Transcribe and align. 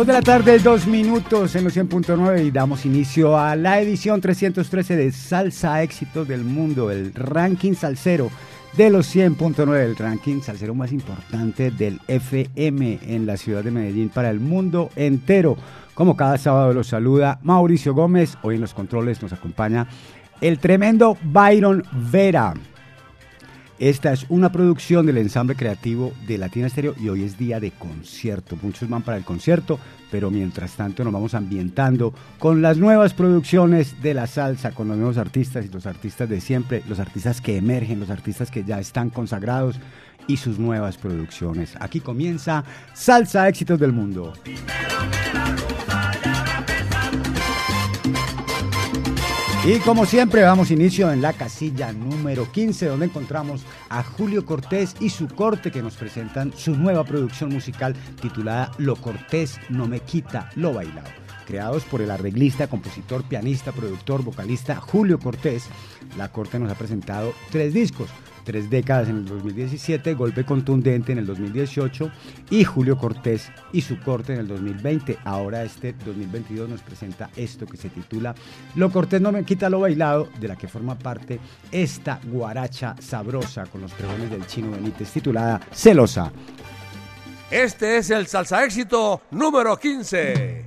Dos 0.00 0.06
de 0.06 0.12
la 0.14 0.22
tarde, 0.22 0.58
dos 0.60 0.86
minutos 0.86 1.54
en 1.56 1.64
los 1.64 1.76
100.9 1.76 2.46
y 2.46 2.50
damos 2.50 2.86
inicio 2.86 3.36
a 3.36 3.54
la 3.54 3.82
edición 3.82 4.22
313 4.22 4.96
de 4.96 5.12
Salsa 5.12 5.82
Éxitos 5.82 6.26
del 6.26 6.42
Mundo, 6.42 6.90
el 6.90 7.12
ranking 7.12 7.74
salsero 7.74 8.30
de 8.78 8.88
los 8.88 9.14
100.9, 9.14 9.76
el 9.76 9.96
ranking 9.96 10.40
salsero 10.40 10.74
más 10.74 10.90
importante 10.92 11.70
del 11.70 12.00
FM 12.08 13.00
en 13.02 13.26
la 13.26 13.36
ciudad 13.36 13.62
de 13.62 13.72
Medellín 13.72 14.08
para 14.08 14.30
el 14.30 14.40
mundo 14.40 14.88
entero. 14.96 15.58
Como 15.92 16.16
cada 16.16 16.38
sábado 16.38 16.72
los 16.72 16.86
saluda 16.86 17.38
Mauricio 17.42 17.92
Gómez, 17.92 18.38
hoy 18.40 18.54
en 18.54 18.62
los 18.62 18.72
controles 18.72 19.20
nos 19.20 19.34
acompaña 19.34 19.86
el 20.40 20.60
tremendo 20.60 21.18
Byron 21.24 21.84
Vera. 22.10 22.54
Esta 23.80 24.12
es 24.12 24.26
una 24.28 24.52
producción 24.52 25.06
del 25.06 25.16
ensamble 25.16 25.56
creativo 25.56 26.12
de 26.26 26.36
Latina 26.36 26.66
Estéreo 26.66 26.94
y 27.00 27.08
hoy 27.08 27.24
es 27.24 27.38
día 27.38 27.60
de 27.60 27.70
concierto. 27.70 28.58
Muchos 28.60 28.90
van 28.90 29.00
para 29.00 29.16
el 29.16 29.24
concierto, 29.24 29.80
pero 30.10 30.30
mientras 30.30 30.72
tanto 30.72 31.02
nos 31.02 31.14
vamos 31.14 31.32
ambientando 31.32 32.12
con 32.38 32.60
las 32.60 32.76
nuevas 32.76 33.14
producciones 33.14 34.02
de 34.02 34.12
la 34.12 34.26
salsa, 34.26 34.72
con 34.72 34.88
los 34.88 34.98
nuevos 34.98 35.16
artistas 35.16 35.64
y 35.64 35.70
los 35.70 35.86
artistas 35.86 36.28
de 36.28 36.42
siempre, 36.42 36.82
los 36.90 37.00
artistas 37.00 37.40
que 37.40 37.56
emergen, 37.56 38.00
los 38.00 38.10
artistas 38.10 38.50
que 38.50 38.64
ya 38.64 38.78
están 38.78 39.08
consagrados 39.08 39.80
y 40.26 40.36
sus 40.36 40.58
nuevas 40.58 40.98
producciones. 40.98 41.72
Aquí 41.80 42.00
comienza 42.00 42.62
Salsa 42.92 43.48
Éxitos 43.48 43.80
del 43.80 43.92
Mundo. 43.92 44.34
Y 49.72 49.78
como 49.78 50.04
siempre, 50.04 50.40
damos 50.40 50.72
inicio 50.72 51.12
en 51.12 51.22
la 51.22 51.32
casilla 51.32 51.92
número 51.92 52.50
15, 52.50 52.86
donde 52.86 53.06
encontramos 53.06 53.62
a 53.88 54.02
Julio 54.02 54.44
Cortés 54.44 54.96
y 54.98 55.10
su 55.10 55.28
corte 55.28 55.70
que 55.70 55.80
nos 55.80 55.94
presentan 55.94 56.52
su 56.56 56.74
nueva 56.74 57.04
producción 57.04 57.50
musical 57.50 57.94
titulada 58.20 58.72
Lo 58.78 58.96
Cortés 58.96 59.60
no 59.68 59.86
me 59.86 60.00
quita 60.00 60.50
lo 60.56 60.72
bailado. 60.72 61.08
Creados 61.46 61.84
por 61.84 62.02
el 62.02 62.10
arreglista, 62.10 62.66
compositor, 62.66 63.22
pianista, 63.22 63.70
productor, 63.70 64.24
vocalista 64.24 64.74
Julio 64.74 65.20
Cortés, 65.20 65.68
la 66.18 66.32
corte 66.32 66.58
nos 66.58 66.72
ha 66.72 66.74
presentado 66.74 67.32
tres 67.52 67.72
discos 67.72 68.08
tres 68.44 68.70
décadas 68.70 69.08
en 69.08 69.16
el 69.16 69.24
2017, 69.26 70.14
Golpe 70.14 70.44
Contundente 70.44 71.12
en 71.12 71.18
el 71.18 71.26
2018 71.26 72.10
y 72.50 72.64
Julio 72.64 72.96
Cortés 72.96 73.50
y 73.72 73.82
su 73.82 74.00
corte 74.00 74.34
en 74.34 74.40
el 74.40 74.48
2020. 74.48 75.18
Ahora 75.24 75.62
este 75.62 75.94
2022 76.04 76.68
nos 76.68 76.82
presenta 76.82 77.30
esto 77.36 77.66
que 77.66 77.76
se 77.76 77.88
titula 77.88 78.34
Lo 78.74 78.90
Cortés 78.90 79.20
no 79.20 79.32
me 79.32 79.44
quita 79.44 79.70
lo 79.70 79.80
bailado, 79.80 80.28
de 80.40 80.48
la 80.48 80.56
que 80.56 80.68
forma 80.68 80.98
parte 80.98 81.40
esta 81.70 82.20
guaracha 82.24 82.96
sabrosa 83.00 83.66
con 83.66 83.80
los 83.80 83.92
pregones 83.92 84.30
del 84.30 84.46
chino 84.46 84.70
Benítez 84.70 85.10
titulada 85.10 85.60
Celosa. 85.72 86.32
Este 87.50 87.96
es 87.96 88.10
el 88.10 88.26
salsa 88.26 88.64
éxito 88.64 89.22
número 89.32 89.76
15. 89.76 90.64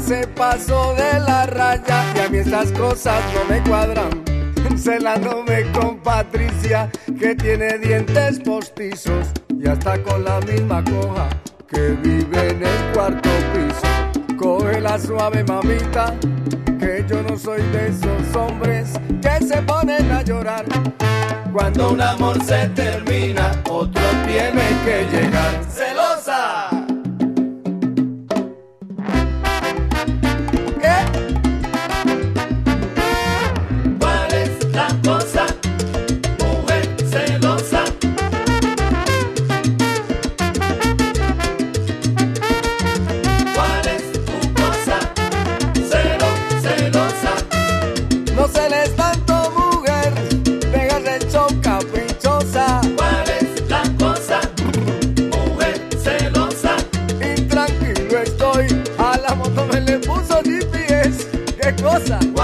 Se 0.00 0.26
pasó 0.28 0.94
de 0.94 1.20
la 1.20 1.46
raya 1.46 2.04
y 2.14 2.18
a 2.20 2.28
mí 2.28 2.38
estas 2.38 2.72
cosas 2.72 3.22
no 3.34 3.44
me 3.54 3.62
cuadran. 3.62 4.10
Celándome 4.76 5.70
con 5.72 5.98
Patricia 5.98 6.90
que 7.18 7.34
tiene 7.34 7.78
dientes 7.78 8.40
postizos 8.40 9.28
y 9.58 9.66
hasta 9.66 10.02
con 10.02 10.24
la 10.24 10.40
misma 10.40 10.84
coja 10.84 11.28
que 11.68 11.90
vive 12.02 12.50
en 12.50 12.62
el 12.62 12.92
cuarto 12.92 13.30
piso. 13.52 14.36
Coge 14.36 14.80
la 14.80 14.98
suave 14.98 15.42
mamita 15.44 16.14
que 16.78 17.04
yo 17.08 17.22
no 17.22 17.36
soy 17.38 17.62
de 17.72 17.88
esos 17.88 18.36
hombres 18.36 18.92
que 19.22 19.46
se 19.46 19.62
ponen 19.62 20.10
a 20.12 20.22
llorar. 20.22 20.66
Cuando 21.52 21.92
un 21.92 22.00
amor 22.02 22.42
se 22.44 22.68
termina, 22.70 23.50
otro 23.68 24.02
tiene 24.26 24.62
que 24.84 25.06
llegar. 25.10 25.65
moça 61.96 62.35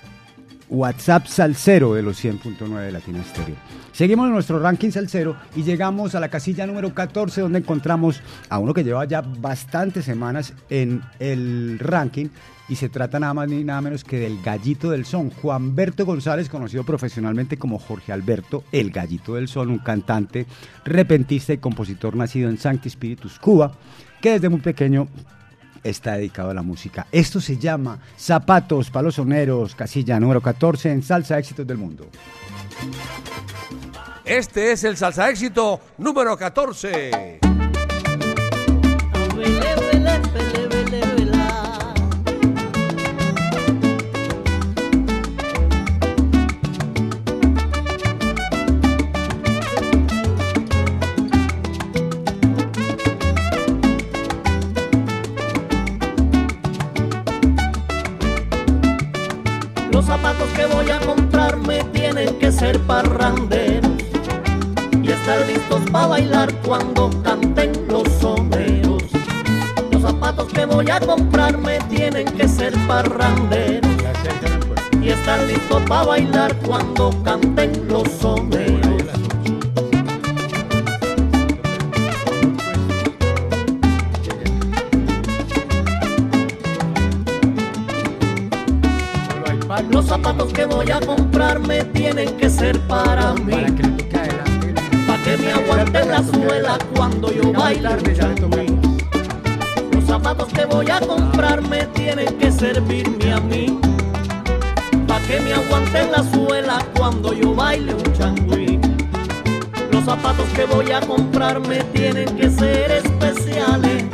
WhatsApp 0.71 1.27
Salsero 1.27 1.93
de 1.93 2.01
los 2.01 2.23
100.9 2.23 2.79
de 2.79 2.91
Latina 2.91 3.19
Estéreo. 3.19 3.55
Seguimos 3.91 4.27
en 4.27 4.33
nuestro 4.33 4.57
ranking 4.57 4.89
salsero 4.89 5.35
y 5.53 5.63
llegamos 5.63 6.15
a 6.15 6.21
la 6.21 6.29
casilla 6.29 6.65
número 6.65 6.93
14 6.93 7.41
donde 7.41 7.59
encontramos 7.59 8.21
a 8.49 8.57
uno 8.57 8.73
que 8.73 8.85
lleva 8.85 9.03
ya 9.03 9.21
bastantes 9.21 10.05
semanas 10.05 10.53
en 10.69 11.03
el 11.19 11.77
ranking 11.77 12.29
y 12.69 12.77
se 12.77 12.87
trata 12.87 13.19
nada 13.19 13.33
más 13.33 13.49
ni 13.49 13.65
nada 13.65 13.81
menos 13.81 14.05
que 14.05 14.17
del 14.17 14.41
Gallito 14.41 14.91
del 14.91 15.03
Son, 15.03 15.29
Juan 15.29 15.75
Berto 15.75 16.05
González, 16.05 16.47
conocido 16.47 16.85
profesionalmente 16.85 17.57
como 17.57 17.77
Jorge 17.77 18.13
Alberto, 18.13 18.63
el 18.71 18.91
Gallito 18.91 19.35
del 19.35 19.49
Son, 19.49 19.69
un 19.69 19.79
cantante, 19.79 20.45
repentista 20.85 21.51
y 21.51 21.57
compositor 21.57 22.15
nacido 22.15 22.49
en 22.49 22.57
Sancti 22.57 22.89
Spiritus, 22.89 23.39
Cuba, 23.39 23.73
que 24.21 24.31
desde 24.31 24.47
muy 24.47 24.61
pequeño 24.61 25.09
está 25.83 26.13
dedicado 26.13 26.49
a 26.49 26.53
la 26.53 26.61
música. 26.61 27.07
Esto 27.11 27.41
se 27.41 27.57
llama 27.57 27.99
Zapatos 28.17 28.89
Palosoneros, 28.89 29.75
casilla 29.75 30.19
número 30.19 30.41
14 30.41 30.91
en 30.91 31.03
Salsa 31.03 31.39
Éxitos 31.39 31.67
del 31.67 31.77
Mundo. 31.77 32.07
Este 34.25 34.71
es 34.71 34.83
el 34.83 34.95
salsa 34.95 35.29
éxito 35.29 35.81
número 35.97 36.37
14. 36.37 37.39
Los 60.01 60.07
zapatos 60.07 60.49
que 60.55 60.65
voy 60.65 60.89
a 60.89 60.99
comprarme 60.99 61.83
tienen 61.93 62.39
que 62.39 62.51
ser 62.51 62.79
parranderos 62.87 63.91
y 65.03 65.11
estar 65.11 65.45
listos 65.45 65.79
para 65.91 66.07
bailar 66.07 66.51
cuando 66.65 67.11
canten 67.21 67.71
los 67.87 68.07
soneros. 68.13 69.03
Los 69.91 70.01
zapatos 70.01 70.51
que 70.53 70.65
voy 70.65 70.89
a 70.89 70.99
comprarme 70.99 71.77
tienen 71.87 72.25
que 72.25 72.47
ser 72.47 72.73
parranderos 72.87 73.91
y 74.99 75.09
estar 75.09 75.39
listos 75.43 75.83
para 75.87 76.03
bailar 76.03 76.55
cuando 76.65 77.11
canten 77.23 77.87
los 77.87 78.07
soneros. 78.09 78.90
Los 90.01 90.09
zapatos 90.09 90.51
que 90.51 90.65
voy 90.65 90.89
a 90.89 90.99
comprarme 90.99 91.83
tienen 91.93 92.35
que 92.37 92.49
ser 92.49 92.79
para 92.87 93.35
mí. 93.35 93.53
Para 95.05 95.23
que 95.23 95.37
me 95.37 95.51
aguante 95.51 96.03
la 96.05 96.23
suela 96.23 96.79
cuando 96.95 97.31
yo 97.31 97.53
baile. 97.53 97.89
Los 99.91 100.03
zapatos 100.05 100.51
que 100.51 100.65
voy 100.65 100.89
a 100.89 100.99
comprarme 101.01 101.85
tienen 101.93 102.35
que 102.39 102.51
servirme 102.51 103.31
a 103.31 103.39
mí. 103.41 103.79
Para 105.07 105.23
que 105.27 105.39
me 105.39 105.53
aguante 105.53 106.07
la 106.07 106.23
suela 106.31 106.83
cuando 106.97 107.33
yo 107.33 107.53
baile 107.53 107.93
un 107.93 108.13
changüí. 108.13 108.79
Los 109.91 110.03
zapatos 110.03 110.49
que 110.55 110.65
voy 110.65 110.91
a 110.91 110.99
comprarme 111.01 111.83
tienen 111.93 112.25
que 112.35 112.49
ser 112.49 112.91
especiales. 112.91 114.05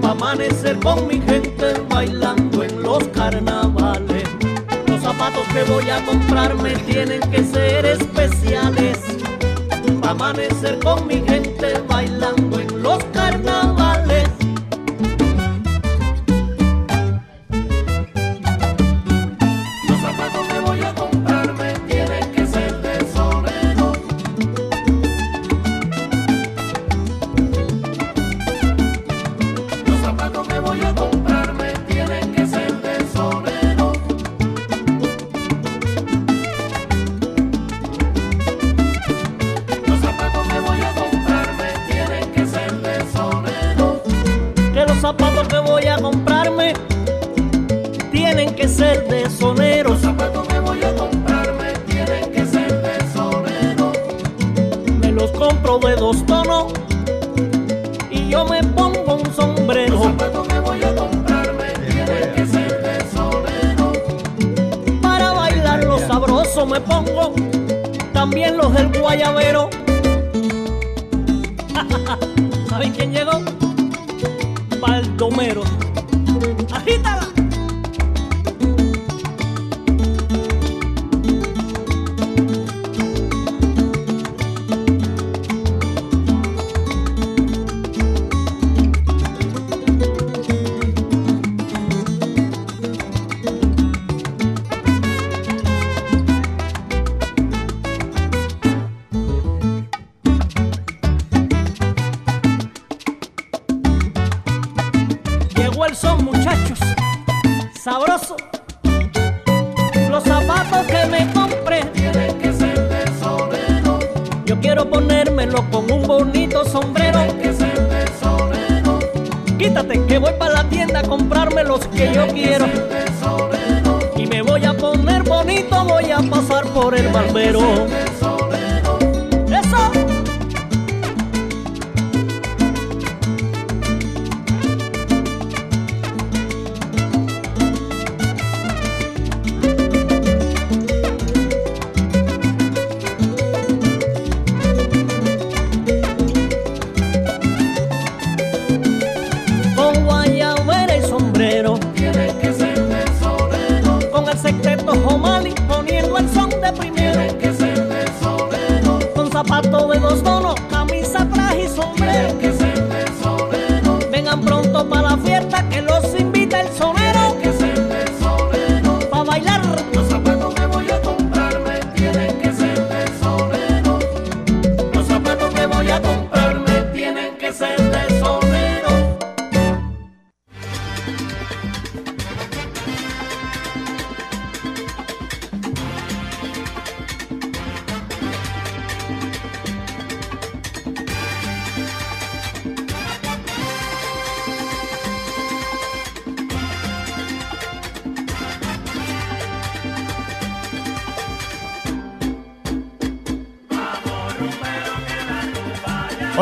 Para 0.00 0.12
amanecer 0.12 0.80
con 0.80 1.06
mi 1.06 1.20
gente 1.20 1.84
bailando 1.90 2.64
en 2.64 2.82
los 2.82 3.06
carnavales. 3.08 4.25
Zapatos 5.06 5.46
que 5.54 5.62
voy 5.62 5.88
a 5.88 6.04
comprarme 6.04 6.74
tienen 6.78 7.20
que 7.30 7.44
ser 7.44 7.86
especiales. 7.86 8.98
Amanecer 10.02 10.80
con 10.80 11.06
mi 11.06 11.22
gente 11.24 11.80
bailando 11.86 12.58
en 12.58 12.65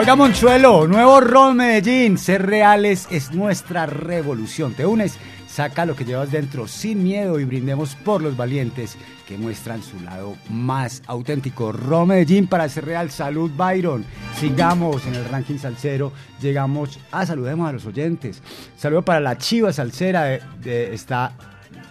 Oiga, 0.05 0.17
Monchuelo, 0.17 0.87
nuevo 0.87 1.19
rol 1.19 1.55
Medellín. 1.55 2.19
Ser 2.19 2.45
reales 2.45 3.09
es 3.11 3.33
nuestra 3.33 3.87
revolución. 3.87 4.75
Te 4.75 4.85
unes, 4.85 5.17
saca 5.49 5.87
lo 5.87 5.97
que 5.97 6.05
llevas 6.05 6.31
dentro 6.31 6.69
sin 6.69 7.03
miedo 7.03 7.41
y 7.41 7.47
brindemos 7.47 7.95
por 7.95 8.21
los 8.21 8.37
valientes 8.37 8.99
que 9.27 9.39
muestran 9.39 9.83
su 9.83 9.99
lado 10.01 10.37
más 10.51 11.03
auténtico. 11.07 11.73
Ro 11.73 12.05
Medellín 12.05 12.49
para 12.49 12.69
ser 12.69 12.85
real. 12.85 13.11
Salud, 13.11 13.51
Byron. 13.57 14.05
Sigamos 14.39 15.07
en 15.07 15.15
el 15.15 15.25
ranking 15.25 15.57
salsero. 15.57 16.13
Llegamos 16.39 16.99
a 17.11 17.25
saludemos 17.25 17.67
a 17.67 17.73
los 17.73 17.87
oyentes. 17.87 18.43
Saludo 18.77 19.01
para 19.01 19.21
la 19.21 19.39
chiva 19.39 19.73
salsera 19.73 20.25
de, 20.25 20.43
de 20.63 20.93
esta, 20.93 21.33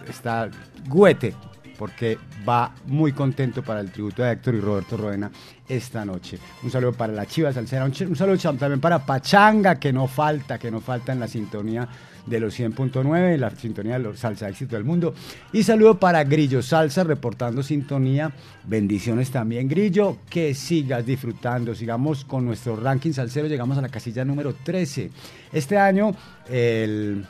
esta 0.08 0.48
Guete 0.86 1.34
porque 1.76 2.18
va 2.48 2.72
muy 2.86 3.12
contento 3.12 3.62
para 3.62 3.80
el 3.80 3.90
tributo 3.90 4.22
de 4.22 4.32
Héctor 4.32 4.54
y 4.54 4.60
Roberto 4.60 4.96
Roena 4.96 5.30
esta 5.68 6.04
noche. 6.04 6.38
Un 6.62 6.70
saludo 6.70 6.92
para 6.92 7.12
la 7.12 7.26
Chiva 7.26 7.52
Salsera, 7.52 7.84
un, 7.84 7.94
saludo 7.94 8.36
también 8.56 8.80
para 8.80 9.04
Pachanga, 9.04 9.76
que 9.76 9.92
no 9.92 10.06
falta, 10.06 10.58
que 10.58 10.70
no 10.70 10.80
falta 10.80 11.12
en 11.12 11.20
la 11.20 11.28
sintonía 11.28 11.88
de 12.26 12.40
los 12.40 12.58
100.9, 12.58 13.36
la 13.36 13.50
sintonía 13.50 13.94
de 13.94 13.98
los 14.00 14.18
Salsa 14.18 14.48
Éxito 14.48 14.76
del 14.76 14.84
Mundo. 14.84 15.14
Y 15.52 15.62
saludo 15.62 15.98
para 15.98 16.24
Grillo 16.24 16.62
Salsa, 16.62 17.04
reportando 17.04 17.62
sintonía. 17.62 18.32
Bendiciones 18.64 19.30
también, 19.30 19.68
Grillo, 19.68 20.18
que 20.28 20.54
sigas 20.54 21.04
disfrutando. 21.04 21.74
Sigamos 21.74 22.24
con 22.24 22.44
nuestro 22.44 22.76
ranking 22.76 23.12
salsero, 23.12 23.46
llegamos 23.46 23.78
a 23.78 23.82
la 23.82 23.88
casilla 23.88 24.24
número 24.24 24.54
13. 24.54 25.10
Este 25.52 25.78
año, 25.78 26.14
el 26.48 27.26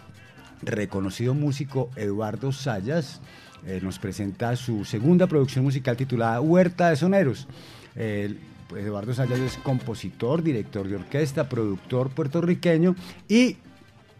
reconocido 0.62 1.34
músico 1.34 1.90
Eduardo 1.96 2.52
Sayas 2.52 3.20
eh, 3.66 3.80
nos 3.82 3.98
presenta 3.98 4.54
su 4.56 4.84
segunda 4.84 5.26
producción 5.26 5.64
musical 5.64 5.96
titulada 5.96 6.40
Huerta 6.40 6.90
de 6.90 6.96
Soneros. 6.96 7.48
Pues, 7.94 8.84
Eduardo 8.84 9.14
Sayas 9.14 9.38
es 9.38 9.56
compositor, 9.58 10.42
director 10.42 10.88
de 10.88 10.96
orquesta, 10.96 11.48
productor 11.48 12.10
puertorriqueño 12.10 12.96
y 13.28 13.56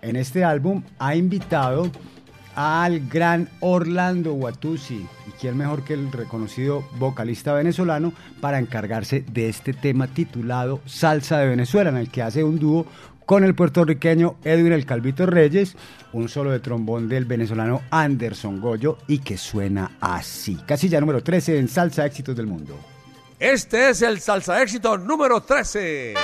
en 0.02 0.16
este 0.16 0.44
álbum 0.44 0.82
ha 0.98 1.16
invitado 1.16 1.90
al 2.54 3.08
gran 3.08 3.48
Orlando 3.60 4.34
Watusi. 4.34 5.06
¿Y 5.26 5.30
quién 5.40 5.56
mejor 5.56 5.82
que 5.82 5.94
el 5.94 6.12
reconocido 6.12 6.84
vocalista 6.98 7.52
venezolano 7.54 8.12
para 8.40 8.58
encargarse 8.58 9.24
de 9.32 9.48
este 9.48 9.72
tema 9.72 10.06
titulado 10.06 10.80
Salsa 10.86 11.38
de 11.38 11.48
Venezuela, 11.48 11.90
en 11.90 11.96
el 11.96 12.10
que 12.10 12.22
hace 12.22 12.44
un 12.44 12.58
dúo 12.58 12.86
con 13.26 13.42
el 13.42 13.54
puertorriqueño 13.54 14.36
Edwin 14.44 14.72
El 14.72 14.84
Calvito 14.84 15.24
Reyes, 15.26 15.76
un 16.12 16.28
solo 16.28 16.50
de 16.50 16.60
trombón 16.60 17.08
del 17.08 17.24
venezolano 17.24 17.80
Anderson 17.90 18.60
Goyo 18.60 18.98
y 19.08 19.18
que 19.18 19.38
suena 19.38 19.92
así. 20.00 20.56
Casilla 20.66 21.00
número 21.00 21.22
13 21.22 21.58
en 21.58 21.68
Salsa 21.68 22.04
Éxitos 22.04 22.36
del 22.36 22.46
Mundo. 22.46 22.93
Este 23.38 23.90
es 23.90 24.02
el 24.02 24.20
Salsa 24.20 24.62
Éxito 24.62 24.96
número 24.96 25.40
13. 25.40 26.14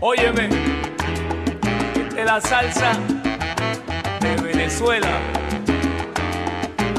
Óyeme, 0.00 0.48
de 2.14 2.24
la 2.24 2.40
salsa 2.40 2.98
de 4.20 4.42
Venezuela, 4.42 5.20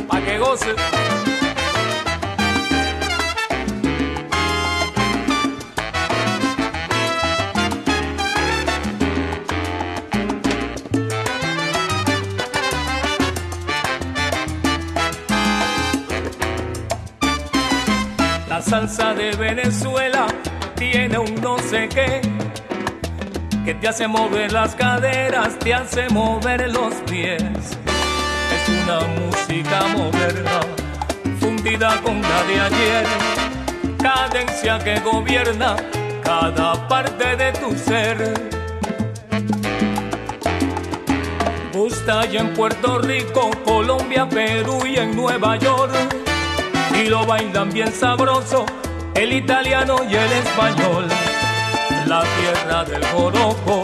pa' 0.07 0.21
que 0.21 0.37
goce. 0.37 1.14
Salsa 18.65 19.13
de 19.13 19.31
Venezuela 19.35 20.25
tiene 20.75 21.19
un 21.19 21.35
no 21.35 21.57
sé 21.59 21.87
qué 21.87 22.21
que 23.63 23.75
te 23.75 23.87
hace 23.87 24.07
mover 24.07 24.51
las 24.51 24.75
caderas, 24.75 25.57
te 25.59 25.73
hace 25.73 26.07
mover 26.09 26.71
los 26.71 26.93
pies. 27.09 27.41
Es 27.41 28.69
una 28.83 28.99
música 29.19 29.87
moderna, 29.95 30.59
fundida 31.39 31.99
con 32.01 32.21
la 32.21 32.43
de 32.43 32.59
ayer, 32.61 33.05
cadencia 34.01 34.79
que 34.79 34.99
gobierna 34.99 35.75
cada 36.23 36.87
parte 36.87 37.35
de 37.35 37.51
tu 37.53 37.75
ser. 37.75 38.33
Gusta 41.73 42.25
ya 42.25 42.41
en 42.41 42.53
Puerto 42.53 42.99
Rico, 42.99 43.49
Colombia, 43.63 44.27
Perú 44.29 44.79
y 44.85 44.97
en 44.97 45.15
Nueva 45.15 45.55
York 45.57 46.24
y 46.99 47.09
lo 47.09 47.25
bailan 47.25 47.71
bien 47.71 47.91
sabroso 47.91 48.65
el 49.15 49.31
italiano 49.33 49.97
y 50.09 50.15
el 50.15 50.31
español. 50.31 51.07
La 52.05 52.21
tierra 52.21 52.83
del 52.83 53.03
joropo 53.07 53.81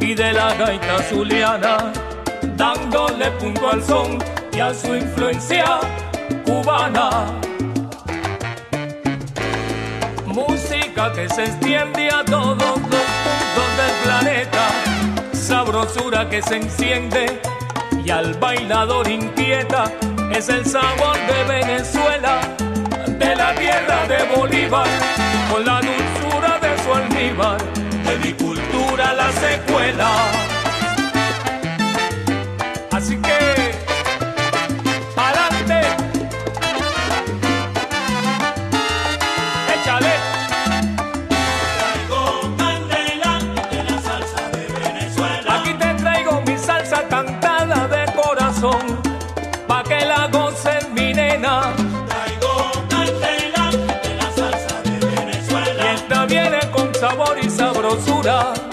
y 0.00 0.14
de 0.14 0.32
la 0.32 0.54
gaita 0.54 1.02
zuliana, 1.02 1.92
dándole 2.56 3.30
punto 3.32 3.68
al 3.68 3.82
son 3.82 4.18
y 4.52 4.60
a 4.60 4.72
su 4.74 4.94
influencia 4.94 5.80
cubana. 6.44 7.26
Música 10.26 11.12
que 11.12 11.28
se 11.28 11.44
extiende 11.44 12.10
a 12.10 12.24
todos 12.24 12.56
los 12.58 12.76
puntos 12.78 13.68
del 13.76 13.92
planeta, 14.04 14.68
sabrosura 15.32 16.28
que 16.28 16.42
se 16.42 16.56
enciende 16.56 17.40
y 18.04 18.10
al 18.10 18.34
bailador 18.34 19.08
inquieta 19.08 19.84
es 20.34 20.48
el 20.48 20.64
sabor 20.64 21.16
de 21.26 21.44
Venezuela, 21.44 22.40
de 23.06 23.36
la 23.36 23.54
tierra 23.54 24.06
de 24.06 24.36
Bolívar, 24.36 24.88
con 25.50 25.64
la 25.64 25.80
dulzura 25.80 26.58
de 26.58 26.82
su 26.82 26.94
almíbar, 26.94 27.58
de 28.04 28.18
mi 28.18 28.32
cultura 28.32 29.12
la 29.14 29.30
secuela. 29.32 30.51
llorar 58.22 58.71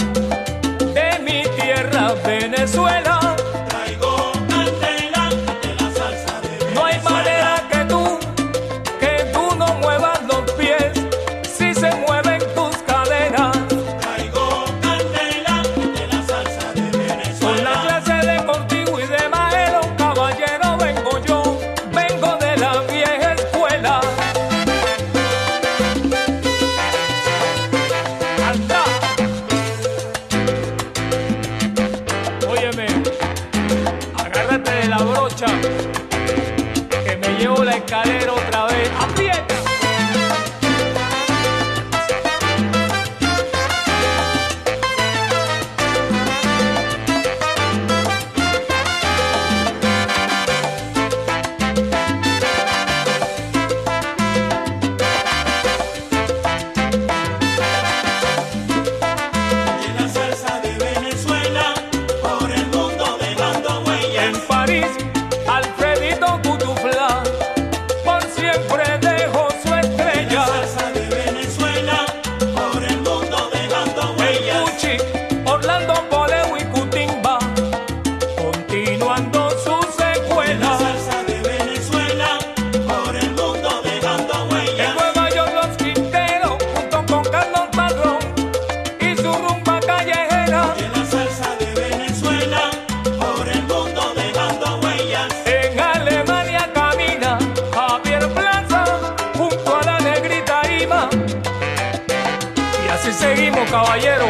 caballero. 103.69 104.29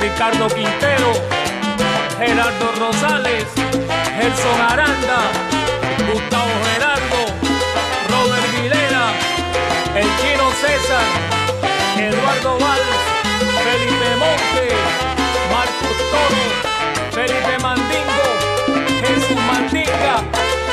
Ricardo 0.00 0.48
Quintero, 0.48 1.12
Gerardo 2.18 2.72
Rosales, 2.78 3.44
Gerson 4.16 4.60
Aranda, 4.60 5.20
Gustavo 6.10 6.50
Gerardo, 6.64 7.20
Robert 8.10 8.50
Vilera, 8.52 9.12
el 9.94 10.08
chino 10.18 10.50
César, 10.60 11.04
Eduardo 11.98 12.58
Valls, 12.58 13.00
Felipe 13.64 14.16
Monte, 14.18 14.68
Marcos 15.52 15.98
Toro, 16.10 16.44
Felipe 17.12 17.58
Mandingo, 17.62 18.28
Jesús 19.02 19.40
Mandinga, 19.46 20.22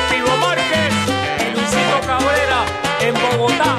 Pivo 0.09 0.37
Márquez 0.37 0.93
y 1.39 1.53
Luisito 1.53 1.99
Cabrera 2.05 2.65
en 2.99 3.13
Bogotá, 3.13 3.77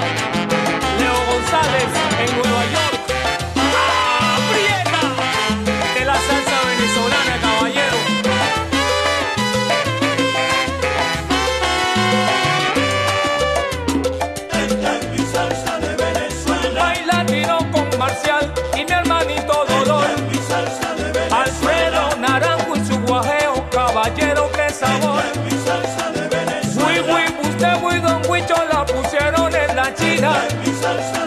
de 25.03 26.81
Muy, 26.81 27.01
muy, 27.03 27.51
usted, 27.51 27.81
muy, 27.81 28.01
don 28.01 28.23
Huicho, 28.29 28.55
la 28.73 28.85
pusieron 28.87 29.55
en 29.55 29.77
la 29.77 29.95
china. 29.95 31.22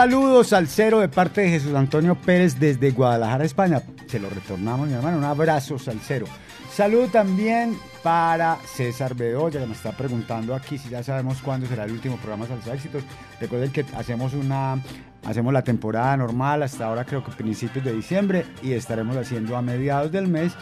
Saludo 0.00 0.42
salsero 0.44 1.00
de 1.00 1.10
parte 1.10 1.42
de 1.42 1.50
Jesús 1.50 1.74
Antonio 1.74 2.14
Pérez 2.14 2.58
desde 2.58 2.90
Guadalajara, 2.90 3.44
España. 3.44 3.82
Se 4.06 4.18
lo 4.18 4.30
retornamos, 4.30 4.88
mi 4.88 4.94
hermano. 4.94 5.18
Un 5.18 5.24
abrazo 5.24 5.78
salsero. 5.78 6.24
Saludo 6.72 7.08
también 7.08 7.78
para 8.02 8.56
César 8.64 9.14
Bedoya, 9.14 9.60
que 9.60 9.66
me 9.66 9.74
está 9.74 9.92
preguntando 9.92 10.54
aquí 10.54 10.78
si 10.78 10.88
ya 10.88 11.02
sabemos 11.02 11.42
cuándo 11.42 11.66
será 11.66 11.84
el 11.84 11.92
último 11.92 12.16
programa 12.16 12.46
Salsa 12.46 12.72
Éxitos. 12.72 13.02
Recuerden 13.42 13.72
que 13.72 13.84
hacemos 13.94 14.32
una 14.32 14.82
hacemos 15.26 15.52
la 15.52 15.64
temporada 15.64 16.16
normal 16.16 16.62
hasta 16.62 16.86
ahora 16.86 17.04
creo 17.04 17.22
que 17.22 17.32
principios 17.32 17.84
de 17.84 17.92
diciembre 17.92 18.46
y 18.62 18.72
estaremos 18.72 19.18
haciendo 19.18 19.54
a 19.54 19.60
mediados 19.60 20.10
del 20.10 20.28
mes 20.28 20.54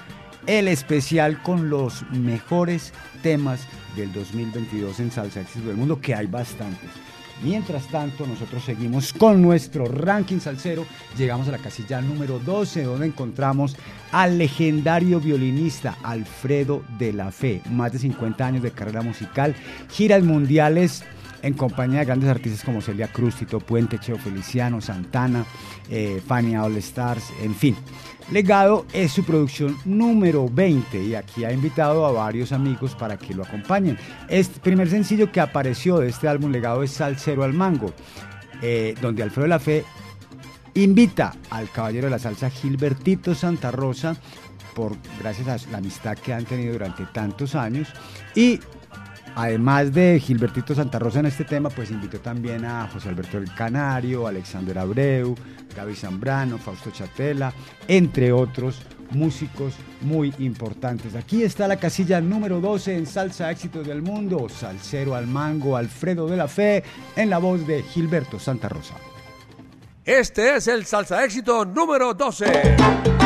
el 0.49 0.67
especial 0.67 1.41
con 1.45 1.71
los 1.71 2.03
mejores 2.11 2.93
temas 3.23 3.61
del 3.95 4.13
2022 4.13 4.99
en 4.99 5.13
Salsa 5.13 5.43
Éxitos 5.43 5.69
del 5.69 5.77
Mundo, 5.77 6.01
que 6.01 6.17
hay 6.17 6.27
bastantes. 6.27 6.91
Mientras 7.43 7.87
tanto, 7.87 8.27
nosotros 8.27 8.65
seguimos 8.65 9.13
con 9.13 9.41
nuestro 9.41 9.87
ranking 9.87 10.41
salsero. 10.41 10.85
Llegamos 11.17 11.49
a 11.49 11.53
la 11.53 11.59
casilla 11.59 12.01
número 12.01 12.39
12, 12.41 12.83
donde 12.83 13.07
encontramos 13.07 13.77
al 14.11 14.39
legendario 14.39 15.21
violinista 15.21 15.97
Alfredo 16.03 16.83
de 16.99 17.13
la 17.13 17.31
Fe. 17.31 17.63
Más 17.71 17.93
de 17.93 18.01
50 18.01 18.45
años 18.45 18.63
de 18.63 18.73
carrera 18.73 19.03
musical, 19.03 19.55
giras 19.91 20.23
mundiales 20.25 21.05
en 21.43 21.55
compañía 21.55 22.01
de 22.01 22.07
grandes 22.07 22.31
artistas 22.31 22.65
como 22.65 22.81
Celia 22.81 23.09
Cruz, 23.09 23.37
Tito 23.37 23.61
Puente, 23.61 23.99
Cheo 23.99 24.19
Feliciano, 24.19 24.81
Santana, 24.81 25.45
eh, 25.91 26.21
Fania 26.27 26.65
All 26.65 26.77
Stars, 26.77 27.33
en 27.43 27.55
fin. 27.55 27.77
Legado 28.31 28.85
es 28.93 29.13
su 29.13 29.25
producción 29.25 29.77
número 29.87 30.49
20 30.49 31.03
y 31.03 31.15
aquí 31.15 31.45
ha 31.45 31.53
invitado 31.53 32.05
a 32.05 32.13
varios 32.13 32.53
amigos 32.53 32.95
para 32.95 33.17
que 33.17 33.35
lo 33.35 33.43
acompañen. 33.43 33.97
Este 34.29 34.61
primer 34.61 34.91
sencillo 34.91 35.33
que 35.33 35.41
apareció 35.41 35.99
de 35.99 36.09
este 36.09 36.29
álbum 36.29 36.51
Legado 36.51 36.83
es 36.83 36.91
Salsero 36.91 37.43
al 37.43 37.55
Mango, 37.55 37.93
eh, 38.61 38.95
donde 39.01 39.23
Alfredo 39.23 39.45
de 39.45 39.49
la 39.49 39.59
Fe 39.59 39.85
invita 40.75 41.35
al 41.51 41.71
caballero 41.71 42.07
de 42.07 42.11
la 42.11 42.19
salsa 42.19 42.51
Gilbertito 42.51 43.35
Santa 43.35 43.71
Rosa 43.71 44.17
por 44.75 44.97
gracias 45.19 45.67
a 45.67 45.71
la 45.71 45.79
amistad 45.79 46.17
que 46.17 46.33
han 46.33 46.45
tenido 46.45 46.75
durante 46.75 47.05
tantos 47.07 47.55
años 47.55 47.89
y 48.35 48.61
además 49.39 49.95
de 49.95 50.19
Gilbertito 50.19 50.75
Santa 50.75 50.99
Rosa 50.99 51.21
en 51.21 51.27
este 51.27 51.45
tema, 51.45 51.71
pues 51.71 51.93
invitó 51.93 52.19
también 52.19 52.65
a 52.65 52.89
José 52.89 53.09
Alberto 53.09 53.39
el 53.39 53.55
Canario, 53.55 54.27
Alexander 54.27 54.77
Abreu, 54.81 55.37
Gaby 55.77 55.95
Zambrano, 55.95 56.59
Fausto 56.59 56.91
Chatela, 56.91 57.53
entre 57.87 58.33
otros 58.33 58.83
músicos 59.11 59.75
muy 60.01 60.35
importantes. 60.41 61.15
Aquí 61.15 61.45
está 61.45 61.69
la 61.69 61.77
casilla 61.77 62.21
número 62.21 62.61
12 62.61 62.97
en 62.97 63.07
Salsa 63.07 63.49
Éxitos 63.53 63.87
del 63.87 64.03
Mundo, 64.03 64.49
Salcero 64.49 65.15
al 65.15 65.29
Mango, 65.29 65.77
Alfredo 65.77 66.27
de 66.27 66.37
la 66.37 66.49
Fe, 66.49 66.83
en 67.15 67.31
la 67.31 67.39
voz 67.39 67.65
de 67.65 67.85
Gilberto 67.85 68.41
Santa 68.41 68.69
Rosa. 68.69 68.95
Este 70.05 70.57
es 70.57 70.67
el 70.67 70.85
Salsa 70.85 71.25
Éxito 71.25 71.65
número 71.65 72.13
12. 72.13 73.18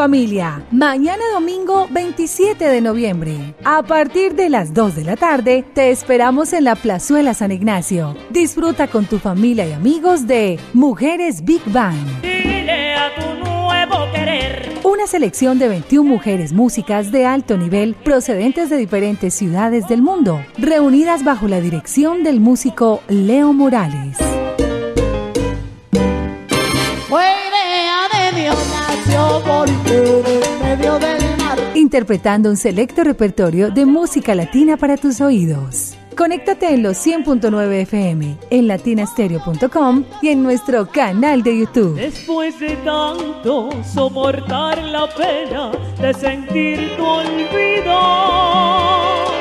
Familia, 0.00 0.64
mañana 0.70 1.22
domingo 1.34 1.86
27 1.90 2.64
de 2.64 2.80
noviembre. 2.80 3.54
A 3.64 3.82
partir 3.82 4.34
de 4.34 4.48
las 4.48 4.72
2 4.72 4.96
de 4.96 5.04
la 5.04 5.14
tarde, 5.14 5.62
te 5.74 5.90
esperamos 5.90 6.54
en 6.54 6.64
la 6.64 6.74
Plazuela 6.74 7.34
San 7.34 7.52
Ignacio. 7.52 8.16
Disfruta 8.30 8.88
con 8.88 9.04
tu 9.04 9.18
familia 9.18 9.66
y 9.66 9.72
amigos 9.72 10.26
de 10.26 10.58
Mujeres 10.72 11.44
Big 11.44 11.60
Bang. 11.66 11.98
Una 14.84 15.06
selección 15.06 15.58
de 15.58 15.68
21 15.68 16.08
mujeres 16.08 16.54
músicas 16.54 17.12
de 17.12 17.26
alto 17.26 17.58
nivel 17.58 17.94
procedentes 17.94 18.70
de 18.70 18.78
diferentes 18.78 19.34
ciudades 19.34 19.86
del 19.86 20.00
mundo, 20.00 20.42
reunidas 20.56 21.24
bajo 21.24 21.46
la 21.46 21.60
dirección 21.60 22.22
del 22.22 22.40
músico 22.40 23.02
Leo 23.08 23.52
Morales. 23.52 24.16
Interpretando 31.90 32.48
un 32.50 32.56
selecto 32.56 33.02
repertorio 33.02 33.72
de 33.72 33.84
música 33.84 34.32
latina 34.36 34.76
para 34.76 34.96
tus 34.96 35.20
oídos. 35.20 35.96
Conéctate 36.16 36.72
en 36.72 36.84
los 36.84 37.04
100.9 37.04 37.72
FM, 37.82 38.36
en 38.48 38.68
latinastereo.com 38.68 40.04
y 40.22 40.28
en 40.28 40.40
nuestro 40.40 40.88
canal 40.88 41.42
de 41.42 41.58
YouTube. 41.58 41.96
Después 41.96 42.60
de 42.60 42.76
tanto 42.84 43.70
soportar 43.82 44.78
la 44.78 45.08
pena 45.08 45.72
de 46.00 46.14
sentir 46.14 46.96
tu 46.96 47.04
olvido. 47.04 47.98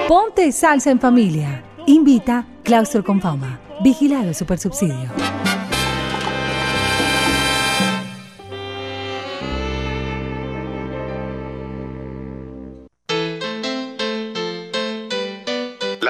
Ponte 0.08 0.52
salsa 0.52 0.90
en 0.90 1.00
familia. 1.00 1.64
Invita 1.86 2.48
Claustro 2.64 3.04
con 3.04 3.22
Fama. 3.22 3.60
Vigilado 3.84 4.34
Supersubsidio. 4.34 5.38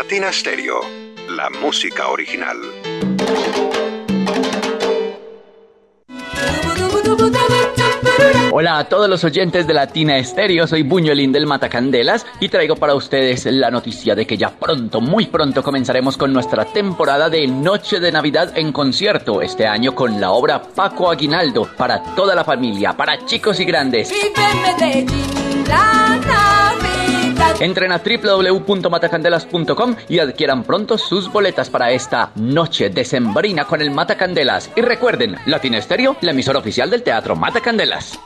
Latina 0.09 0.33
Stereo, 0.33 0.81
la 1.29 1.51
música 1.51 2.07
original. 2.07 2.57
Hola 8.51 8.79
a 8.79 8.89
todos 8.89 9.07
los 9.07 9.23
oyentes 9.23 9.67
de 9.67 9.73
Latina 9.75 10.17
Estéreo, 10.17 10.65
soy 10.65 10.81
Buñuelín 10.81 11.31
del 11.31 11.45
Matacandelas 11.45 12.25
y 12.39 12.49
traigo 12.49 12.75
para 12.75 12.95
ustedes 12.95 13.45
la 13.45 13.69
noticia 13.69 14.15
de 14.15 14.25
que 14.25 14.35
ya 14.35 14.49
pronto, 14.49 14.99
muy 14.99 15.27
pronto 15.27 15.61
comenzaremos 15.61 16.17
con 16.17 16.33
nuestra 16.33 16.65
temporada 16.65 17.29
de 17.29 17.45
Noche 17.45 17.99
de 17.99 18.11
Navidad 18.11 18.57
en 18.57 18.71
concierto, 18.71 19.43
este 19.43 19.67
año 19.67 19.93
con 19.93 20.19
la 20.19 20.31
obra 20.31 20.59
Paco 20.59 21.11
Aguinaldo, 21.11 21.69
para 21.77 22.01
toda 22.15 22.33
la 22.33 22.43
familia, 22.43 22.93
para 22.93 23.23
chicos 23.27 23.59
y 23.59 23.65
grandes. 23.65 24.11
Entren 27.59 27.91
a 27.91 28.01
www.matacandelas.com 28.01 29.95
y 30.07 30.19
adquieran 30.19 30.63
pronto 30.63 30.97
sus 30.97 31.31
boletas 31.31 31.69
para 31.69 31.91
esta 31.91 32.31
noche 32.35 32.89
decembrina 32.89 33.65
con 33.65 33.81
el 33.81 33.91
Matacandelas. 33.91 34.71
Y 34.75 34.81
recuerden, 34.81 35.35
Latina 35.45 35.77
Estéreo, 35.77 36.15
la 36.21 36.31
emisora 36.31 36.59
oficial 36.59 36.89
del 36.89 37.03
Teatro 37.03 37.35
Matacandelas. 37.35 38.17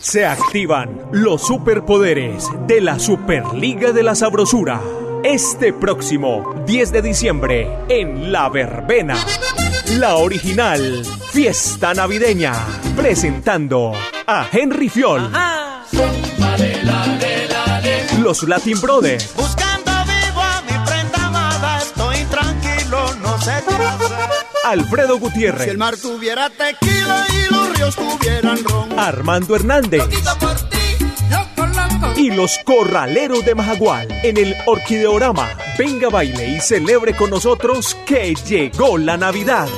Se 0.00 0.24
activan 0.24 1.00
los 1.12 1.46
superpoderes 1.46 2.48
de 2.66 2.80
la 2.80 2.98
Superliga 2.98 3.92
de 3.92 4.02
la 4.02 4.14
Sabrosura. 4.14 4.80
Este 5.22 5.72
próximo 5.72 6.62
10 6.66 6.92
de 6.92 7.02
diciembre 7.02 7.68
en 7.88 8.30
La 8.30 8.48
Verbena. 8.48 9.16
La 9.98 10.16
original 10.16 11.04
Fiesta 11.32 11.94
Navideña. 11.94 12.52
Presentando 12.96 13.92
a 14.26 14.46
Henry 14.52 14.88
Fiol. 14.88 15.30
Los 18.24 18.42
Latin 18.44 18.80
Brothers. 18.80 19.34
Buscando 19.36 19.92
vivo 20.04 20.40
a 20.40 20.62
mi 20.62 20.86
prenda 20.86 21.26
amada, 21.26 21.78
estoy 21.78 22.16
tranquilo, 22.24 23.14
no 23.16 23.38
sé 23.38 23.52
qué 23.68 23.74
hacer. 23.74 24.16
Alfredo 24.64 25.18
Gutiérrez. 25.18 25.64
Si 25.64 25.70
el 25.70 25.76
mar 25.76 25.94
tuviera 25.98 26.48
tequila 26.48 27.26
y 27.28 27.52
los 27.52 27.76
ríos 27.76 27.96
tuvieran 27.96 28.64
ron. 28.64 28.98
Armando 28.98 29.54
Hernández. 29.54 30.04
por 30.40 30.56
ti, 30.70 30.96
yo. 31.30 32.14
Y 32.16 32.30
los 32.30 32.58
Corraleros 32.64 33.44
de 33.44 33.54
Majagual 33.54 34.08
en 34.22 34.38
el 34.38 34.56
Orquideorama. 34.64 35.50
Venga, 35.78 36.08
baile 36.08 36.48
y 36.48 36.60
celebre 36.60 37.14
con 37.14 37.28
nosotros 37.28 37.94
que 38.06 38.34
llegó 38.34 38.96
la 38.96 39.18
Navidad. 39.18 39.68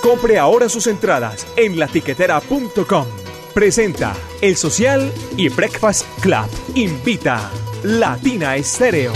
Compre 0.00 0.38
ahora 0.38 0.68
sus 0.68 0.86
entradas 0.86 1.44
en 1.56 1.76
latiquetera.com. 1.76 3.23
Presenta 3.54 4.16
El 4.42 4.56
Social 4.56 5.12
y 5.36 5.48
Breakfast 5.48 6.04
Club. 6.20 6.48
Invita 6.74 7.52
Latina 7.84 8.56
Estéreo. 8.56 9.12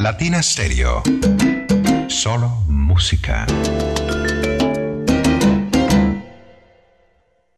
Latina 0.00 0.42
Stereo. 0.42 1.04
Solo 2.08 2.48
música. 2.66 3.46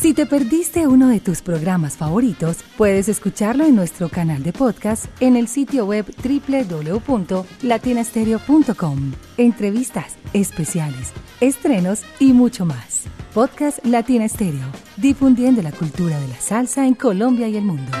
Si 0.00 0.14
te 0.14 0.24
perdiste 0.24 0.86
uno 0.86 1.08
de 1.08 1.20
tus 1.20 1.42
programas 1.42 1.98
favoritos, 1.98 2.64
puedes 2.78 3.10
escucharlo 3.10 3.66
en 3.66 3.76
nuestro 3.76 4.08
canal 4.08 4.42
de 4.42 4.54
podcast 4.54 5.04
en 5.20 5.36
el 5.36 5.46
sitio 5.46 5.84
web 5.84 6.06
www.latinastereo.com. 6.24 9.12
Entrevistas, 9.36 10.16
especiales, 10.32 11.12
estrenos 11.42 12.00
y 12.18 12.32
mucho 12.32 12.64
más. 12.64 13.02
Podcast 13.34 13.84
Latina 13.84 14.26
Stereo, 14.26 14.68
difundiendo 14.96 15.60
la 15.60 15.72
cultura 15.72 16.18
de 16.18 16.28
la 16.28 16.40
salsa 16.40 16.86
en 16.86 16.94
Colombia 16.94 17.46
y 17.48 17.58
el 17.58 17.64
mundo. 17.64 17.92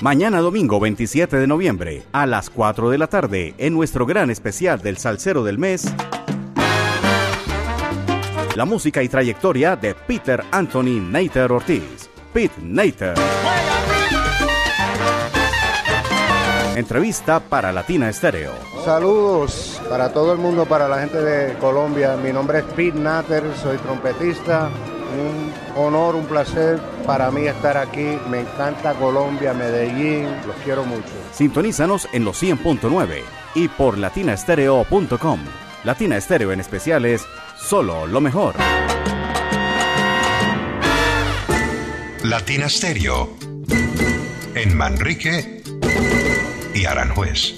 Mañana 0.00 0.40
domingo 0.40 0.80
27 0.80 1.36
de 1.36 1.46
noviembre 1.46 2.02
a 2.10 2.26
las 2.26 2.50
4 2.50 2.90
de 2.90 2.98
la 2.98 3.06
tarde 3.06 3.54
en 3.58 3.72
nuestro 3.72 4.04
gran 4.04 4.30
especial 4.30 4.82
del 4.82 4.98
Salsero 4.98 5.44
del 5.44 5.58
Mes. 5.58 5.94
La 8.54 8.64
música 8.64 9.02
y 9.02 9.08
trayectoria 9.08 9.74
de 9.74 9.96
Peter 9.96 10.44
Anthony 10.52 11.00
Nater 11.00 11.50
Ortiz. 11.50 12.08
Pete 12.32 12.54
Nater. 12.62 13.14
Entrevista 16.76 17.40
para 17.40 17.72
Latina 17.72 18.08
Estéreo. 18.08 18.52
Saludos 18.84 19.82
para 19.88 20.12
todo 20.12 20.32
el 20.32 20.38
mundo, 20.38 20.66
para 20.66 20.88
la 20.88 21.00
gente 21.00 21.20
de 21.20 21.54
Colombia. 21.54 22.16
Mi 22.16 22.32
nombre 22.32 22.60
es 22.60 22.64
Pete 22.64 22.96
Natter, 22.96 23.42
soy 23.60 23.76
trompetista. 23.78 24.70
Un 25.18 25.52
honor, 25.76 26.14
un 26.14 26.26
placer 26.26 26.78
para 27.04 27.32
mí 27.32 27.46
estar 27.48 27.76
aquí. 27.76 28.18
Me 28.28 28.40
encanta 28.40 28.94
Colombia, 28.94 29.52
Medellín, 29.52 30.28
los 30.46 30.54
quiero 30.64 30.84
mucho. 30.84 31.10
Sintonízanos 31.32 32.08
en 32.12 32.24
los 32.24 32.40
100.9 32.40 33.22
y 33.56 33.66
por 33.66 33.98
latinaestereo.com. 33.98 35.40
Latina 35.84 36.16
Estéreo 36.16 36.50
en 36.50 36.60
especiales, 36.60 37.26
solo 37.56 38.06
lo 38.06 38.20
mejor. 38.20 38.54
Latina 42.22 42.70
Stereo. 42.70 43.36
En 44.54 44.74
Manrique 44.74 45.62
y 46.74 46.86
Aranjuez. 46.86 47.54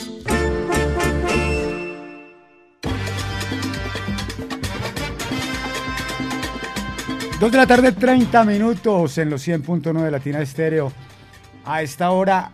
Dos 7.38 7.52
de 7.52 7.58
la 7.58 7.66
tarde, 7.66 7.92
30 7.92 8.44
minutos 8.44 9.18
en 9.18 9.30
los 9.30 9.46
100.9 9.46 10.02
de 10.02 10.10
Latina 10.10 10.40
Estéreo. 10.40 10.92
A 11.64 11.82
esta 11.82 12.10
hora, 12.10 12.50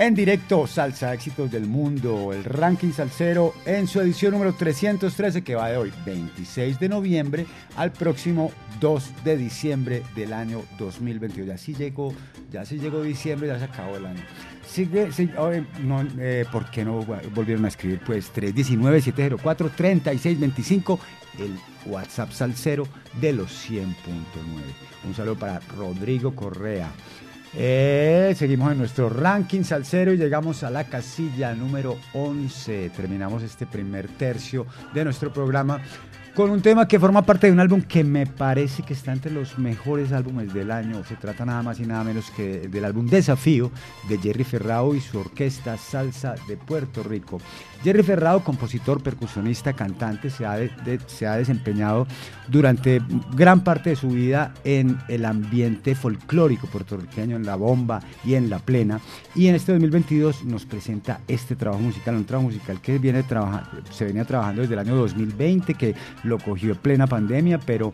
en 0.00 0.14
directo, 0.14 0.66
Salsa 0.66 1.12
Éxitos 1.12 1.50
del 1.50 1.66
Mundo, 1.66 2.32
el 2.32 2.42
ranking 2.42 2.90
salsero 2.90 3.52
en 3.66 3.86
su 3.86 4.00
edición 4.00 4.32
número 4.32 4.54
313 4.54 5.42
que 5.42 5.54
va 5.54 5.68
de 5.68 5.76
hoy, 5.76 5.92
26 6.06 6.80
de 6.80 6.88
noviembre, 6.88 7.44
al 7.76 7.92
próximo 7.92 8.50
2 8.80 9.24
de 9.24 9.36
diciembre 9.36 10.02
del 10.16 10.32
año 10.32 10.62
2022. 10.78 11.46
Ya 11.46 11.58
sí 11.58 11.74
llegó, 11.74 12.14
ya 12.50 12.64
sí 12.64 12.78
llegó 12.78 13.02
diciembre, 13.02 13.48
ya 13.48 13.58
se 13.58 13.66
acabó 13.66 13.98
el 13.98 14.06
año. 14.06 14.22
No, 15.82 16.02
eh, 16.18 16.46
¿Por 16.50 16.70
qué 16.70 16.82
no 16.82 17.04
volvieron 17.34 17.66
a 17.66 17.68
escribir? 17.68 18.00
Pues 18.06 18.32
319-704-3625, 18.32 20.98
el 21.40 21.58
WhatsApp 21.84 22.32
salsero 22.32 22.88
de 23.20 23.34
los 23.34 23.68
100.9. 23.68 23.84
Un 25.04 25.14
saludo 25.14 25.36
para 25.36 25.60
Rodrigo 25.76 26.34
Correa. 26.34 26.90
Eh, 27.52 28.32
seguimos 28.36 28.70
en 28.70 28.78
nuestro 28.78 29.08
ranking 29.08 29.64
salsero 29.64 30.12
y 30.12 30.16
llegamos 30.16 30.62
a 30.62 30.70
la 30.70 30.84
casilla 30.84 31.52
número 31.54 31.98
11. 32.12 32.90
Terminamos 32.90 33.42
este 33.42 33.66
primer 33.66 34.06
tercio 34.08 34.66
de 34.94 35.04
nuestro 35.04 35.32
programa 35.32 35.80
con 36.34 36.50
un 36.50 36.62
tema 36.62 36.86
que 36.88 36.98
forma 36.98 37.22
parte 37.22 37.48
de 37.48 37.52
un 37.52 37.60
álbum 37.60 37.82
que 37.82 38.04
me 38.04 38.24
parece 38.26 38.82
que 38.82 38.94
está 38.94 39.12
entre 39.12 39.30
los 39.32 39.58
mejores 39.58 40.12
álbumes 40.12 40.54
del 40.54 40.70
año. 40.70 41.02
Se 41.04 41.16
trata 41.16 41.44
nada 41.44 41.62
más 41.62 41.80
y 41.80 41.86
nada 41.86 42.04
menos 42.04 42.30
que 42.30 42.68
del 42.68 42.84
álbum 42.84 43.06
Desafío 43.06 43.70
de 44.08 44.16
Jerry 44.18 44.44
Ferrao 44.44 44.94
y 44.94 45.00
su 45.00 45.18
orquesta 45.18 45.76
Salsa 45.76 46.34
de 46.48 46.56
Puerto 46.56 47.02
Rico. 47.02 47.40
Jerry 47.82 48.02
Ferrao, 48.02 48.44
compositor, 48.44 49.02
percusionista, 49.02 49.72
cantante, 49.72 50.30
se 50.30 50.44
ha, 50.46 50.56
se 51.06 51.26
ha 51.26 51.36
desempeñado 51.36 52.06
durante 52.48 53.00
gran 53.34 53.60
parte 53.64 53.90
de 53.90 53.96
su 53.96 54.08
vida 54.10 54.52
en 54.64 54.98
el 55.08 55.24
ambiente 55.24 55.94
folclórico 55.94 56.66
puertorriqueño, 56.66 57.36
en 57.36 57.46
la 57.46 57.56
bomba 57.56 58.00
y 58.24 58.34
en 58.34 58.50
la 58.50 58.58
plena. 58.58 59.00
Y 59.34 59.46
en 59.48 59.54
este 59.54 59.72
2022 59.72 60.44
nos 60.44 60.66
presenta 60.66 61.20
este 61.26 61.56
trabajo 61.56 61.82
musical, 61.82 62.16
un 62.16 62.24
trabajo 62.24 62.48
musical 62.48 62.80
que 62.80 62.98
viene 62.98 63.22
trabaja- 63.22 63.68
se 63.90 64.04
venía 64.04 64.24
trabajando 64.24 64.60
desde 64.62 64.74
el 64.74 64.80
año 64.80 64.94
2020, 64.96 65.74
que 65.74 65.94
lo 66.24 66.38
cogió 66.38 66.72
en 66.72 66.78
plena 66.78 67.06
pandemia, 67.06 67.58
pero 67.58 67.92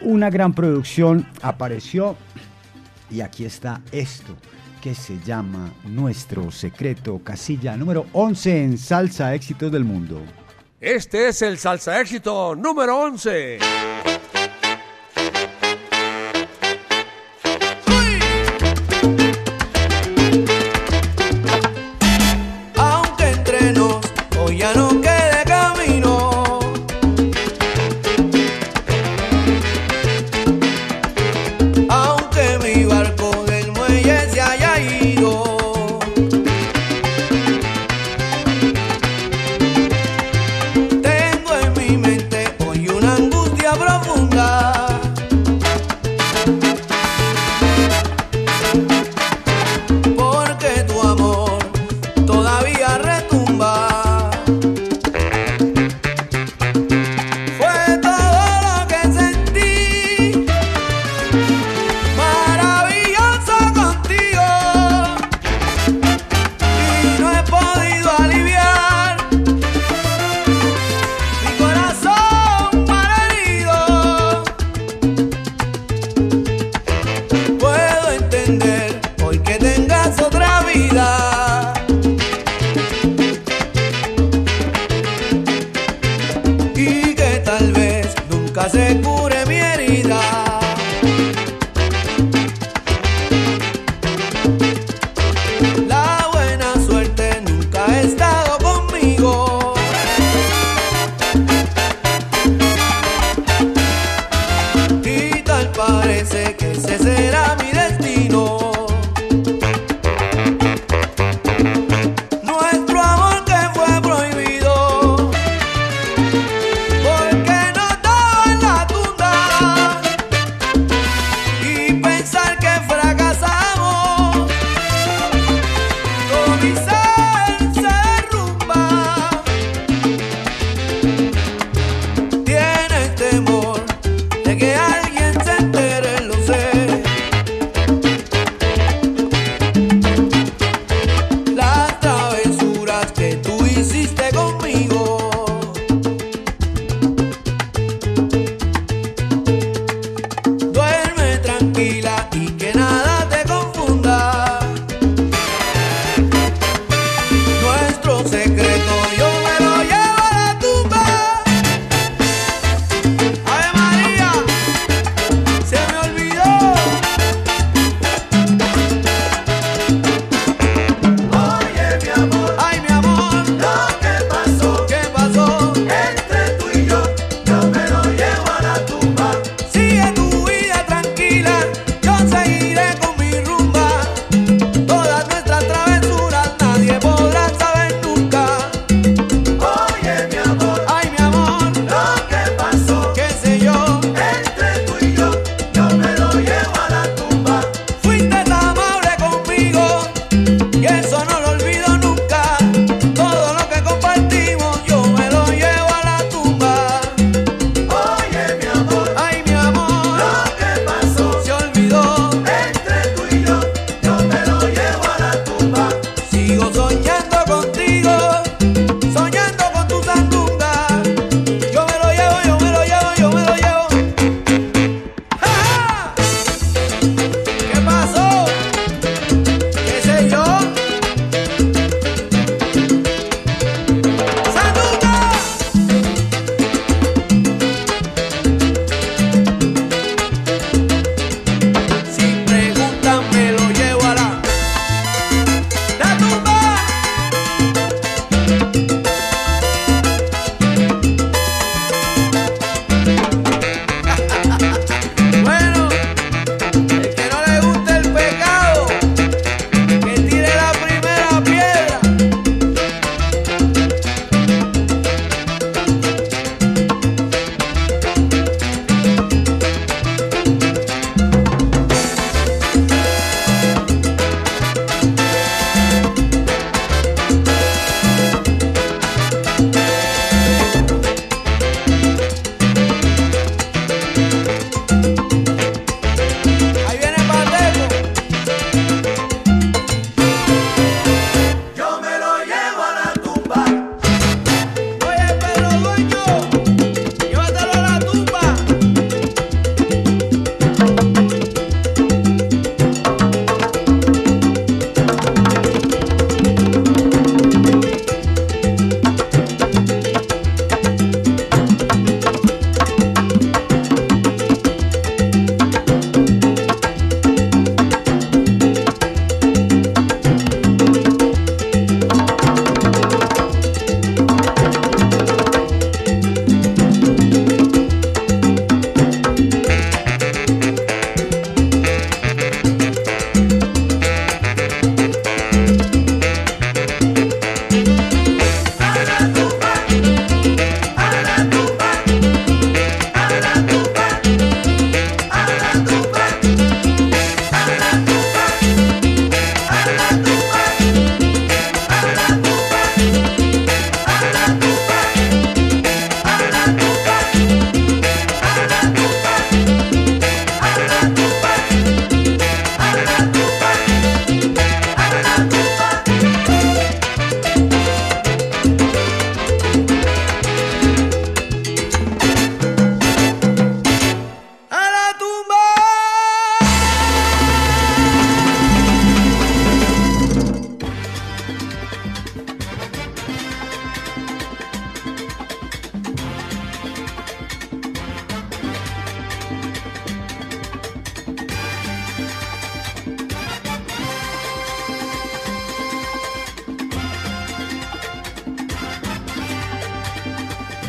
una 0.00 0.30
gran 0.30 0.52
producción 0.52 1.26
apareció 1.42 2.16
y 3.10 3.20
aquí 3.20 3.44
está 3.44 3.80
esto 3.92 4.36
que 4.82 4.94
se 4.94 5.18
llama 5.20 5.72
Nuestro 5.84 6.50
Secreto, 6.50 7.20
casilla 7.24 7.76
número 7.76 8.06
11 8.12 8.64
en 8.64 8.78
Salsa 8.78 9.34
Éxitos 9.34 9.72
del 9.72 9.84
Mundo. 9.84 10.22
Este 10.80 11.26
es 11.26 11.42
el 11.42 11.58
salsa 11.58 12.00
éxito 12.00 12.54
número 12.54 13.00
11. 13.00 13.58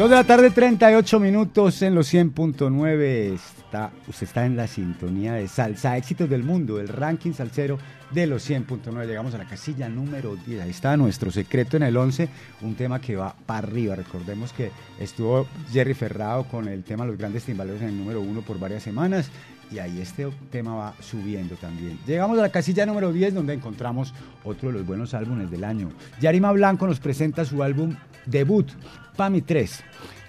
2 0.09 0.17
de 0.17 0.23
la 0.23 0.27
tarde, 0.27 0.49
38 0.49 1.19
minutos 1.19 1.83
en 1.83 1.93
los 1.93 2.11
100.9. 2.11 3.35
Está, 3.35 3.91
usted 4.07 4.23
está 4.25 4.43
en 4.43 4.57
la 4.57 4.65
sintonía 4.65 5.33
de 5.33 5.47
Salsa 5.47 5.97
Éxitos 5.97 6.27
del 6.27 6.41
Mundo, 6.41 6.79
el 6.79 6.87
ranking 6.87 7.33
salsero 7.33 7.77
de 8.09 8.25
los 8.25 8.49
100.9. 8.49 9.05
Llegamos 9.05 9.35
a 9.35 9.37
la 9.37 9.45
casilla 9.45 9.87
número 9.87 10.35
10. 10.35 10.61
Ahí 10.61 10.71
está 10.71 10.97
nuestro 10.97 11.29
secreto 11.29 11.77
en 11.77 11.83
el 11.83 11.95
11, 11.95 12.27
un 12.61 12.73
tema 12.73 12.99
que 12.99 13.17
va 13.17 13.35
para 13.45 13.67
arriba. 13.67 13.93
Recordemos 13.93 14.51
que 14.51 14.71
estuvo 14.99 15.45
Jerry 15.71 15.93
Ferrado 15.93 16.45
con 16.45 16.67
el 16.67 16.83
tema 16.83 17.05
Los 17.05 17.19
Grandes 17.19 17.43
Timbaleros 17.43 17.79
en 17.83 17.89
el 17.89 17.97
número 17.99 18.19
1 18.21 18.41
por 18.41 18.57
varias 18.57 18.81
semanas. 18.81 19.29
Y 19.71 19.77
ahí 19.77 20.01
este 20.01 20.27
tema 20.49 20.73
va 20.73 20.95
subiendo 21.01 21.53
también. 21.55 21.99
Llegamos 22.07 22.39
a 22.39 22.41
la 22.41 22.49
casilla 22.49 22.87
número 22.87 23.13
10 23.13 23.35
donde 23.35 23.53
encontramos 23.53 24.15
otro 24.43 24.69
de 24.69 24.79
los 24.79 24.87
buenos 24.87 25.13
álbumes 25.13 25.51
del 25.51 25.63
año. 25.63 25.91
Yarima 26.19 26.51
Blanco 26.51 26.87
nos 26.87 26.99
presenta 26.99 27.45
su 27.45 27.61
álbum 27.61 27.95
debut, 28.25 28.71
PAMI 29.15 29.43
3. 29.43 29.78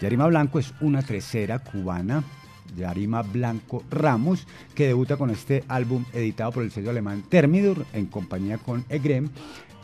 Yarima 0.01 0.27
Blanco 0.27 0.59
es 0.59 0.73
una 0.81 1.03
tercera 1.03 1.59
cubana, 1.59 2.25
Yarima 2.77 3.23
Blanco 3.23 3.85
Ramos, 3.91 4.47
que 4.75 4.87
debuta 4.87 5.17
con 5.17 5.31
este 5.31 5.65
álbum 5.69 6.05
editado 6.15 6.53
por 6.53 6.63
el 6.63 6.71
sello 6.71 6.91
alemán 6.91 7.25
Termidur 7.29 7.85
en 7.93 8.07
compañía 8.07 8.59
con 8.59 8.85
Egrem. 8.89 9.29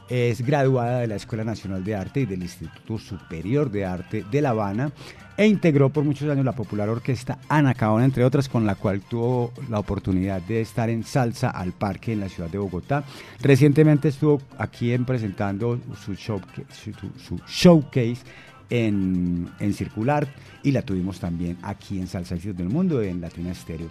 Es 0.08 0.40
graduada 0.40 1.00
de 1.00 1.08
la 1.08 1.16
Escuela 1.16 1.44
Nacional 1.44 1.84
de 1.84 1.96
Arte 1.96 2.20
y 2.20 2.26
del 2.26 2.42
Instituto 2.42 2.96
Superior 2.96 3.70
de 3.70 3.84
Arte 3.84 4.24
de 4.30 4.40
La 4.40 4.50
Habana 4.50 4.92
e 5.36 5.46
integró 5.46 5.90
por 5.90 6.04
muchos 6.04 6.30
años 6.30 6.44
la 6.44 6.54
popular 6.54 6.88
orquesta 6.88 7.38
Ana 7.48 7.74
Caona, 7.74 8.04
entre 8.04 8.24
otras, 8.24 8.48
con 8.48 8.64
la 8.64 8.76
cual 8.76 9.02
tuvo 9.02 9.52
la 9.68 9.80
oportunidad 9.80 10.40
de 10.40 10.60
estar 10.60 10.88
en 10.88 11.02
Salsa 11.02 11.50
al 11.50 11.72
Parque 11.72 12.12
en 12.12 12.20
la 12.20 12.28
ciudad 12.28 12.48
de 12.48 12.56
Bogotá. 12.56 13.04
Recientemente 13.42 14.08
estuvo 14.08 14.40
aquí 14.56 14.92
en 14.92 15.04
presentando 15.04 15.78
su 16.02 16.14
showcase 16.14 18.22
en, 18.70 19.50
Circular 19.74 20.26
y 20.62 20.72
la 20.72 20.82
tuvimos 20.82 21.20
también 21.20 21.58
aquí 21.62 21.98
en 21.98 22.06
Salsa 22.06 22.34
Éxitos 22.34 22.56
del 22.56 22.68
Mundo 22.68 23.02
en 23.02 23.20
Latina 23.20 23.52
Estéreo. 23.52 23.90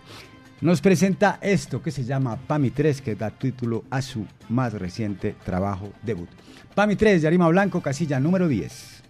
Nos 0.62 0.82
presenta 0.82 1.38
esto 1.42 1.82
que 1.82 1.92
se 1.92 2.04
llama 2.04 2.38
PAMI 2.38 2.72
3, 2.72 3.02
que 3.02 3.16
da 3.16 3.30
título 3.30 3.84
a 3.90 4.02
su 4.02 4.26
más 4.50 4.74
reciente 4.74 5.36
trabajo 5.44 5.92
debut. 6.02 6.30
PAMI 6.74 6.96
3, 6.96 7.22
Yarima 7.22 7.48
Blanco, 7.50 7.82
casilla 7.82 8.20
número 8.20 8.48
10. 8.48 9.04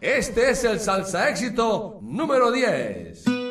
Este 0.00 0.50
es 0.50 0.64
el 0.64 0.80
salsa 0.80 1.28
éxito 1.28 1.98
número 2.02 2.50
10. 2.50 3.43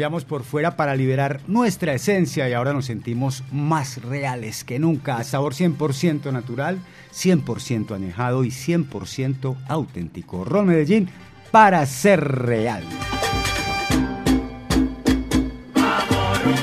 Cambiamos 0.00 0.24
por 0.24 0.44
fuera 0.44 0.76
para 0.76 0.96
liberar 0.96 1.40
nuestra 1.46 1.92
esencia 1.92 2.48
y 2.48 2.54
ahora 2.54 2.72
nos 2.72 2.86
sentimos 2.86 3.44
más 3.52 4.02
reales 4.02 4.64
que 4.64 4.78
nunca. 4.78 5.22
Sabor 5.24 5.52
100% 5.52 6.32
natural, 6.32 6.78
100% 7.12 7.96
añejado 7.96 8.44
y 8.44 8.48
100% 8.48 9.56
auténtico. 9.68 10.46
Ron 10.46 10.68
Medellín 10.68 11.10
para 11.50 11.84
ser 11.84 12.26
real. 12.26 12.82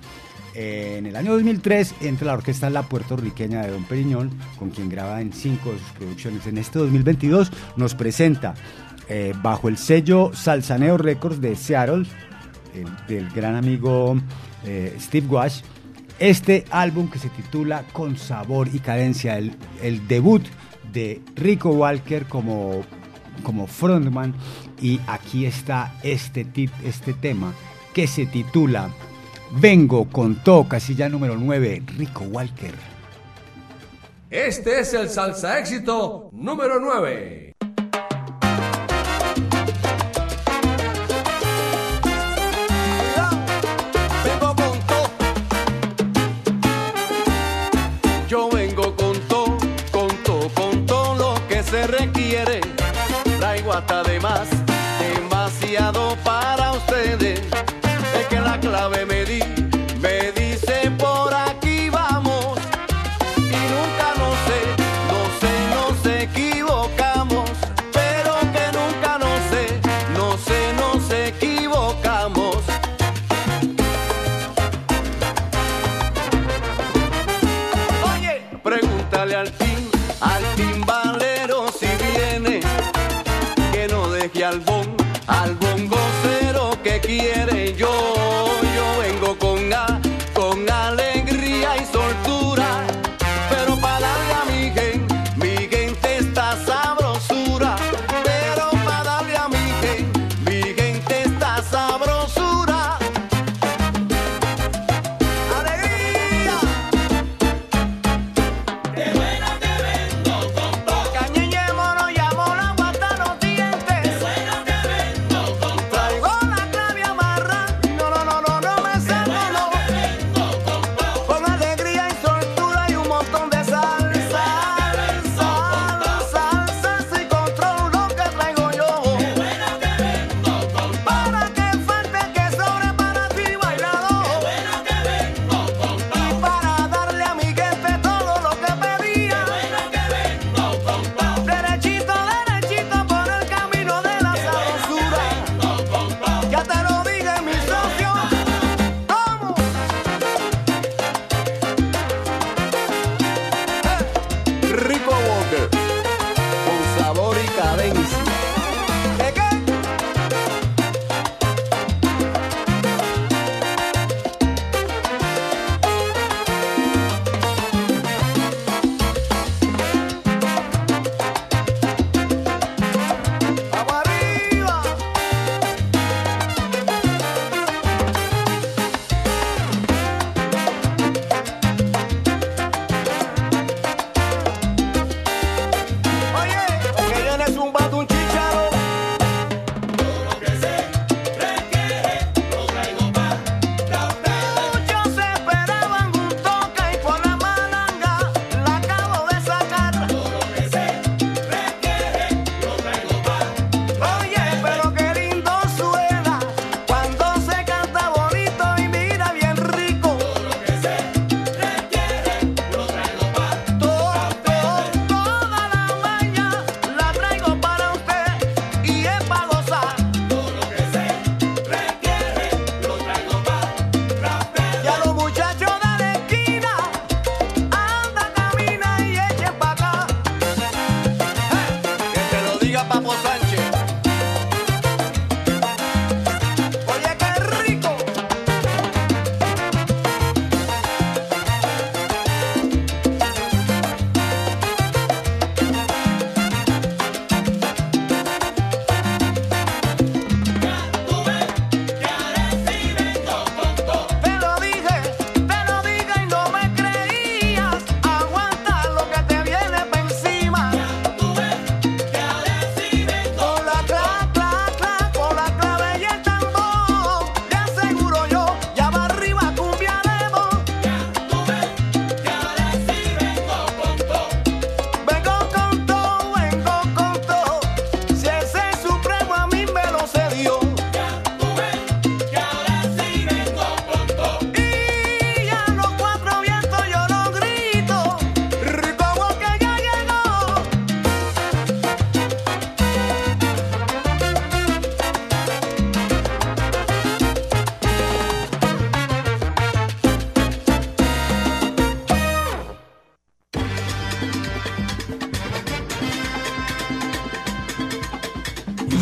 En 0.54 1.06
el 1.06 1.16
año 1.16 1.32
2003 1.32 1.96
entra 2.02 2.28
la 2.28 2.34
orquesta 2.34 2.70
La 2.70 2.84
Puertorriqueña 2.84 3.62
de 3.62 3.72
Don 3.72 3.84
Periñón, 3.84 4.30
con 4.56 4.70
quien 4.70 4.88
graba 4.88 5.20
en 5.20 5.32
cinco 5.32 5.72
de 5.72 5.78
sus 5.78 5.90
producciones. 5.90 6.46
En 6.46 6.58
este 6.58 6.78
2022 6.78 7.50
nos 7.76 7.94
presenta 7.96 8.54
eh, 9.08 9.34
bajo 9.42 9.68
el 9.68 9.76
sello 9.76 10.30
Salsaneo 10.32 10.96
Records 10.96 11.40
de 11.40 11.56
Seattle, 11.56 12.06
el, 12.72 13.06
del 13.08 13.30
gran 13.30 13.56
amigo 13.56 14.16
eh, 14.64 14.96
Steve 15.00 15.26
Wash, 15.26 15.62
este 16.20 16.64
álbum 16.70 17.10
que 17.10 17.18
se 17.18 17.28
titula 17.30 17.84
Con 17.92 18.16
Sabor 18.16 18.68
y 18.72 18.78
Cadencia, 18.78 19.36
el, 19.36 20.08
debut 20.08 20.42
de 20.92 21.20
Rico 21.34 21.70
Walker 21.70 22.26
como, 22.26 22.82
como 23.42 23.66
frontman. 23.66 24.34
Y 24.80 25.00
aquí 25.06 25.46
está 25.46 25.94
este, 26.02 26.46
este 26.84 27.12
tema 27.14 27.52
que 27.92 28.06
se 28.06 28.26
titula 28.26 28.90
Vengo 29.56 30.08
con 30.10 30.34
To, 30.42 30.66
casilla 30.68 31.08
número 31.08 31.36
9, 31.36 31.84
Rico 31.96 32.24
Walker. 32.24 32.74
Este 34.28 34.80
es 34.80 34.92
el 34.94 35.08
salsa 35.08 35.60
éxito 35.60 36.28
número 36.32 36.80
9. 36.80 37.54
Vengo 44.24 44.56
con 44.56 44.80
todo. 44.88 45.08
Yo 48.28 48.50
vengo 48.50 48.96
con 48.96 49.20
todo, 49.28 49.56
con 49.92 50.08
todo, 50.24 50.48
con 50.48 50.84
todo 50.84 51.14
lo 51.14 51.48
que 51.48 51.62
se 51.62 51.86
requiere. 51.86 52.60
Traigo 53.38 53.72
hasta 53.72 54.02
de 54.02 54.13
Clave 58.74 59.04
me 59.04 59.22
di, 59.22 59.63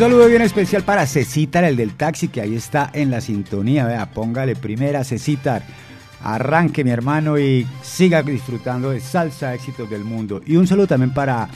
saludo 0.03 0.27
bien 0.27 0.43
especial 0.43 0.83
para 0.83 1.07
Cecitar, 1.07 1.63
el 1.63 1.77
del 1.77 1.95
taxi, 1.95 2.27
que 2.27 2.41
ahí 2.41 2.57
está 2.57 2.91
en 2.93 3.09
la 3.09 3.21
sintonía. 3.21 3.87
Vea, 3.87 4.11
póngale 4.11 4.57
primera 4.57 5.05
Cecitar. 5.05 5.63
Arranque, 6.25 6.83
mi 6.83 6.91
hermano, 6.91 7.39
y 7.39 7.65
siga 7.83 8.21
disfrutando 8.25 8.91
de 8.91 8.99
salsa 8.99 9.55
éxitos 9.55 9.89
del 9.89 10.03
mundo. 10.03 10.43
Y 10.45 10.57
un 10.57 10.67
saludo 10.67 10.89
también 10.89 11.15
para 11.15 11.49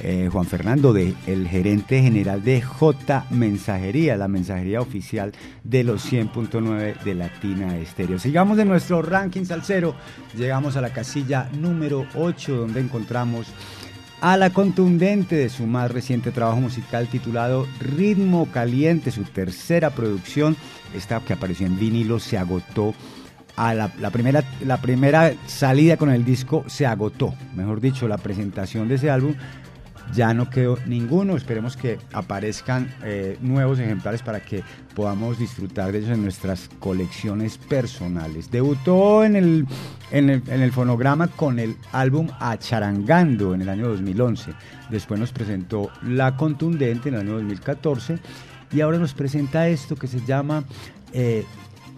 eh, 0.00 0.28
Juan 0.30 0.44
Fernando, 0.44 0.92
de, 0.92 1.14
el 1.26 1.48
gerente 1.48 2.02
general 2.02 2.44
de 2.44 2.60
J 2.60 3.24
Mensajería, 3.30 4.18
la 4.18 4.28
mensajería 4.28 4.82
oficial 4.82 5.32
de 5.62 5.82
los 5.82 6.12
100.9 6.12 7.00
de 7.04 7.14
Latina 7.14 7.78
Estéreo. 7.78 8.18
Sigamos 8.18 8.58
en 8.58 8.68
nuestro 8.68 9.00
ranking 9.00 9.46
salsero. 9.46 9.94
Llegamos 10.36 10.76
a 10.76 10.82
la 10.82 10.92
casilla 10.92 11.48
número 11.58 12.06
8, 12.16 12.54
donde 12.54 12.80
encontramos 12.80 13.43
a 14.24 14.38
la 14.38 14.48
contundente 14.48 15.36
de 15.36 15.50
su 15.50 15.66
más 15.66 15.90
reciente 15.90 16.30
trabajo 16.30 16.58
musical 16.58 17.08
titulado 17.08 17.68
Ritmo 17.78 18.48
Caliente, 18.50 19.10
su 19.10 19.24
tercera 19.24 19.90
producción, 19.90 20.56
esta 20.94 21.20
que 21.20 21.34
apareció 21.34 21.66
en 21.66 21.78
vinilo, 21.78 22.18
se 22.18 22.38
agotó. 22.38 22.94
A 23.54 23.74
la, 23.74 23.90
primera, 24.10 24.42
la 24.64 24.80
primera 24.80 25.34
salida 25.46 25.98
con 25.98 26.08
el 26.10 26.24
disco 26.24 26.64
se 26.68 26.86
agotó, 26.86 27.34
mejor 27.54 27.82
dicho, 27.82 28.08
la 28.08 28.16
presentación 28.16 28.88
de 28.88 28.94
ese 28.94 29.10
álbum 29.10 29.34
ya 30.12 30.34
no 30.34 30.50
quedó 30.50 30.78
ninguno. 30.86 31.36
Esperemos 31.36 31.76
que 31.76 31.98
aparezcan 32.12 32.92
eh, 33.04 33.38
nuevos 33.40 33.78
ejemplares 33.78 34.22
para 34.22 34.40
que 34.40 34.62
podamos 34.94 35.38
disfrutar 35.38 35.92
de 35.92 35.98
ellos 35.98 36.10
en 36.10 36.22
nuestras 36.22 36.68
colecciones 36.78 37.58
personales. 37.58 38.50
Debutó 38.50 39.24
en 39.24 39.36
el, 39.36 39.66
en 40.14 40.30
el, 40.30 40.72
fonograma 40.72 41.26
con 41.26 41.58
el 41.58 41.76
álbum 41.90 42.28
Acharangando 42.38 43.52
en 43.52 43.62
el 43.62 43.68
año 43.68 43.88
2011. 43.88 44.52
Después 44.88 45.18
nos 45.18 45.32
presentó 45.32 45.90
La 46.02 46.36
Contundente 46.36 47.08
en 47.08 47.16
el 47.16 47.22
año 47.22 47.32
2014 47.34 48.18
y 48.72 48.80
ahora 48.80 48.98
nos 48.98 49.12
presenta 49.12 49.66
esto 49.66 49.96
que 49.96 50.06
se 50.06 50.24
llama 50.24 50.62
eh, 51.12 51.44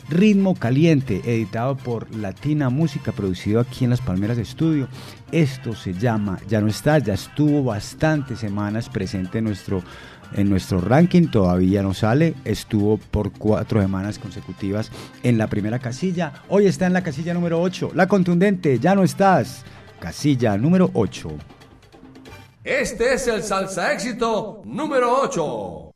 Ritmo 0.08 0.54
Caliente, 0.54 1.20
editado 1.24 1.76
por 1.76 2.14
Latina 2.14 2.70
Música, 2.70 3.12
producido 3.12 3.60
aquí 3.60 3.84
en 3.84 3.90
Las 3.90 4.00
Palmeras 4.00 4.38
Estudio. 4.38 4.88
Esto 5.30 5.74
se 5.74 5.92
llama 5.92 6.38
Ya 6.48 6.62
no 6.62 6.68
está, 6.68 6.98
ya 6.98 7.14
estuvo 7.14 7.64
bastantes 7.64 8.38
semanas 8.38 8.88
presente 8.88 9.38
en 9.38 9.44
nuestro, 9.44 9.82
en 10.34 10.50
nuestro 10.50 10.80
ranking, 10.80 11.28
todavía 11.28 11.82
no 11.82 11.94
sale, 11.94 12.34
estuvo 12.44 12.98
por 12.98 13.32
cuatro 13.32 13.80
semanas 13.80 14.18
consecutivas 14.18 14.90
en 15.22 15.38
la 15.38 15.46
primera 15.46 15.78
casilla, 15.78 16.32
hoy 16.48 16.66
está 16.66 16.86
en 16.86 16.92
la 16.92 17.02
casilla 17.02 17.34
número 17.34 17.60
8, 17.60 17.92
la 17.94 18.06
contundente, 18.06 18.78
ya 18.78 18.94
no 18.94 19.02
estás, 19.02 19.64
casilla 20.00 20.56
número 20.56 20.90
8. 20.94 21.30
Este 22.64 23.14
es 23.14 23.28
el 23.28 23.42
salsa 23.42 23.92
éxito 23.92 24.62
número 24.64 25.22
8. 25.22 25.95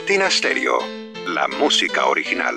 Latina 0.00 0.30
Stereo. 0.30 0.78
La 1.26 1.46
música 1.46 2.06
original. 2.06 2.54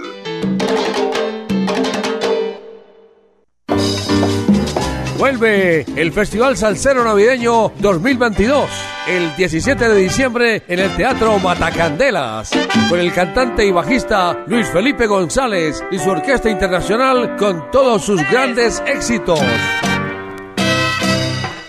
Vuelve 5.18 5.86
el 5.98 6.14
Festival 6.14 6.56
Salsero 6.56 7.04
Navideño 7.04 7.74
2022 7.80 8.70
el 9.08 9.36
17 9.36 9.90
de 9.90 9.96
diciembre 9.96 10.64
en 10.70 10.80
el 10.80 10.96
Teatro 10.96 11.38
Matacandelas 11.40 12.52
con 12.88 13.00
el 13.00 13.12
cantante 13.14 13.66
y 13.66 13.72
bajista 13.72 14.46
Luis 14.48 14.70
Felipe 14.70 15.06
González 15.06 15.84
y 15.92 16.00
su 16.00 16.12
orquesta 16.12 16.50
internacional 16.50 17.36
con 17.36 17.70
todos 17.72 18.06
sus 18.06 18.22
grandes 18.32 18.82
éxitos. 18.88 19.42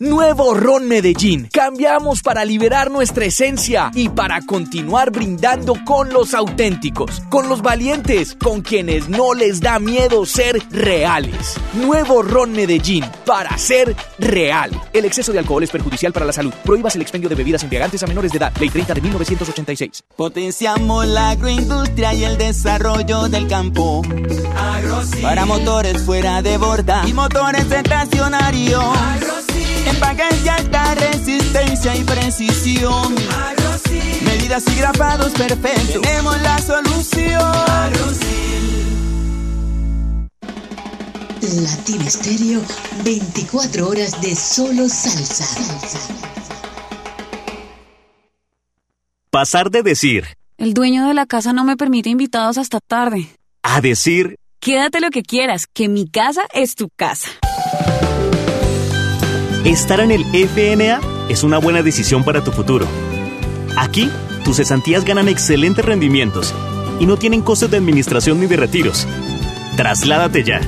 Nuevo 0.00 0.54
Ron 0.54 0.88
Medellín. 0.88 1.48
Cambiamos 1.52 2.20
para 2.20 2.44
liberar 2.44 2.90
nuestra 2.90 3.26
esencia 3.26 3.92
y 3.94 4.08
para 4.08 4.40
continuar 4.40 5.12
brindando 5.12 5.76
con 5.84 6.12
los 6.12 6.34
auténticos, 6.34 7.22
con 7.30 7.48
los 7.48 7.62
valientes, 7.62 8.34
con 8.34 8.62
quienes 8.62 9.08
no 9.08 9.34
les 9.34 9.60
da 9.60 9.78
miedo 9.78 10.26
ser 10.26 10.60
reales. 10.72 11.54
Nuevo 11.74 12.22
Ron 12.22 12.50
Medellín 12.50 13.04
para 13.24 13.56
ser 13.56 13.94
real. 14.18 14.72
El 14.92 15.04
exceso 15.04 15.30
de 15.30 15.38
alcohol 15.38 15.62
es 15.62 15.70
perjudicial 15.70 16.12
para 16.12 16.26
la 16.26 16.32
salud. 16.32 16.52
Prohíbas 16.64 16.96
el 16.96 17.02
expendio 17.02 17.28
de 17.28 17.36
bebidas 17.36 17.62
embriagantes 17.62 18.02
a 18.02 18.08
menores 18.08 18.32
de 18.32 18.38
edad. 18.38 18.52
Ley 18.58 18.70
30 18.70 18.94
de 18.94 19.00
1986. 19.00 20.02
Potenciamos 20.16 21.06
la 21.06 21.30
agroindustria 21.30 22.12
y 22.14 22.24
el 22.24 22.36
desarrollo 22.36 23.28
del 23.28 23.46
campo. 23.46 24.02
Para 25.22 25.46
motores 25.46 26.02
fuera 26.02 26.42
de 26.42 26.58
borda 26.58 27.04
y 27.06 27.12
motores 27.12 27.70
estacionarios. 27.70 29.53
Empaques 29.86 30.42
de 30.42 30.50
alta 30.50 30.94
resistencia 30.94 31.94
y 31.96 32.04
precisión. 32.04 33.14
Medidas 34.24 34.64
y 34.68 34.74
grapados 34.76 35.32
perfectos. 35.32 36.02
Tenemos 36.02 36.40
la 36.42 36.58
solución. 36.58 37.94
Latina 41.62 42.06
Estéreo, 42.06 42.60
24 43.04 43.88
horas 43.88 44.20
de 44.20 44.34
solo 44.34 44.88
salsa. 44.88 45.46
Pasar 49.30 49.70
de 49.70 49.82
decir 49.82 50.24
El 50.56 50.74
dueño 50.74 51.06
de 51.06 51.14
la 51.14 51.26
casa 51.26 51.52
no 51.52 51.64
me 51.64 51.76
permite 51.76 52.08
invitados 52.08 52.58
hasta 52.58 52.80
tarde. 52.80 53.28
a 53.62 53.80
decir 53.80 54.36
Quédate 54.58 55.00
lo 55.00 55.10
que 55.10 55.22
quieras, 55.22 55.66
que 55.66 55.88
mi 55.88 56.08
casa 56.08 56.42
es 56.54 56.74
tu 56.74 56.88
casa. 56.96 57.28
Estar 59.64 60.00
en 60.00 60.10
el 60.10 60.24
FNA 60.24 61.00
es 61.28 61.42
una 61.42 61.58
buena 61.58 61.82
decisión 61.82 62.24
para 62.24 62.44
tu 62.44 62.52
futuro. 62.52 62.86
Aquí, 63.76 64.10
tus 64.44 64.56
cesantías 64.56 65.04
ganan 65.04 65.28
excelentes 65.28 65.84
rendimientos 65.84 66.54
y 67.00 67.06
no 67.06 67.16
tienen 67.16 67.40
costes 67.42 67.70
de 67.70 67.78
administración 67.78 68.40
ni 68.40 68.46
de 68.46 68.56
retiros. 68.56 69.06
Trasládate 69.76 70.44
ya. 70.44 70.60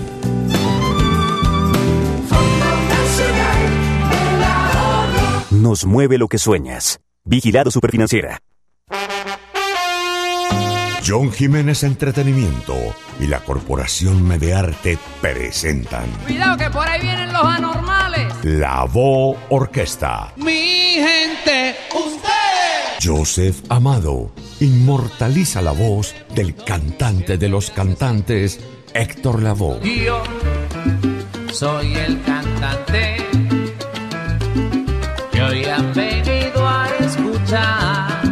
Nos 5.51 5.84
mueve 5.84 6.18
lo 6.18 6.28
que 6.28 6.38
sueñas. 6.38 7.01
Vigilado 7.24 7.70
Superfinanciera. 7.70 8.40
John 11.07 11.30
Jiménez 11.30 11.84
Entretenimiento 11.84 12.74
y 13.20 13.28
la 13.28 13.38
Corporación 13.38 14.26
Medearte 14.26 14.98
presentan 15.20 16.11
Cuidado 16.26 16.57
que 16.57 16.68
por 16.68 16.88
ahí 16.88 17.00
vienen 17.00 17.32
los 17.32 17.44
anormales. 17.44 18.34
La 18.42 18.84
Vo 18.86 19.36
Orquesta. 19.50 20.32
Mi 20.36 20.96
gente, 20.96 21.76
usted. 21.94 23.00
Joseph 23.00 23.57
Amado 23.68 24.32
inmortaliza 24.59 25.62
la 25.62 25.70
voz 25.70 26.12
del 26.34 26.57
cantante 26.57 27.38
de 27.38 27.48
los 27.50 27.70
cantantes, 27.70 28.59
Héctor 28.92 29.42
Lavoe. 29.42 29.78
Yo 30.04 30.24
soy 31.52 31.94
el 31.94 32.20
cantante 32.22 33.16
que 35.30 35.40
hoy 35.40 35.64
han 35.66 35.94
venido 35.94 36.66
a 36.66 36.88
escuchar. 36.98 37.86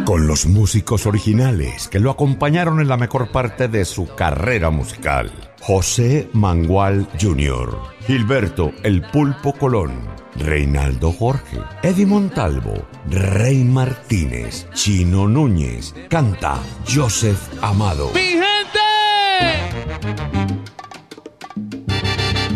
Con 0.05 0.27
los 0.27 0.45
músicos 0.45 1.07
originales 1.07 1.87
que 1.87 1.99
lo 1.99 2.11
acompañaron 2.11 2.79
en 2.79 2.87
la 2.87 2.95
mejor 2.95 3.31
parte 3.31 3.67
de 3.67 3.85
su 3.85 4.05
carrera 4.13 4.69
musical. 4.69 5.31
José 5.61 6.29
Mangual 6.31 7.07
Jr., 7.19 7.75
Gilberto 8.05 8.71
El 8.83 9.01
Pulpo 9.01 9.53
Colón, 9.53 10.07
Reinaldo 10.35 11.11
Jorge, 11.11 11.57
Eddie 11.81 12.05
Montalvo, 12.05 12.85
Rey 13.09 13.63
Martínez, 13.63 14.67
Chino 14.75 15.27
Núñez, 15.27 15.95
canta 16.07 16.59
Joseph 16.87 17.41
Amado. 17.63 18.11
Mi 18.13 18.19
gente. 18.21 18.45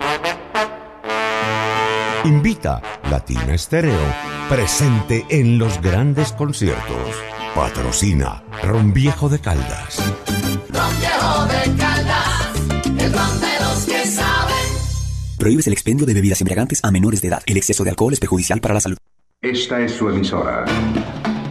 Invita 2.25 2.81
Latina 3.09 3.53
Estéreo, 3.53 3.97
presente 4.49 5.25
en 5.29 5.57
los 5.57 5.81
grandes 5.81 6.33
conciertos. 6.33 7.15
Patrocina 7.55 8.43
Ron 8.61 8.93
Viejo 8.93 9.29
de 9.29 9.39
Caldas. 9.39 9.99
Ron 10.69 10.99
viejo 10.99 11.45
de 11.45 11.77
Caldas, 11.77 12.51
el 12.85 13.13
ron 13.13 13.39
de 13.39 13.59
los 13.61 13.85
que 13.85 14.05
saben. 14.05 14.55
Prohíbes 15.37 15.67
el 15.67 15.73
expendio 15.73 16.05
de 16.05 16.13
bebidas 16.13 16.41
embriagantes 16.41 16.83
a 16.83 16.91
menores 16.91 17.21
de 17.21 17.29
edad. 17.29 17.41
El 17.45 17.55
exceso 17.55 17.85
de 17.85 17.91
alcohol 17.91 18.11
es 18.11 18.19
perjudicial 18.19 18.59
para 18.59 18.73
la 18.73 18.81
salud. 18.81 18.97
Esta 19.41 19.79
es 19.79 19.93
su 19.93 20.09
emisora. 20.09 20.65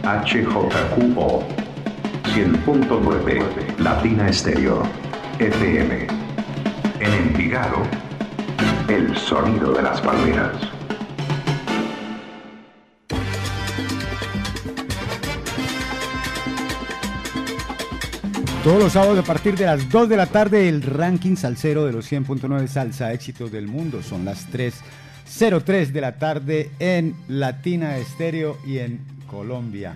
HJQO 0.03 1.43
100.9 2.25 3.79
Latina 3.79 4.29
Estéreo 4.29 4.83
FM. 5.39 6.07
En 6.99 7.13
Envigado, 7.13 7.81
el 8.89 9.15
sonido 9.17 9.71
de 9.71 9.83
las 9.83 10.01
palmeras. 10.01 10.55
Todos 18.63 18.83
los 18.83 18.93
sábados 18.93 19.19
a 19.19 19.23
partir 19.23 19.55
de 19.55 19.65
las 19.65 19.89
2 19.89 20.09
de 20.09 20.17
la 20.17 20.25
tarde 20.25 20.67
el 20.67 20.81
ranking 20.81 21.35
salsero 21.35 21.85
de 21.85 21.93
los 21.93 22.11
100.9 22.11 22.67
salsa 22.67 23.13
éxitos 23.13 23.51
del 23.51 23.67
mundo. 23.67 24.01
Son 24.01 24.25
las 24.25 24.51
3.03 24.51 25.91
de 25.91 26.01
la 26.01 26.17
tarde 26.17 26.71
en 26.79 27.15
Latina 27.27 27.97
Estéreo 27.97 28.57
y 28.65 28.79
en 28.79 29.05
Colombia. 29.27 29.95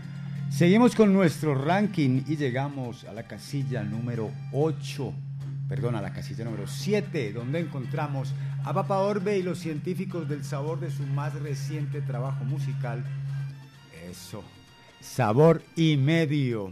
Seguimos 0.51 0.93
con 0.93 1.11
nuestro 1.13 1.55
ranking 1.55 2.21
y 2.27 2.37
llegamos 2.37 3.05
a 3.05 3.13
la 3.13 3.23
casilla 3.23 3.83
número 3.83 4.29
8, 4.51 5.13
perdón, 5.67 5.95
a 5.95 6.01
la 6.01 6.13
casilla 6.13 6.45
número 6.45 6.67
7, 6.67 7.33
donde 7.33 7.59
encontramos 7.59 8.33
a 8.65 8.73
Papa 8.73 8.99
Orbe 8.99 9.37
y 9.37 9.43
los 9.43 9.59
científicos 9.59 10.29
del 10.29 10.43
sabor 10.43 10.79
de 10.79 10.89
su 10.89 11.03
más 11.03 11.33
reciente 11.41 12.01
trabajo 12.01 12.43
musical. 12.45 13.03
Eso, 14.09 14.43
sabor 15.01 15.61
y 15.75 15.97
medio. 15.97 16.71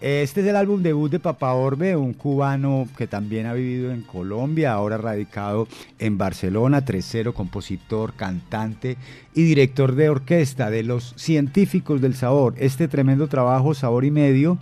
Este 0.00 0.40
es 0.42 0.46
el 0.48 0.56
álbum 0.56 0.82
debut 0.82 1.10
de 1.10 1.20
Papa 1.20 1.54
Orbe, 1.54 1.96
un 1.96 2.12
cubano 2.12 2.88
que 2.98 3.06
también 3.06 3.46
ha 3.46 3.54
vivido 3.54 3.90
en 3.92 4.02
Colombia, 4.02 4.72
ahora 4.72 4.98
radicado 4.98 5.66
en 5.98 6.18
Barcelona, 6.18 6.84
tercero 6.84 7.32
compositor, 7.32 8.12
cantante 8.14 8.98
y 9.32 9.44
director 9.44 9.94
de 9.94 10.10
orquesta 10.10 10.70
de 10.70 10.82
los 10.82 11.14
Científicos 11.16 12.00
del 12.02 12.16
Sabor. 12.16 12.54
Este 12.58 12.88
tremendo 12.88 13.28
trabajo, 13.28 13.72
Sabor 13.72 14.04
y 14.04 14.10
Medio, 14.10 14.58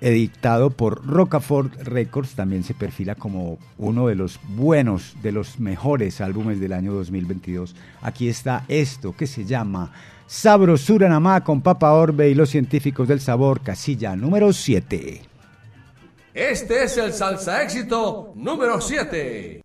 editado 0.00 0.70
por 0.70 1.06
Rocafort 1.06 1.74
Records, 1.82 2.34
también 2.34 2.64
se 2.64 2.74
perfila 2.74 3.14
como 3.14 3.58
uno 3.78 4.08
de 4.08 4.14
los 4.14 4.40
buenos, 4.48 5.16
de 5.22 5.32
los 5.32 5.60
mejores 5.60 6.20
álbumes 6.20 6.60
del 6.60 6.72
año 6.72 6.92
2022. 6.92 7.74
Aquí 8.02 8.28
está 8.28 8.64
esto 8.68 9.14
que 9.16 9.26
se 9.26 9.44
llama 9.44 9.92
Sabrosura 10.26 11.08
Namá 11.08 11.42
con 11.42 11.60
Papa 11.60 11.92
Orbe 11.92 12.30
y 12.30 12.34
los 12.34 12.50
científicos 12.50 13.08
del 13.08 13.20
sabor, 13.20 13.60
casilla 13.60 14.16
número 14.16 14.52
7. 14.52 15.22
Este 16.32 16.84
es 16.84 16.96
el 16.96 17.12
salsa 17.12 17.62
éxito 17.62 18.32
número 18.36 18.80
7. 18.80 19.59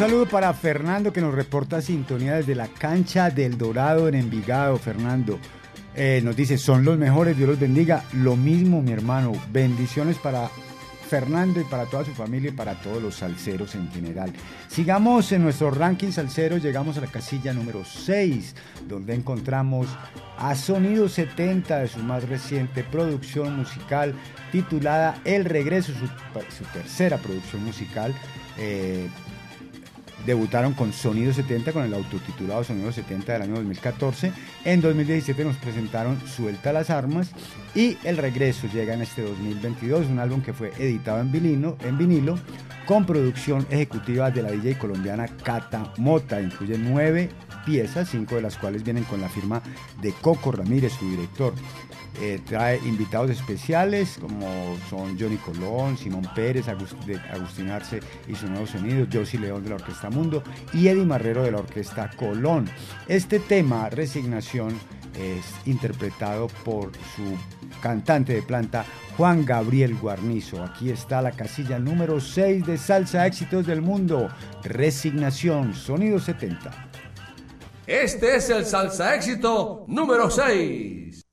Saludo 0.00 0.24
para 0.24 0.54
Fernando 0.54 1.12
que 1.12 1.20
nos 1.20 1.34
reporta 1.34 1.82
sintonía 1.82 2.36
desde 2.36 2.54
la 2.54 2.68
cancha 2.68 3.28
del 3.28 3.58
Dorado 3.58 4.08
en 4.08 4.14
Envigado. 4.14 4.78
Fernando 4.78 5.38
eh, 5.94 6.22
nos 6.24 6.34
dice, 6.34 6.56
son 6.56 6.86
los 6.86 6.96
mejores, 6.96 7.36
Dios 7.36 7.50
los 7.50 7.60
bendiga. 7.60 8.02
Lo 8.14 8.34
mismo, 8.34 8.80
mi 8.80 8.92
hermano. 8.92 9.32
Bendiciones 9.52 10.16
para 10.16 10.48
Fernando 11.06 11.60
y 11.60 11.64
para 11.64 11.84
toda 11.84 12.06
su 12.06 12.12
familia 12.12 12.48
y 12.48 12.54
para 12.54 12.76
todos 12.76 13.02
los 13.02 13.16
salseros 13.16 13.74
en 13.74 13.92
general. 13.92 14.32
Sigamos 14.68 15.32
en 15.32 15.42
nuestro 15.42 15.70
ranking 15.70 16.12
salsero, 16.12 16.56
llegamos 16.56 16.96
a 16.96 17.02
la 17.02 17.08
casilla 17.08 17.52
número 17.52 17.84
6, 17.84 18.54
donde 18.88 19.14
encontramos 19.14 19.86
a 20.38 20.54
Sonido 20.54 21.10
70 21.10 21.78
de 21.78 21.88
su 21.88 21.98
más 21.98 22.26
reciente 22.26 22.84
producción 22.84 23.54
musical 23.54 24.14
titulada 24.50 25.20
El 25.26 25.44
Regreso, 25.44 25.92
su, 25.92 26.64
tercera 26.72 27.18
producción 27.18 27.66
musical. 27.66 28.14
eh, 28.56 29.06
debutaron 30.26 30.74
con 30.74 30.92
Sonido 30.92 31.32
70, 31.32 31.72
con 31.72 31.84
el 31.84 31.94
autotitulado 31.94 32.64
Sonido 32.64 32.92
70 32.92 33.32
del 33.32 33.42
año 33.42 33.54
2014. 33.54 34.32
En 34.64 34.80
2017 34.80 35.44
nos 35.44 35.56
presentaron 35.56 36.20
Suelta 36.26 36.72
las 36.72 36.90
Armas 36.90 37.30
y 37.74 37.96
El 38.04 38.16
Regreso 38.16 38.68
llega 38.72 38.94
en 38.94 39.02
este 39.02 39.22
2022, 39.22 40.06
un 40.06 40.18
álbum 40.18 40.42
que 40.42 40.52
fue 40.52 40.72
editado 40.78 41.20
en 41.20 41.32
vinilo, 41.32 41.76
en 41.82 41.98
vinilo 41.98 42.38
con 42.86 43.06
producción 43.06 43.66
ejecutiva 43.70 44.30
de 44.30 44.42
la 44.42 44.50
DJ 44.50 44.76
colombiana 44.76 45.28
Cata 45.28 45.92
Mota. 45.96 46.40
Incluye 46.40 46.76
nueve 46.76 47.30
piezas, 47.64 48.08
cinco 48.08 48.34
de 48.34 48.42
las 48.42 48.56
cuales 48.56 48.82
vienen 48.82 49.04
con 49.04 49.20
la 49.20 49.28
firma 49.28 49.62
de 50.02 50.12
Coco 50.12 50.50
Ramírez, 50.52 50.92
su 50.94 51.08
director. 51.08 51.54
Eh, 52.20 52.40
trae 52.46 52.78
invitados 52.78 53.30
especiales 53.30 54.18
como 54.20 54.76
son 54.90 55.18
Johnny 55.18 55.36
Colón, 55.36 55.96
Simón 55.96 56.28
Pérez, 56.34 56.66
Agustín 56.68 57.70
Arce 57.70 58.00
y 58.26 58.34
su 58.34 58.46
nuevo 58.48 58.66
sonido, 58.66 59.06
Josie 59.10 59.38
León 59.38 59.62
de 59.62 59.70
la 59.70 59.76
Orquesta 59.76 60.10
Mundo 60.10 60.42
y 60.72 60.88
Eddie 60.88 61.06
Marrero 61.06 61.42
de 61.42 61.52
la 61.52 61.58
Orquesta 61.58 62.10
Colón. 62.16 62.68
Este 63.08 63.38
tema, 63.38 63.88
Resignación, 63.90 64.78
es 65.14 65.44
interpretado 65.66 66.48
por 66.64 66.92
su 67.16 67.36
cantante 67.80 68.34
de 68.34 68.42
planta, 68.42 68.84
Juan 69.16 69.44
Gabriel 69.44 69.94
Guarnizo. 69.96 70.62
Aquí 70.62 70.90
está 70.90 71.22
la 71.22 71.32
casilla 71.32 71.78
número 71.78 72.20
6 72.20 72.66
de 72.66 72.78
Salsa 72.78 73.26
Éxitos 73.26 73.66
del 73.66 73.82
Mundo, 73.82 74.28
Resignación, 74.62 75.74
Sonido 75.74 76.18
70. 76.18 76.90
Este 77.86 78.36
es 78.36 78.48
el 78.50 78.64
salsa 78.64 79.16
éxito 79.16 79.84
número 79.88 80.30
6. 80.30 81.29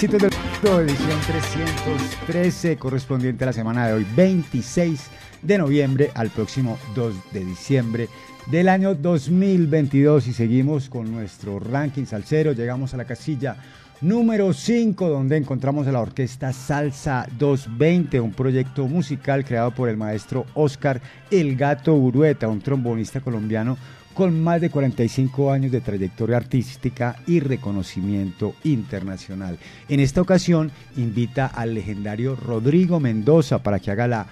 Éxitos 0.00 0.22
del 0.22 0.88
edición 0.88 1.20
313, 1.26 2.76
correspondiente 2.76 3.42
a 3.42 3.46
la 3.46 3.52
semana 3.52 3.88
de 3.88 3.94
hoy, 3.94 4.06
26 4.14 5.10
de 5.42 5.58
noviembre 5.58 6.12
al 6.14 6.30
próximo 6.30 6.78
2 6.94 7.32
de 7.32 7.44
diciembre 7.44 8.08
del 8.46 8.68
año 8.68 8.94
2022. 8.94 10.28
Y 10.28 10.32
seguimos 10.34 10.88
con 10.88 11.10
nuestro 11.10 11.58
ranking 11.58 12.04
salsero. 12.04 12.52
Llegamos 12.52 12.94
a 12.94 12.96
la 12.96 13.06
casilla 13.06 13.56
número 14.00 14.52
5, 14.52 15.08
donde 15.08 15.36
encontramos 15.36 15.88
a 15.88 15.92
la 15.92 16.00
orquesta 16.00 16.52
Salsa 16.52 17.26
220, 17.36 18.20
un 18.20 18.30
proyecto 18.30 18.86
musical 18.86 19.44
creado 19.44 19.72
por 19.72 19.88
el 19.88 19.96
maestro 19.96 20.46
Oscar 20.54 21.00
El 21.28 21.56
Gato 21.56 21.92
Urueta, 21.96 22.46
un 22.46 22.60
trombonista 22.60 23.20
colombiano 23.20 23.76
con 24.18 24.42
más 24.42 24.60
de 24.60 24.68
45 24.68 25.52
años 25.52 25.70
de 25.70 25.80
trayectoria 25.80 26.38
artística 26.38 27.22
y 27.28 27.38
reconocimiento 27.38 28.56
internacional. 28.64 29.60
En 29.88 30.00
esta 30.00 30.20
ocasión 30.20 30.72
invita 30.96 31.46
al 31.46 31.72
legendario 31.72 32.34
Rodrigo 32.34 32.98
Mendoza 32.98 33.62
para 33.62 33.78
que 33.78 33.92
haga 33.92 34.08
la 34.08 34.26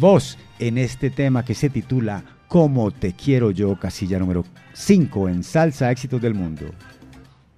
voz 0.00 0.38
en 0.58 0.78
este 0.78 1.10
tema 1.10 1.44
que 1.44 1.54
se 1.54 1.68
titula 1.68 2.24
Como 2.48 2.90
te 2.92 3.12
quiero 3.12 3.50
yo, 3.50 3.78
casilla 3.78 4.18
número 4.18 4.42
5 4.72 5.28
en 5.28 5.44
Salsa 5.44 5.90
Éxitos 5.90 6.22
del 6.22 6.32
Mundo. 6.32 6.70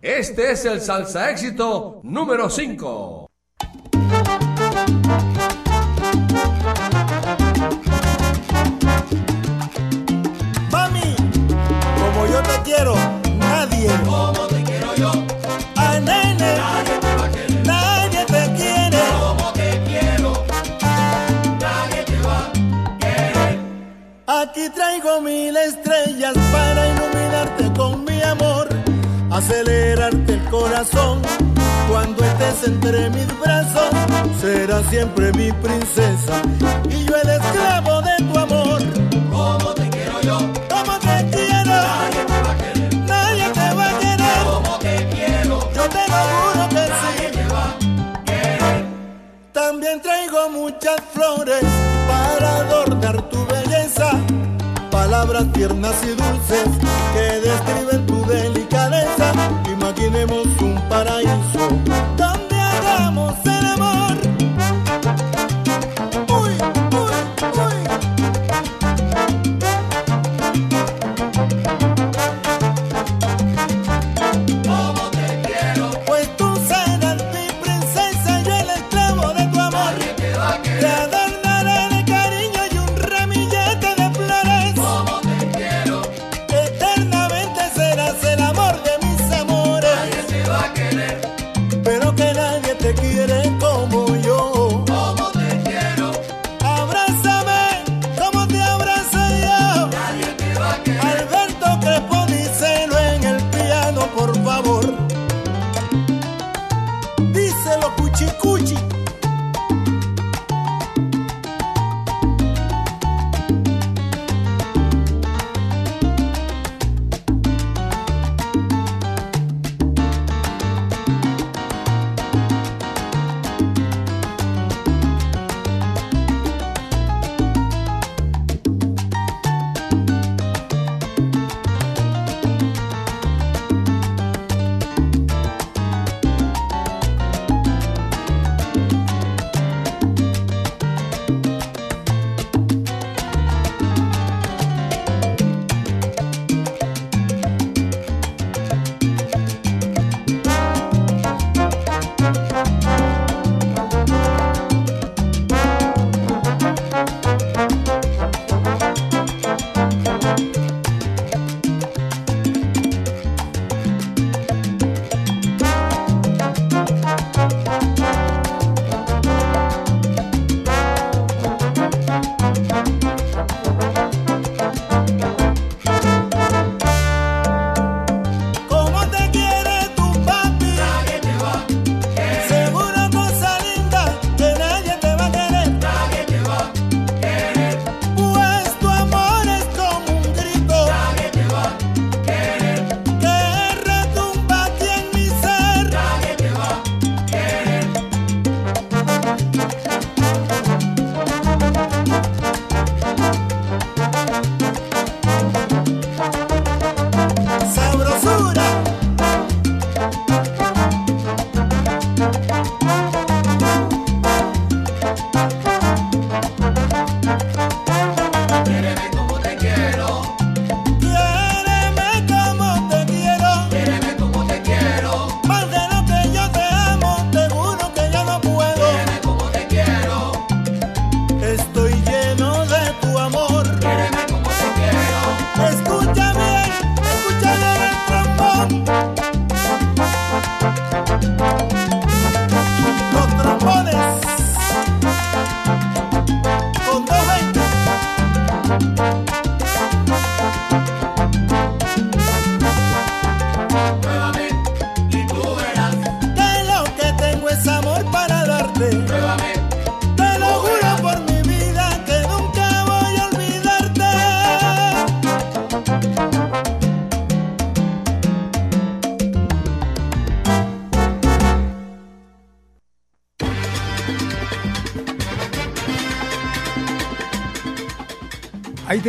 Este 0.03 0.51
es 0.51 0.65
el 0.65 0.81
salsa 0.81 1.31
éxito 1.31 2.01
número 2.03 2.51
5. 2.51 3.29
Mil 25.23 25.57
estrellas 25.57 26.33
para 26.53 26.89
iluminarte 26.89 27.73
con 27.77 28.05
mi 28.05 28.23
amor. 28.23 28.69
Acelerarte 29.31 30.35
el 30.35 30.45
corazón. 30.45 31.21
Cuando 31.91 32.25
estés 32.25 32.69
entre 32.69 33.11
mis 33.11 33.27
brazos, 33.41 33.91
serás 34.41 34.87
siempre 34.87 35.33
mi 35.33 35.51
princesa. 35.51 36.41
Y 36.89 37.05
yo 37.05 37.17
el 37.17 37.31
esclavo 37.31 38.01
de 38.03 38.17
tu 38.33 38.39
amor. 38.39 38.83
Como 39.33 39.75
te 39.75 39.91
quiero 39.91 40.21
yo. 40.21 40.39
Como 40.71 40.99
te 41.01 41.27
quiero. 41.31 41.65
Nadie 41.65 42.25
te 42.25 42.41
va 42.43 42.51
a 42.53 42.57
querer. 42.57 42.95
Nadie 43.07 43.49
te 43.51 43.75
va 43.75 43.91
a 43.91 43.99
querer. 43.99 44.45
Como 44.45 44.79
te 44.79 45.09
quiero. 45.09 45.73
Yo 45.75 45.89
te 45.89 46.09
lo 46.13 46.21
juro 46.31 46.69
que 46.69 46.85
sí. 47.01 47.33
Te 47.33 47.45
va 47.53 47.65
a 47.65 48.25
querer. 48.25 48.85
También 49.53 50.01
traigo 50.01 50.49
muchas 50.51 51.01
flores 51.13 51.65
para 52.09 52.57
adornar 52.57 53.23
tu. 53.31 53.48
Palabras 55.11 55.51
tiernas 55.55 55.97
y 56.05 56.09
dulces 56.09 56.69
que 57.15 57.41
describen 57.41 58.08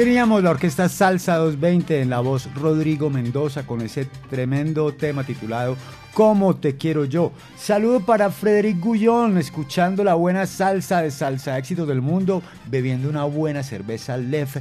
teníamos 0.05 0.41
la 0.41 0.51
orquesta 0.51 0.87
Salsa 0.87 1.35
220 1.35 2.01
en 2.01 2.09
la 2.09 2.21
voz 2.21 2.47
Rodrigo 2.55 3.09
Mendoza 3.09 3.67
con 3.67 3.81
ese 3.81 4.05
tremendo 4.29 4.93
tema 4.93 5.25
titulado 5.25 5.75
Como 6.13 6.55
te 6.55 6.77
quiero 6.77 7.03
yo. 7.03 7.33
Saludo 7.57 7.99
para 7.99 8.29
Frederic 8.29 8.79
Gullón, 8.79 9.37
escuchando 9.37 10.05
la 10.05 10.13
buena 10.13 10.45
salsa 10.45 11.01
de 11.01 11.11
salsa 11.11 11.57
éxitos 11.57 11.85
del 11.85 11.99
mundo, 11.99 12.41
bebiendo 12.67 13.09
una 13.09 13.25
buena 13.25 13.61
cerveza 13.61 14.15
Lef. 14.15 14.59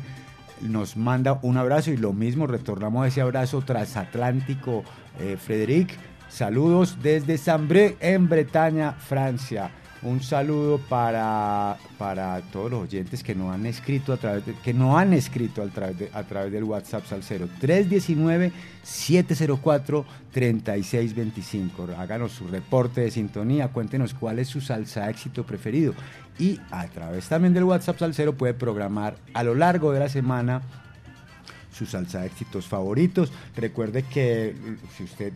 Nos 0.61 0.97
manda 0.97 1.39
un 1.43 1.57
abrazo 1.57 1.93
y 1.93 1.97
lo 1.97 2.13
mismo, 2.13 2.49
retornamos 2.49 3.07
ese 3.07 3.21
abrazo 3.21 3.63
transatlántico, 3.63 4.83
eh, 5.21 5.37
Frederic. 5.41 5.97
Saludos 6.29 6.97
desde 7.01 7.39
Sambré, 7.39 7.97
en 8.01 8.29
Bretaña, 8.29 8.95
Francia. 8.95 9.71
Un 10.01 10.23
saludo 10.23 10.79
para, 10.79 11.77
para 11.99 12.41
todos 12.53 12.71
los 12.71 12.83
oyentes 12.85 13.25
que 13.25 13.35
no 13.35 13.51
han 13.53 13.67
escrito 13.67 14.13
a 14.13 14.17
través 14.17 14.45
que 14.63 14.73
no 14.73 14.97
han 14.97 15.13
escrito 15.13 15.61
a 15.61 15.67
través, 15.67 15.99
de- 15.99 16.11
a 16.15 16.23
través 16.23 16.53
del 16.53 16.63
WhatsApp 16.63 17.05
Salcero 17.05 17.49
319 17.61 18.53
704 18.85 20.05
3625. 20.31 21.89
Háganos 21.99 22.31
su 22.31 22.47
reporte 22.47 23.01
de 23.01 23.11
sintonía, 23.11 23.69
cuéntenos 23.69 24.15
cuál 24.15 24.39
es 24.39 24.47
su 24.47 24.61
salsa 24.61 25.11
éxito 25.11 25.45
preferido 25.45 25.95
y 26.39 26.61
a 26.71 26.87
través 26.87 27.29
también 27.29 27.53
del 27.53 27.65
WhatsApp 27.65 27.99
Salcero 27.99 28.35
puede 28.37 28.55
programar 28.55 29.17
a 29.35 29.43
lo 29.43 29.57
largo 29.57 29.91
de 29.93 29.99
la 29.99 30.09
semana 30.09 30.63
sus 31.73 31.91
salsa 31.91 32.25
éxitos 32.25 32.67
favoritos. 32.69 33.33
Recuerde 33.57 34.05
que 34.05 34.55
mm, 34.57 34.75
si 34.97 35.03
usted 35.03 35.33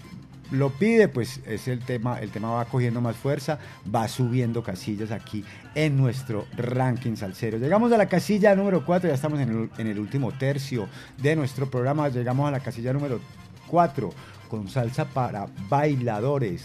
lo 0.51 0.71
pide, 0.71 1.09
pues 1.09 1.41
es 1.47 1.69
el 1.69 1.81
tema, 1.81 2.21
el 2.21 2.31
tema 2.31 2.51
va 2.51 2.65
cogiendo 2.67 3.01
más 3.01 3.17
fuerza, 3.17 3.59
va 3.93 4.07
subiendo 4.09 4.63
casillas 4.63 5.11
aquí 5.11 5.45
en 5.75 5.97
nuestro 5.97 6.47
ranking 6.57 7.17
salsero. 7.17 7.59
Llegamos 7.59 7.91
a 7.93 7.97
la 7.97 8.07
casilla 8.07 8.55
número 8.55 8.85
4, 8.85 9.09
ya 9.09 9.15
estamos 9.15 9.41
en 9.41 9.71
el, 9.79 9.99
último 9.99 10.33
tercio 10.33 10.89
de 11.19 11.37
nuestro 11.37 11.71
programa, 11.71 12.09
llegamos 12.09 12.49
a 12.49 12.51
la 12.51 12.61
casilla 12.61 12.93
número 12.93 13.21
4 13.69 14.11
con 14.49 14.69
salsa 14.69 15.07
para 15.07 15.47
bailadores 15.69 16.65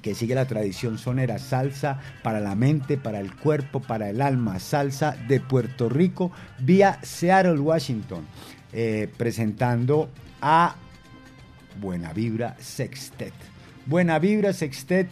que 0.00 0.14
sigue 0.14 0.36
la 0.36 0.46
tradición 0.46 0.98
sonera, 0.98 1.40
salsa 1.40 2.00
para 2.22 2.38
la 2.38 2.54
mente, 2.54 2.96
para 2.96 3.18
el 3.18 3.34
cuerpo, 3.34 3.80
para 3.80 4.08
el 4.08 4.22
alma, 4.22 4.60
salsa 4.60 5.16
de 5.26 5.40
Puerto 5.40 5.88
Rico 5.88 6.30
vía 6.60 7.00
Seattle, 7.02 7.58
Washington, 7.58 8.24
eh, 8.72 9.10
presentando 9.16 10.08
a 10.40 10.76
Buena 11.80 12.12
Vibra 12.12 12.56
Sextet. 12.58 13.34
Buena 13.86 14.18
Vibra 14.18 14.52
Sextet 14.52 15.08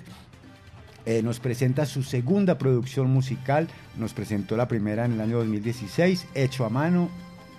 eh, 1.06 1.22
nos 1.22 1.38
presenta 1.38 1.86
su 1.86 2.02
segunda 2.02 2.56
producción 2.56 3.10
musical, 3.10 3.68
nos 3.96 4.14
presentó 4.14 4.56
la 4.56 4.68
primera 4.68 5.04
en 5.04 5.12
el 5.12 5.20
año 5.20 5.38
2016, 5.38 6.26
hecho 6.34 6.64
a 6.64 6.70
mano, 6.70 7.10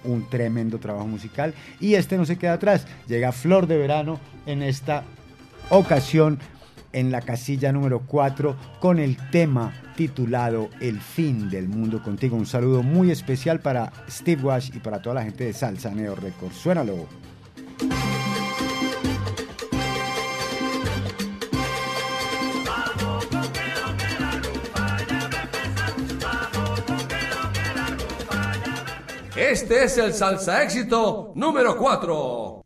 un 0.03 0.27
tremendo 0.30 0.80
trabajo 0.80 1.07
musical 1.07 1.53
y 1.80 1.95
este 1.95 2.18
no 2.18 2.26
se 2.26 2.38
queda 2.38 2.53
atrás, 2.53 2.88
llega 3.07 3.32
Flor 3.32 3.68
de 3.68 3.77
Verano 3.77 4.19
en 4.45 4.64
esta 4.64 5.03
ocasión 5.69 6.40
en 6.91 7.11
la 7.11 7.22
casilla 7.22 7.72
número 7.72 8.02
4 8.07 8.56
con 8.80 8.99
el 8.99 9.18
tema 9.30 9.73
titulado 9.95 10.69
El 10.80 11.02
fin 11.02 11.49
del 11.49 11.68
mundo 11.68 12.02
contigo. 12.02 12.38
Un 12.38 12.45
saludo 12.45 12.84
muy 12.84 13.11
especial 13.11 13.60
para 13.60 13.91
Steve 14.10 14.41
Wash 14.41 14.72
y 14.73 14.80
para 14.80 15.02
toda 15.02 15.15
la 15.15 15.23
gente 15.23 15.44
de 15.44 15.53
Salsa 15.53 15.91
Neo 15.91 16.15
Records. 16.15 16.56
Suénalo. 16.56 17.07
Este 29.52 29.84
es 29.84 29.96
el 30.00 30.12
salsa 30.12 30.64
éxito 30.64 31.32
número 31.36 31.78
4. 31.78 32.64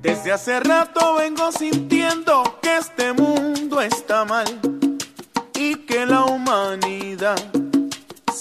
Desde 0.00 0.32
hace 0.32 0.60
rato 0.60 1.16
vengo 1.16 1.52
sintiendo 1.52 2.58
que 2.62 2.78
este 2.78 3.12
mundo 3.12 3.82
está 3.82 4.24
mal 4.24 4.59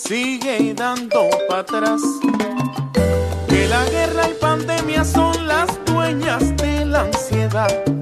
sigue 0.09 0.73
dando 0.73 1.29
para 1.47 1.61
atrás. 1.61 2.01
Que 3.47 3.67
la 3.67 3.85
guerra 3.91 4.27
y 4.27 4.33
pandemia 4.41 5.05
son 5.05 5.47
las 5.47 5.67
dueñas 5.85 6.57
de 6.57 6.83
la 6.85 7.01
ansiedad 7.01 7.98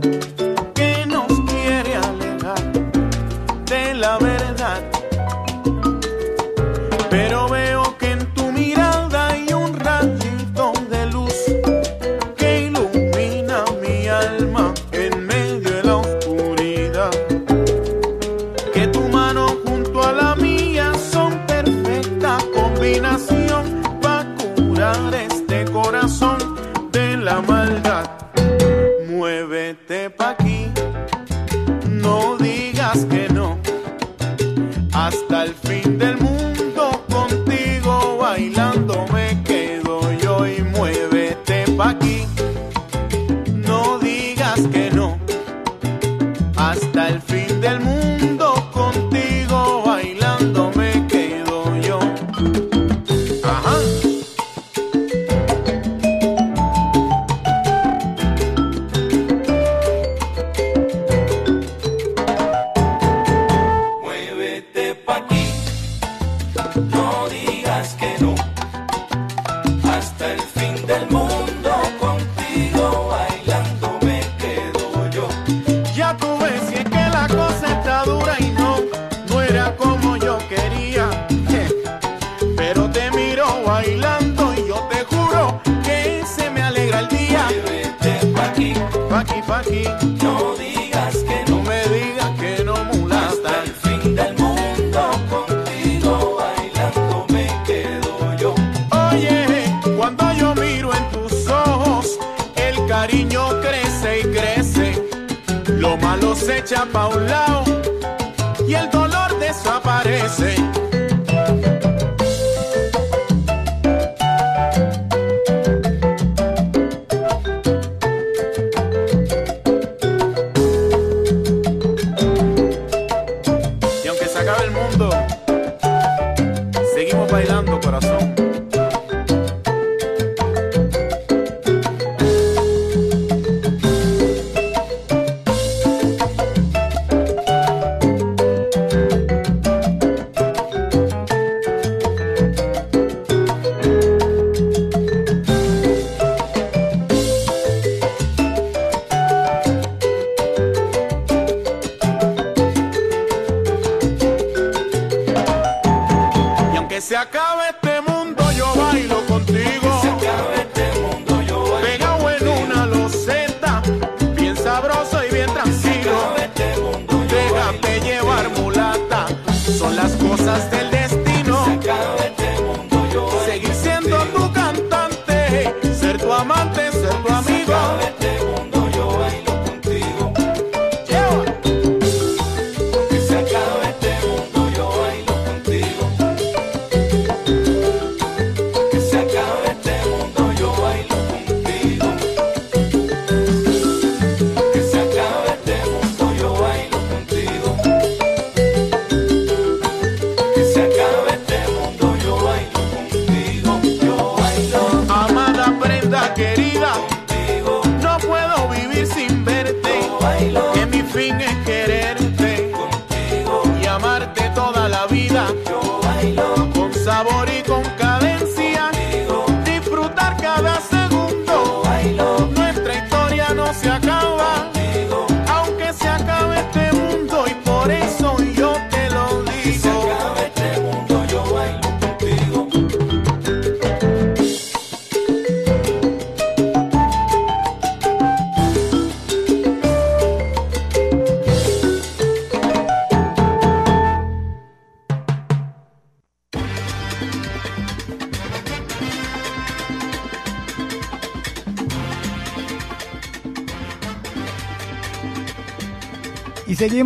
se 157.08 157.16
acalme. 157.16 157.67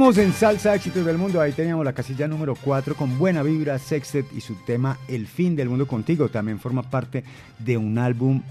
En 0.02 0.34
Salsa 0.34 0.74
Éxitos 0.74 1.06
del 1.06 1.20
Mundo. 1.20 1.40
Ahí 1.40 1.52
teníamos 1.52 1.86
la 1.86 1.94
casilla 1.94 2.28
número 2.28 2.56
4 2.56 2.96
con 2.96 3.20
Buena 3.20 3.44
Vibra, 3.44 3.78
Sextet 3.78 4.26
y 4.36 4.42
su 4.42 4.56
tema 4.66 4.98
El 5.08 5.28
fin 5.28 5.56
del 5.56 5.70
mundo 5.70 5.88
contigo. 5.88 6.28
También 6.28 6.60
forma 6.60 6.82
parte 6.82 7.24
de 7.60 7.78
un 7.78 8.00
álbum 8.00 8.42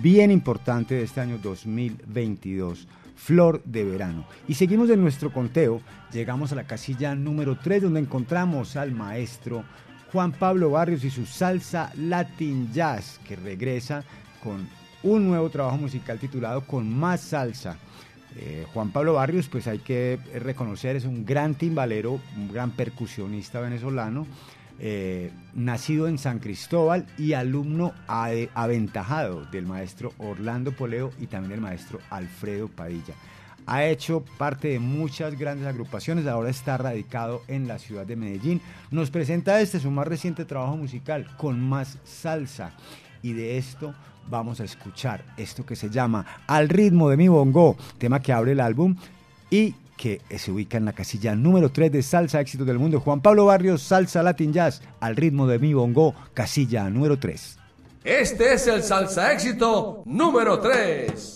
bien 0.00 0.30
importante 0.30 0.94
de 0.94 1.02
este 1.02 1.20
año 1.20 1.38
2022, 1.38 2.88
Flor 3.14 3.62
de 3.64 3.84
Verano. 3.84 4.24
Y 4.48 4.54
seguimos 4.54 4.88
en 4.88 5.02
nuestro 5.02 5.30
conteo. 5.30 5.82
Llegamos 6.12 6.50
a 6.52 6.56
la 6.56 6.64
casilla 6.66 7.14
número 7.14 7.58
3 7.62 7.82
donde 7.82 8.00
encontramos 8.00 8.74
al 8.76 8.92
maestro 8.92 9.64
Juan 10.12 10.32
Pablo 10.32 10.70
Barrios 10.70 11.04
y 11.04 11.10
su 11.10 11.26
Salsa 11.26 11.92
Latin 11.94 12.72
Jazz 12.72 13.20
que 13.28 13.36
regresa 13.36 14.02
con 14.42 14.66
un 15.02 15.28
nuevo 15.28 15.50
trabajo 15.50 15.76
musical 15.76 16.18
titulado 16.18 16.62
Con 16.62 16.88
más 16.88 17.20
salsa. 17.20 17.76
Eh, 18.38 18.66
Juan 18.74 18.90
Pablo 18.90 19.14
Barrios, 19.14 19.48
pues 19.48 19.66
hay 19.66 19.78
que 19.78 20.18
reconocer, 20.34 20.94
es 20.96 21.06
un 21.06 21.24
gran 21.24 21.54
timbalero, 21.54 22.20
un 22.36 22.52
gran 22.52 22.70
percusionista 22.70 23.60
venezolano, 23.60 24.26
eh, 24.78 25.30
nacido 25.54 26.06
en 26.06 26.18
San 26.18 26.38
Cristóbal 26.38 27.06
y 27.16 27.32
alumno 27.32 27.94
aventajado 28.06 29.46
del 29.46 29.64
maestro 29.64 30.12
Orlando 30.18 30.72
Poleo 30.72 31.12
y 31.18 31.28
también 31.28 31.52
del 31.52 31.60
maestro 31.62 31.98
Alfredo 32.10 32.68
Padilla. 32.68 33.14
Ha 33.64 33.86
hecho 33.86 34.22
parte 34.36 34.68
de 34.68 34.78
muchas 34.80 35.36
grandes 35.38 35.66
agrupaciones, 35.66 36.26
ahora 36.26 36.50
está 36.50 36.76
radicado 36.76 37.42
en 37.48 37.66
la 37.66 37.78
ciudad 37.78 38.06
de 38.06 38.16
Medellín. 38.16 38.60
Nos 38.90 39.10
presenta 39.10 39.60
este 39.60 39.80
su 39.80 39.90
más 39.90 40.06
reciente 40.06 40.44
trabajo 40.44 40.76
musical, 40.76 41.26
con 41.38 41.58
más 41.58 41.98
salsa. 42.04 42.72
Y 43.22 43.32
de 43.32 43.56
esto 43.56 43.94
vamos 44.28 44.60
a 44.60 44.64
escuchar 44.64 45.24
esto 45.36 45.64
que 45.64 45.76
se 45.76 45.90
llama 45.90 46.26
Al 46.46 46.68
ritmo 46.68 47.08
de 47.10 47.16
mi 47.16 47.28
bongo, 47.28 47.76
tema 47.98 48.20
que 48.20 48.32
abre 48.32 48.52
el 48.52 48.60
álbum 48.60 48.96
y 49.50 49.74
que 49.96 50.20
se 50.36 50.50
ubica 50.52 50.76
en 50.76 50.84
la 50.84 50.92
casilla 50.92 51.34
número 51.34 51.70
3 51.70 51.90
de 51.90 52.02
Salsa 52.02 52.40
Éxitos 52.40 52.66
del 52.66 52.78
Mundo. 52.78 53.00
Juan 53.00 53.20
Pablo 53.20 53.46
Barrios, 53.46 53.82
Salsa 53.82 54.22
Latin 54.22 54.52
Jazz, 54.52 54.82
al 55.00 55.16
ritmo 55.16 55.46
de 55.46 55.58
mi 55.58 55.72
bongo, 55.72 56.14
casilla 56.34 56.88
número 56.90 57.18
3. 57.18 57.58
Este 58.06 58.54
es 58.54 58.68
el 58.68 58.84
salsa 58.84 59.32
éxito 59.32 60.02
número 60.04 60.60
3. 60.60 61.35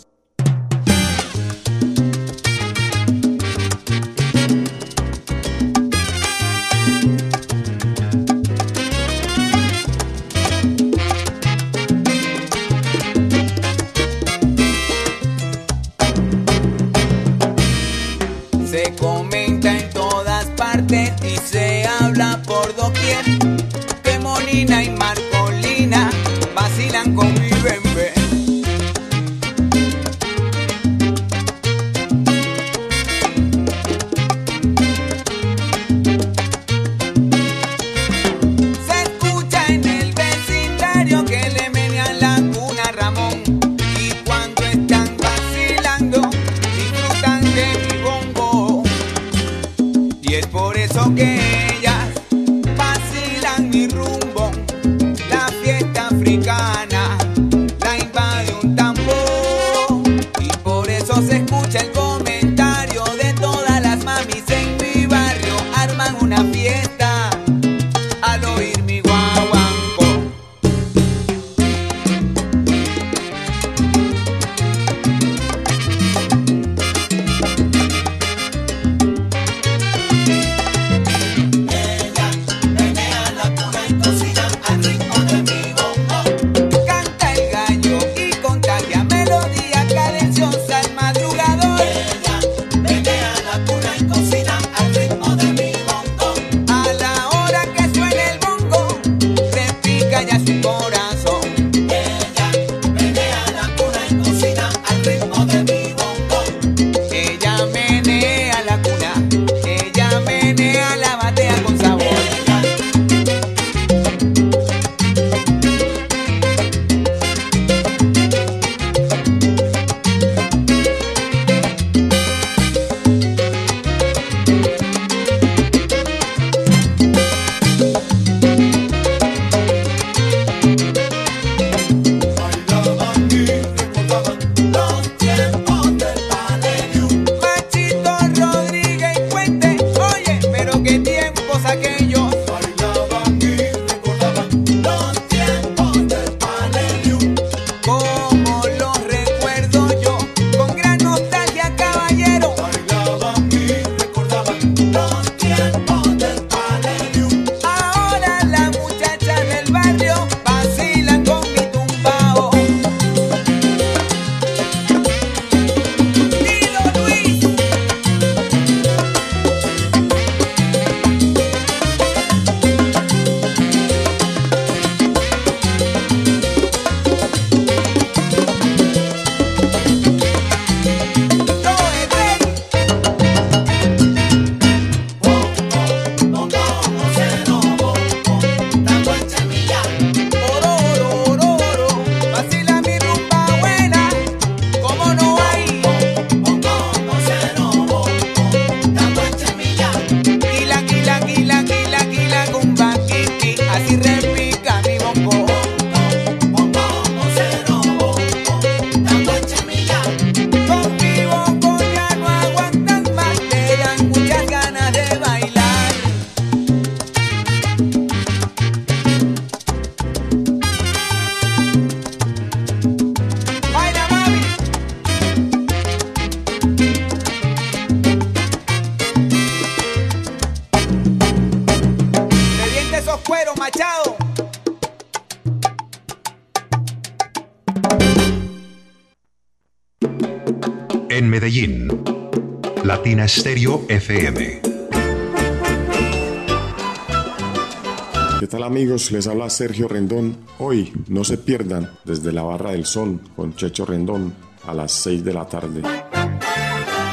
¿Qué 248.39 248.47
tal 248.47 248.63
amigos? 248.63 249.11
Les 249.11 249.27
habla 249.27 249.51
Sergio 249.51 249.89
Rendón. 249.89 250.37
Hoy 250.59 250.93
no 251.09 251.25
se 251.25 251.37
pierdan 251.37 251.91
desde 252.05 252.31
la 252.31 252.45
Barra 252.45 252.71
del 252.71 252.87
Sol 252.87 253.21
con 253.35 253.57
Checho 253.57 253.85
Rendón 253.85 254.33
a 254.67 254.73
las 254.73 254.93
6 254.93 255.25
de 255.25 255.33
la 255.33 255.47
tarde. 255.47 255.83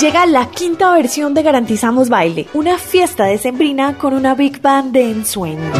Llega 0.00 0.26
la 0.26 0.48
quinta 0.48 0.92
versión 0.92 1.34
de 1.34 1.42
Garantizamos 1.42 2.08
Baile, 2.08 2.46
una 2.54 2.78
fiesta 2.78 3.24
decembrina 3.24 3.98
con 3.98 4.14
una 4.14 4.36
big 4.36 4.62
band 4.62 4.92
de 4.92 5.10
ensueño. 5.10 5.72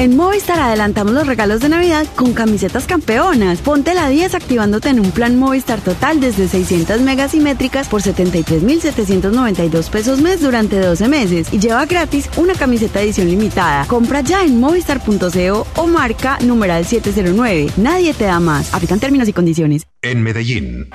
En 0.00 0.16
Movistar 0.16 0.58
adelantamos 0.58 1.12
los 1.12 1.26
regalos 1.26 1.60
de 1.60 1.68
Navidad 1.68 2.06
con 2.16 2.32
camisetas 2.32 2.86
campeonas. 2.86 3.60
Ponte 3.60 3.92
la 3.92 4.08
10 4.08 4.34
activándote 4.34 4.88
en 4.88 4.98
un 4.98 5.10
plan 5.10 5.38
Movistar 5.38 5.82
total 5.82 6.20
desde 6.20 6.48
600 6.48 7.02
megas 7.02 7.34
y 7.34 7.40
métricas 7.40 7.86
por 7.86 8.00
73,792 8.00 9.90
pesos 9.90 10.22
mes 10.22 10.40
durante 10.40 10.80
12 10.80 11.06
meses 11.06 11.52
y 11.52 11.58
lleva 11.58 11.84
gratis 11.84 12.30
una 12.38 12.54
camiseta 12.54 13.02
edición 13.02 13.28
limitada. 13.28 13.84
Compra 13.88 14.22
ya 14.22 14.42
en 14.42 14.58
movistar.co 14.58 15.66
o 15.76 15.86
marca 15.86 16.38
numeral 16.40 16.86
709. 16.86 17.66
Nadie 17.76 18.14
te 18.14 18.24
da 18.24 18.40
más. 18.40 18.72
Aplican 18.72 19.00
términos 19.00 19.28
y 19.28 19.34
condiciones. 19.34 19.86
En 20.00 20.22
Medellín. 20.22 20.88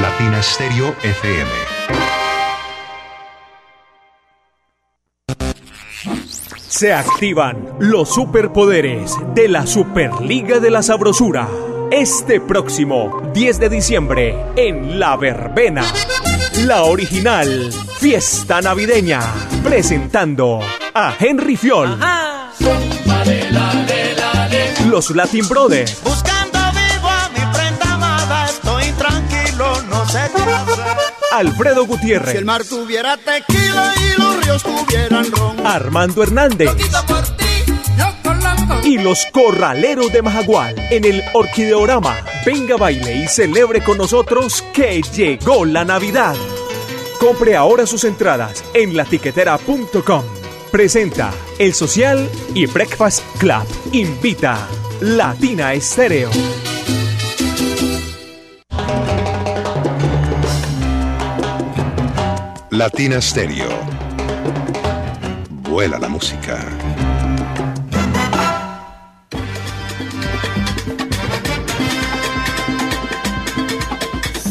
Latina 0.00 0.42
Stereo 0.42 0.94
FM. 1.02 1.75
Se 6.76 6.92
activan 6.92 7.70
los 7.78 8.12
superpoderes 8.12 9.14
de 9.34 9.48
la 9.48 9.66
Superliga 9.66 10.60
de 10.60 10.70
la 10.70 10.82
Sabrosura. 10.82 11.48
Este 11.90 12.38
próximo 12.38 13.30
10 13.32 13.60
de 13.60 13.68
diciembre 13.70 14.36
en 14.56 15.00
La 15.00 15.16
Verbena. 15.16 15.82
La 16.66 16.84
original 16.84 17.72
Fiesta 17.98 18.60
Navideña. 18.60 19.20
Presentando 19.64 20.60
a 20.92 21.14
Henry 21.18 21.56
Fiol. 21.56 21.98
Los 24.90 25.10
Latin 25.12 25.48
Brothers. 25.48 26.02
Alfredo 31.36 31.84
Gutiérrez. 31.84 32.32
Si 32.32 32.38
el 32.38 32.46
mar 32.46 32.64
tuviera 32.64 33.18
tequila 33.18 33.92
y 33.94 34.20
los 34.20 34.42
ríos 34.42 34.62
tuvieran 34.62 35.30
ron. 35.32 35.66
Armando 35.66 36.22
Hernández. 36.22 36.70
Y 38.84 38.98
los 38.98 39.26
corraleros 39.32 40.10
de 40.12 40.22
Majagual 40.22 40.74
en 40.90 41.04
el 41.04 41.22
Orquideorama. 41.34 42.16
Venga, 42.46 42.76
baile 42.76 43.16
y 43.16 43.28
celebre 43.28 43.82
con 43.82 43.98
nosotros 43.98 44.64
que 44.72 45.02
llegó 45.02 45.66
la 45.66 45.84
Navidad. 45.84 46.34
Compre 47.20 47.54
ahora 47.54 47.86
sus 47.86 48.04
entradas 48.04 48.64
en 48.72 48.96
latiquetera.com. 48.96 50.22
Presenta 50.70 51.34
El 51.58 51.74
Social 51.74 52.30
y 52.54 52.64
Breakfast 52.64 53.22
Club. 53.38 53.66
Invita 53.92 54.66
Latina 55.00 55.74
Estéreo. 55.74 56.30
Latina 62.76 63.20
Stereo. 63.22 63.70
Vuela 65.62 65.98
la 65.98 66.10
música. 66.10 66.62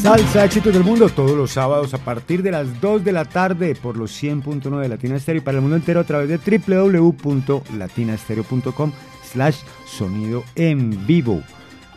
Salsa 0.01 0.45
Éxitos 0.45 0.73
del 0.73 0.83
Mundo 0.83 1.07
todos 1.09 1.37
los 1.37 1.51
sábados 1.51 1.93
a 1.93 1.99
partir 1.99 2.41
de 2.41 2.49
las 2.49 2.81
2 2.81 3.05
de 3.05 3.11
la 3.11 3.25
tarde 3.25 3.75
por 3.75 3.95
los 3.95 4.23
100.9 4.23 4.81
de 4.81 4.89
Latina 4.89 5.17
Estéreo 5.17 5.43
y 5.43 5.45
para 5.45 5.57
el 5.57 5.61
mundo 5.61 5.75
entero 5.75 5.99
a 5.99 6.03
través 6.03 6.27
de 6.27 6.39
www.latinastereo.com 6.39 8.91
slash 9.31 9.57
sonido 9.85 10.43
en 10.55 11.05
vivo. 11.05 11.43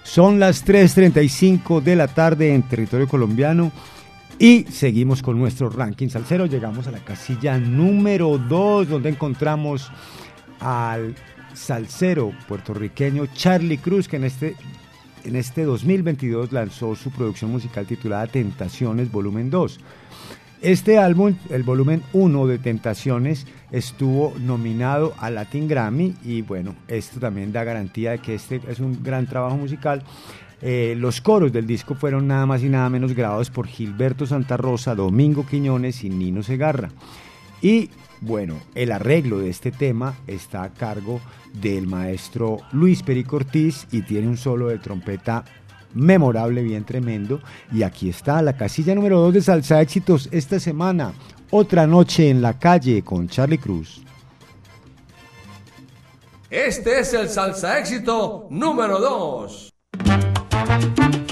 Son 0.02 0.38
las 0.38 0.66
3.35 0.66 1.80
de 1.80 1.96
la 1.96 2.08
tarde 2.08 2.54
en 2.54 2.64
territorio 2.64 3.08
colombiano 3.08 3.72
y 4.38 4.64
seguimos 4.70 5.22
con 5.22 5.38
nuestro 5.38 5.68
ranking 5.68 6.08
salsero. 6.08 6.46
Llegamos 6.46 6.86
a 6.86 6.92
la 6.92 7.00
casilla 7.00 7.58
número 7.58 8.38
2 8.38 8.88
donde 8.88 9.08
encontramos 9.08 9.90
al 10.60 11.14
salsero 11.54 12.32
puertorriqueño 12.46 13.26
Charlie 13.34 13.78
Cruz 13.78 14.06
que 14.06 14.16
en 14.16 14.24
este 14.24 14.54
en 15.24 15.34
este 15.34 15.64
2022 15.64 16.52
lanzó 16.52 16.94
su 16.94 17.10
producción 17.10 17.50
musical 17.50 17.86
titulada 17.86 18.28
Tentaciones 18.28 19.10
Volumen 19.10 19.50
2. 19.50 19.80
Este 20.60 20.98
álbum, 20.98 21.36
el 21.50 21.62
volumen 21.62 22.02
1 22.12 22.46
de 22.46 22.58
Tentaciones, 22.58 23.46
estuvo 23.70 24.34
nominado 24.38 25.14
a 25.18 25.30
Latin 25.30 25.68
Grammy 25.68 26.14
y 26.24 26.42
bueno, 26.42 26.74
esto 26.88 27.20
también 27.20 27.52
da 27.52 27.62
garantía 27.64 28.12
de 28.12 28.18
que 28.18 28.34
este 28.34 28.60
es 28.68 28.80
un 28.80 29.02
gran 29.02 29.26
trabajo 29.26 29.56
musical. 29.56 30.02
Eh, 30.60 30.94
los 30.96 31.20
coros 31.20 31.52
del 31.52 31.66
disco 31.66 31.94
fueron 31.94 32.26
nada 32.26 32.46
más 32.46 32.62
y 32.62 32.68
nada 32.68 32.88
menos 32.90 33.14
grabados 33.14 33.50
por 33.50 33.66
Gilberto 33.66 34.26
Santa 34.26 34.56
Rosa, 34.56 34.94
Domingo 34.94 35.46
Quiñones 35.46 36.04
y 36.04 36.10
Nino 36.10 36.42
Segarra. 36.42 36.90
Y 37.62 37.90
bueno, 38.20 38.56
el 38.74 38.90
arreglo 38.90 39.38
de 39.38 39.50
este 39.50 39.70
tema 39.70 40.16
está 40.26 40.64
a 40.64 40.72
cargo 40.72 41.20
del 41.54 41.86
maestro 41.86 42.58
Luis 42.72 43.02
Perico 43.02 43.36
Ortiz 43.36 43.86
y 43.92 44.02
tiene 44.02 44.26
un 44.26 44.36
solo 44.36 44.68
de 44.68 44.78
trompeta 44.78 45.44
memorable, 45.94 46.62
bien 46.62 46.84
tremendo. 46.84 47.40
Y 47.72 47.82
aquí 47.82 48.08
está 48.08 48.42
la 48.42 48.56
casilla 48.56 48.94
número 48.94 49.20
2 49.20 49.34
de 49.34 49.42
Salsa 49.42 49.80
Éxitos 49.80 50.28
esta 50.32 50.58
semana. 50.58 51.12
Otra 51.50 51.86
noche 51.86 52.28
en 52.28 52.42
la 52.42 52.58
calle 52.58 53.02
con 53.02 53.28
Charlie 53.28 53.58
Cruz. 53.58 54.02
Este 56.50 57.00
es 57.00 57.14
el 57.14 57.28
Salsa 57.28 57.78
Éxito 57.78 58.48
número 58.50 58.98
2. 58.98 59.72
Thank 60.80 61.16
you. 61.16 61.27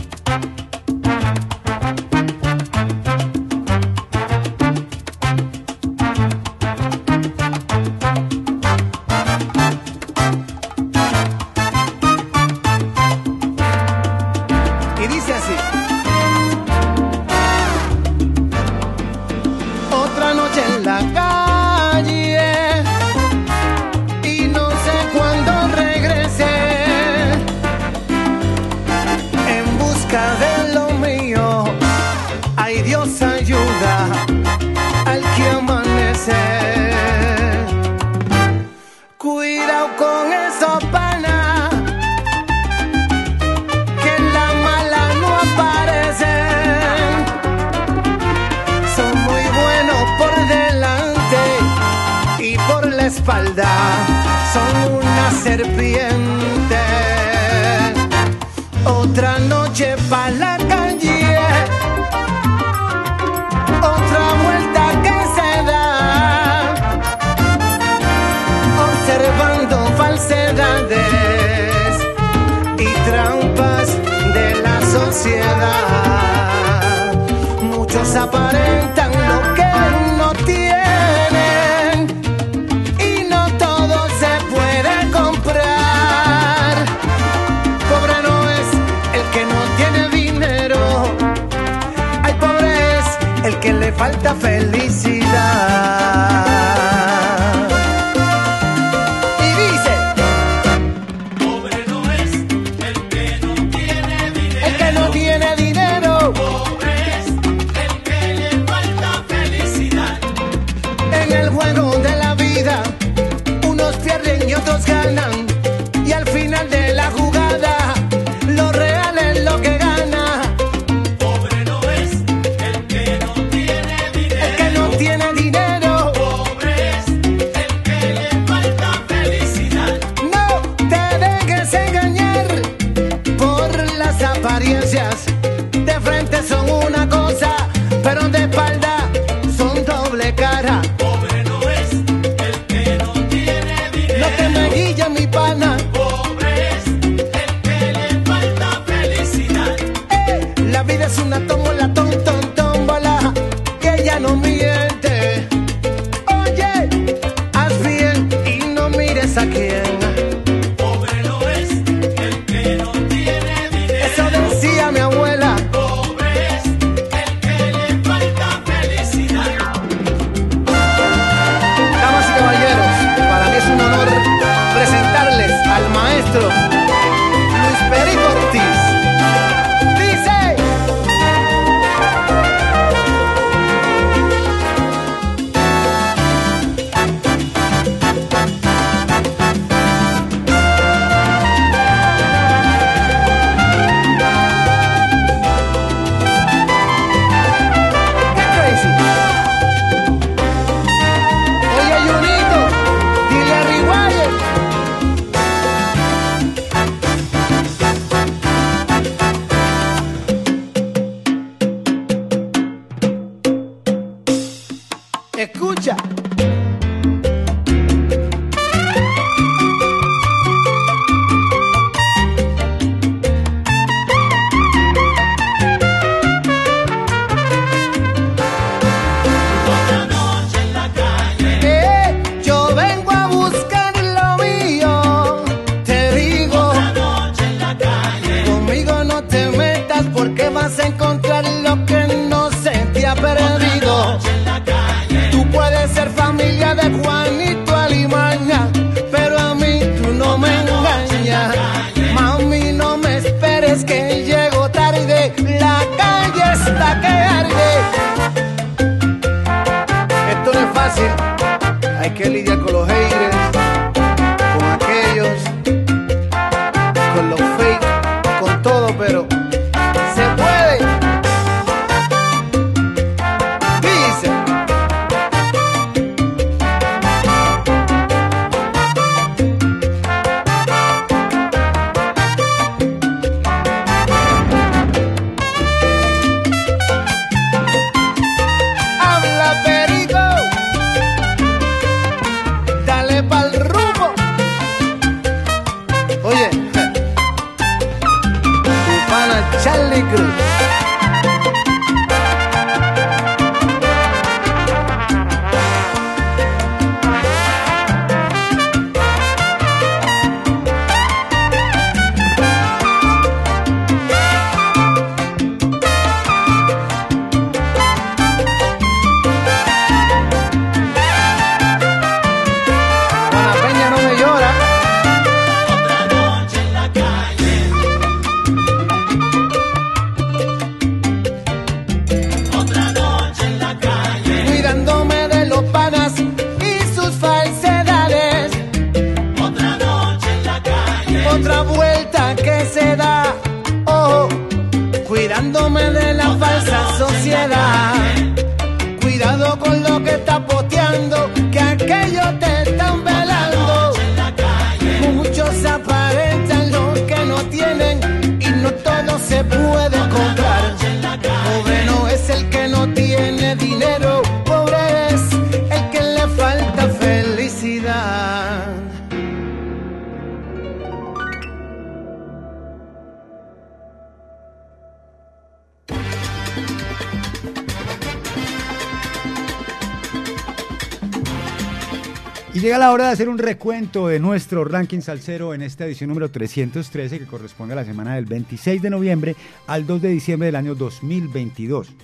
Hacer 383.16 383.30
un 383.30 383.38
recuento 383.38 384.08
de 384.08 384.20
nuestro 384.20 384.62
ranking 384.66 385.00
salsero 385.00 385.54
en 385.54 385.62
esta 385.62 385.86
edición 385.86 386.08
número 386.08 386.30
313 386.30 387.18
que 387.18 387.24
corresponde 387.24 387.72
a 387.72 387.76
la 387.76 387.86
semana 387.86 388.14
del 388.14 388.26
26 388.26 388.82
de 388.82 388.90
noviembre 388.90 389.36
al 389.66 389.86
2 389.86 390.02
de 390.02 390.08
diciembre 390.10 390.44
del 390.48 390.56
año 390.56 390.74
2022. 390.74 391.94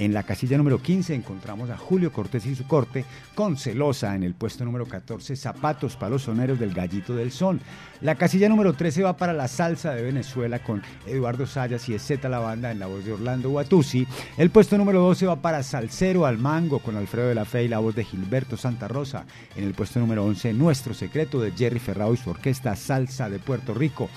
En 0.00 0.14
la 0.14 0.22
casilla 0.22 0.56
número 0.56 0.80
15 0.80 1.14
encontramos 1.14 1.68
a 1.68 1.76
Julio 1.76 2.10
Cortés 2.10 2.46
y 2.46 2.54
su 2.54 2.66
corte 2.66 3.04
con 3.34 3.58
Celosa 3.58 4.16
en 4.16 4.22
el 4.22 4.32
puesto 4.32 4.64
número 4.64 4.86
14, 4.86 5.36
Zapatos 5.36 5.94
para 5.96 6.08
los 6.08 6.22
soneros 6.22 6.58
del 6.58 6.72
Gallito 6.72 7.14
del 7.14 7.30
Son. 7.30 7.60
La 8.00 8.14
casilla 8.14 8.48
número 8.48 8.72
13 8.72 9.02
va 9.02 9.18
para 9.18 9.34
la 9.34 9.46
salsa 9.46 9.94
de 9.94 10.00
Venezuela 10.02 10.60
con 10.60 10.82
Eduardo 11.06 11.46
Sayas 11.46 11.86
y 11.90 11.94
Ezeta 11.94 12.30
la 12.30 12.38
banda 12.38 12.70
en 12.70 12.78
la 12.78 12.86
voz 12.86 13.04
de 13.04 13.12
Orlando 13.12 13.50
Guatusi. 13.50 14.06
El 14.38 14.48
puesto 14.48 14.78
número 14.78 15.02
12 15.02 15.26
va 15.26 15.42
para 15.42 15.62
Salsero 15.62 16.24
al 16.24 16.38
Mango 16.38 16.78
con 16.78 16.96
Alfredo 16.96 17.28
de 17.28 17.34
la 17.34 17.44
Fe 17.44 17.64
y 17.64 17.68
la 17.68 17.80
voz 17.80 17.94
de 17.94 18.04
Gilberto 18.04 18.56
Santa 18.56 18.88
Rosa. 18.88 19.26
En 19.54 19.64
el 19.64 19.74
puesto 19.74 20.00
número 20.00 20.24
11, 20.24 20.54
Nuestro 20.54 20.94
Secreto 20.94 21.42
de 21.42 21.52
Jerry 21.52 21.78
Ferrao 21.78 22.14
y 22.14 22.16
su 22.16 22.30
orquesta 22.30 22.74
Salsa 22.74 23.28
de 23.28 23.38
Puerto 23.38 23.74
Rico. 23.74 24.08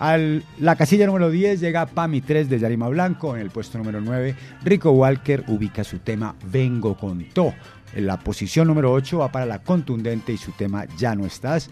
A 0.00 0.16
la 0.16 0.76
casilla 0.76 1.04
número 1.04 1.30
10 1.30 1.60
llega 1.60 1.84
Pami 1.84 2.22
3 2.22 2.48
de 2.48 2.58
Yarima 2.58 2.88
Blanco. 2.88 3.36
En 3.36 3.42
el 3.42 3.50
puesto 3.50 3.76
número 3.76 4.00
9, 4.00 4.34
Rico 4.64 4.92
Walker 4.92 5.44
ubica 5.48 5.84
su 5.84 5.98
tema 5.98 6.34
Vengo 6.50 6.96
con 6.96 7.22
To. 7.34 7.52
En 7.94 8.06
la 8.06 8.18
posición 8.18 8.66
número 8.68 8.90
8 8.92 9.18
va 9.18 9.30
para 9.30 9.44
la 9.44 9.62
contundente 9.62 10.32
y 10.32 10.38
su 10.38 10.52
tema 10.52 10.86
Ya 10.96 11.14
no 11.14 11.26
estás. 11.26 11.68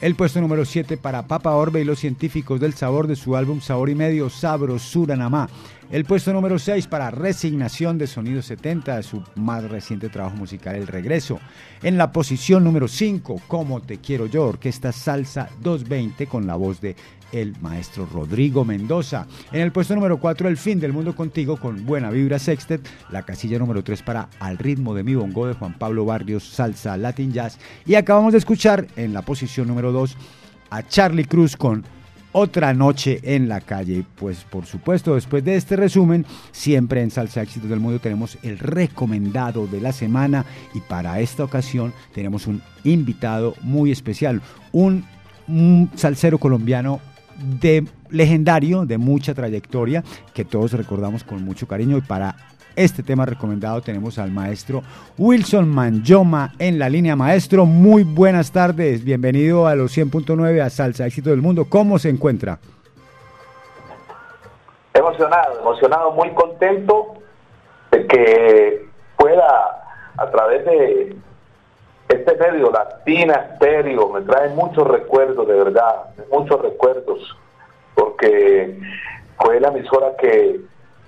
El 0.00 0.16
puesto 0.16 0.40
número 0.40 0.64
7 0.64 0.96
para 0.96 1.26
Papa 1.28 1.54
Orbe 1.54 1.80
y 1.80 1.84
los 1.84 2.00
científicos 2.00 2.60
del 2.60 2.74
sabor 2.74 3.08
de 3.08 3.16
su 3.16 3.36
álbum 3.36 3.60
Sabor 3.60 3.90
y 3.90 3.94
Medio 3.94 4.28
Sabrosura 4.28 5.16
Namá. 5.16 5.48
El 5.90 6.04
puesto 6.04 6.32
número 6.32 6.58
6 6.58 6.86
para 6.86 7.10
Resignación 7.10 7.96
de 7.98 8.06
Sonido 8.06 8.42
70 8.42 8.96
de 8.96 9.02
su 9.02 9.24
más 9.34 9.64
reciente 9.64 10.08
trabajo 10.08 10.36
musical 10.36 10.76
El 10.76 10.86
Regreso. 10.86 11.40
En 11.82 11.96
la 11.96 12.12
posición 12.12 12.62
número 12.62 12.86
5, 12.86 13.40
Como 13.48 13.80
Te 13.80 13.98
Quiero 13.98 14.26
Yo, 14.26 14.44
Orquesta 14.44 14.92
Salsa 14.92 15.48
220 15.62 16.26
con 16.26 16.46
la 16.46 16.56
voz 16.56 16.80
de 16.80 16.94
el 17.32 17.54
maestro 17.60 18.06
Rodrigo 18.06 18.64
Mendoza. 18.64 19.26
En 19.52 19.60
el 19.60 19.72
puesto 19.72 19.94
número 19.94 20.18
4, 20.18 20.48
El 20.48 20.56
fin 20.56 20.80
del 20.80 20.92
mundo 20.92 21.14
contigo 21.14 21.56
con 21.56 21.84
Buena 21.84 22.10
Vibra 22.10 22.38
Sextet. 22.38 22.88
La 23.10 23.22
casilla 23.22 23.58
número 23.58 23.82
3 23.82 24.02
para 24.02 24.28
Al 24.40 24.58
ritmo 24.58 24.94
de 24.94 25.04
mi 25.04 25.14
bongo 25.14 25.46
de 25.46 25.54
Juan 25.54 25.78
Pablo 25.78 26.04
Barrios, 26.04 26.44
Salsa 26.44 26.96
Latin 26.96 27.32
Jazz. 27.32 27.58
Y 27.86 27.94
acabamos 27.94 28.32
de 28.32 28.38
escuchar 28.38 28.86
en 28.96 29.12
la 29.12 29.22
posición 29.22 29.68
número 29.68 29.92
2 29.92 30.16
a 30.70 30.82
Charlie 30.86 31.24
Cruz 31.24 31.56
con 31.56 31.84
otra 32.32 32.74
noche 32.74 33.20
en 33.22 33.48
la 33.48 33.60
calle. 33.60 34.04
Pues 34.16 34.44
por 34.44 34.66
supuesto, 34.66 35.14
después 35.14 35.44
de 35.44 35.56
este 35.56 35.76
resumen, 35.76 36.26
siempre 36.52 37.02
en 37.02 37.10
Salsa 37.10 37.42
Éxitos 37.42 37.70
del 37.70 37.80
Mundo 37.80 37.98
tenemos 37.98 38.38
el 38.42 38.58
recomendado 38.58 39.66
de 39.66 39.80
la 39.80 39.92
semana 39.92 40.44
y 40.74 40.80
para 40.80 41.20
esta 41.20 41.44
ocasión 41.44 41.92
tenemos 42.14 42.46
un 42.46 42.62
invitado 42.84 43.54
muy 43.62 43.90
especial, 43.90 44.42
un, 44.72 45.04
un 45.46 45.90
salsero 45.94 46.38
colombiano 46.38 47.00
de 47.38 47.86
legendario, 48.10 48.84
de 48.84 48.98
mucha 48.98 49.34
trayectoria, 49.34 50.02
que 50.34 50.44
todos 50.44 50.72
recordamos 50.72 51.24
con 51.24 51.44
mucho 51.44 51.66
cariño 51.66 51.96
y 51.96 52.00
para 52.00 52.34
este 52.78 53.02
tema 53.02 53.26
recomendado 53.26 53.80
tenemos 53.80 54.18
al 54.18 54.30
maestro 54.30 54.82
Wilson 55.18 55.68
Manjoma 55.68 56.52
en 56.60 56.78
la 56.78 56.88
línea. 56.88 57.16
Maestro, 57.16 57.66
muy 57.66 58.04
buenas 58.04 58.52
tardes. 58.52 59.04
Bienvenido 59.04 59.66
a 59.66 59.74
los 59.74 59.96
100.9 59.96 60.60
a 60.60 60.70
Salsa 60.70 61.06
Éxito 61.06 61.30
del 61.30 61.42
Mundo. 61.42 61.66
¿Cómo 61.68 61.98
se 61.98 62.08
encuentra? 62.08 62.60
Emocionado, 64.94 65.58
emocionado, 65.60 66.12
muy 66.12 66.30
contento 66.30 67.14
de 67.90 68.06
que 68.06 68.88
pueda 69.16 69.44
a 70.16 70.30
través 70.30 70.64
de 70.64 71.16
este 72.08 72.36
medio 72.36 72.70
Latina 72.70 73.34
Estéreo, 73.52 74.08
me 74.08 74.22
trae 74.22 74.48
muchos 74.50 74.86
recuerdos, 74.86 75.46
de 75.46 75.54
verdad, 75.54 76.06
muchos 76.30 76.60
recuerdos, 76.62 77.36
porque 77.94 78.78
fue 79.38 79.60
la 79.60 79.68
emisora 79.68 80.16
que 80.16 80.60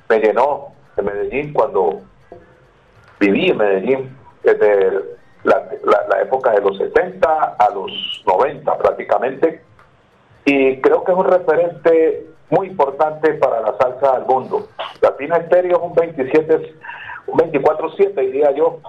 me 0.08 0.18
llenó 0.18 0.68
de 0.96 1.02
Medellín 1.02 1.52
cuando 1.52 2.00
viví 3.18 3.50
en 3.50 3.56
Medellín, 3.56 4.16
desde 4.42 5.18
la 5.44 6.22
época 6.22 6.52
de 6.52 6.60
los 6.60 6.76
70 6.76 7.56
a 7.58 7.70
los 7.70 8.22
90 8.26 8.78
prácticamente, 8.78 9.62
y 10.44 10.80
creo 10.80 11.04
que 11.04 11.12
es 11.12 11.18
un 11.18 11.26
referente 11.26 12.26
muy 12.50 12.68
importante 12.68 13.34
para 13.34 13.60
la 13.60 13.76
salsa 13.78 14.18
del 14.18 14.26
mundo. 14.26 14.68
Latina 15.00 15.36
Estéreo 15.36 15.76
es 15.76 15.82
un 15.82 15.94
27, 15.94 16.74
un 17.28 17.38
24-7 17.38 18.14
diría 18.16 18.50
yo, 18.52 18.80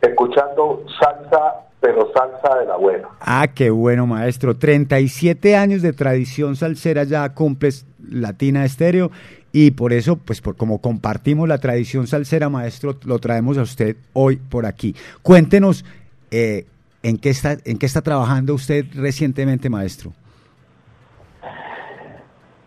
escuchando 0.00 0.84
salsa, 1.00 1.66
pero 1.80 2.12
salsa 2.12 2.58
de 2.58 2.66
la 2.66 2.76
buena. 2.76 3.08
Ah, 3.20 3.48
qué 3.54 3.70
bueno, 3.70 4.06
maestro. 4.06 4.56
37 4.56 5.56
años 5.56 5.82
de 5.82 5.92
tradición 5.92 6.56
salsera 6.56 7.04
ya 7.04 7.28
cumples 7.34 7.86
Latina 8.10 8.64
Estéreo 8.64 9.10
y 9.52 9.70
por 9.70 9.92
eso, 9.92 10.16
pues 10.16 10.40
por 10.40 10.56
como 10.56 10.80
compartimos 10.80 11.48
la 11.48 11.58
tradición 11.58 12.06
salsera, 12.06 12.48
maestro, 12.48 12.96
lo 13.04 13.18
traemos 13.18 13.56
a 13.56 13.62
usted 13.62 13.96
hoy 14.12 14.36
por 14.36 14.66
aquí. 14.66 14.94
Cuéntenos 15.22 15.84
eh, 16.30 16.66
en 17.02 17.18
qué 17.18 17.30
está 17.30 17.56
en 17.64 17.78
qué 17.78 17.86
está 17.86 18.02
trabajando 18.02 18.52
usted 18.52 18.84
recientemente, 18.94 19.70
maestro. 19.70 20.12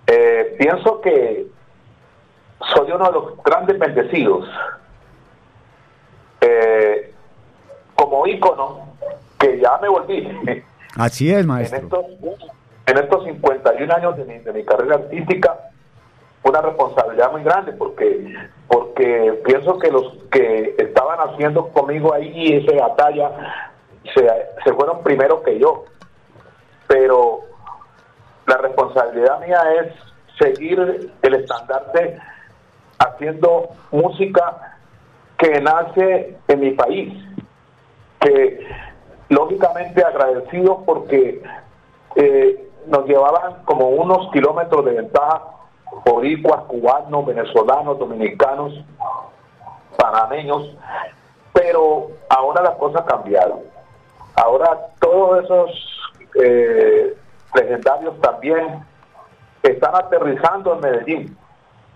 Eh, 0.07 0.55
pienso 0.57 0.99
que 1.01 1.45
soy 2.73 2.91
uno 2.91 3.05
de 3.05 3.11
los 3.11 3.43
grandes 3.43 3.77
bendecidos. 3.77 4.47
Eh, 6.41 7.13
como 7.99 8.25
ícono, 8.25 8.79
que 9.37 9.59
ya 9.59 9.77
me 9.81 9.89
volví. 9.89 10.63
Así 10.95 11.31
es, 11.31 11.41
En 11.41 11.47
maestro. 11.47 11.79
estos, 11.79 12.05
en 12.85 12.97
estos 12.97 13.25
51 13.25 13.93
años 13.93 14.15
de 14.17 14.23
mi, 14.23 14.39
de 14.39 14.53
mi 14.53 14.63
carrera 14.63 14.95
artística, 14.95 15.57
una 16.43 16.61
responsabilidad 16.61 17.31
muy 17.33 17.43
grande 17.43 17.73
porque 17.73 18.33
porque 18.67 19.41
pienso 19.45 19.77
que 19.79 19.91
los 19.91 20.13
que 20.31 20.75
estaban 20.77 21.19
haciendo 21.19 21.67
conmigo 21.69 22.13
ahí 22.13 22.53
esa 22.53 22.87
batalla 22.87 23.31
se, 24.13 24.27
se 24.63 24.73
fueron 24.73 25.03
primero 25.03 25.43
que 25.43 25.59
yo. 25.59 25.83
Pero 26.87 27.41
la 28.47 28.57
responsabilidad 28.57 29.39
mía 29.41 29.61
es 29.81 29.93
seguir 30.39 31.11
el 31.21 31.33
estandarte 31.33 32.17
haciendo 32.99 33.69
música 33.91 34.77
que 35.37 35.59
nace 35.61 36.37
en 36.47 36.59
mi 36.59 36.71
país, 36.71 37.13
que 38.19 38.67
lógicamente 39.29 40.03
agradecidos 40.03 40.79
porque 40.85 41.41
eh, 42.15 42.69
nos 42.87 43.05
llevaban 43.05 43.63
como 43.65 43.89
unos 43.89 44.31
kilómetros 44.31 44.85
de 44.85 44.93
ventaja 44.93 45.43
boricuas, 46.05 46.63
cubanos, 46.63 47.25
venezolanos, 47.25 47.99
dominicanos, 47.99 48.73
panameños, 49.97 50.75
pero 51.53 52.07
ahora 52.29 52.61
la 52.61 52.75
cosa 52.75 52.99
ha 52.99 53.05
cambiado. 53.05 53.61
Ahora 54.35 54.87
todos 54.99 55.43
esos 55.43 56.11
eh, 56.41 57.15
legendarios 57.55 58.19
también 58.21 58.83
están 59.63 59.95
aterrizando 59.95 60.73
en 60.73 60.79
Medellín 60.79 61.37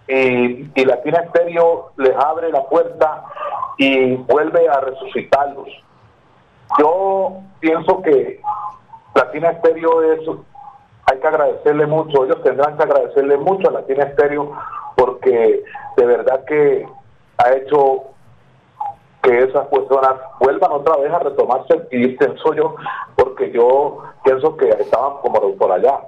y, 0.08 0.82
y 0.82 0.86
Latina 0.86 1.20
Estéreo 1.20 1.92
les 1.98 2.16
abre 2.16 2.52
la 2.52 2.64
puerta 2.66 3.24
y 3.78 4.16
vuelve 4.16 4.68
a 4.68 4.82
resucitarlos. 4.82 5.70
Yo 6.80 7.42
pienso 7.60 8.02
que 8.02 8.42
Latina 9.16 9.52
Estéreo 9.52 10.02
es, 10.14 10.20
hay 11.06 11.20
que 11.20 11.28
agradecerle 11.28 11.86
mucho, 11.86 12.26
ellos 12.26 12.42
tendrán 12.44 12.78
que 12.78 12.84
agradecerle 12.84 13.38
mucho 13.38 13.70
a 13.70 13.74
Latina 13.74 14.06
Estéreo 14.06 14.52
porque 14.96 15.64
de 15.98 16.06
verdad 16.06 16.44
que 16.46 16.88
ha 17.38 17.52
hecho 17.54 18.04
que 19.22 19.44
esas 19.44 19.68
personas 19.68 20.16
vuelvan 20.40 20.72
otra 20.72 20.98
vez 20.98 21.12
a 21.14 21.20
retomarse 21.20 21.88
y 21.92 22.08
pienso 22.10 22.54
yo, 22.54 22.76
porque 23.16 23.52
yo 23.52 24.04
pienso 24.24 24.58
que 24.58 24.70
estaban 24.70 25.18
como 25.22 25.56
por 25.56 25.72
allá, 25.72 26.00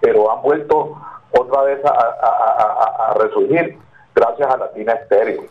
pero 0.00 0.32
han 0.32 0.42
vuelto 0.42 0.96
otra 1.38 1.62
vez 1.62 1.80
a 1.84 3.14
resurgir 3.18 3.78
gracias 4.14 4.50
a 4.50 4.56
Latina 4.56 4.92
Estéreo. 4.94 5.42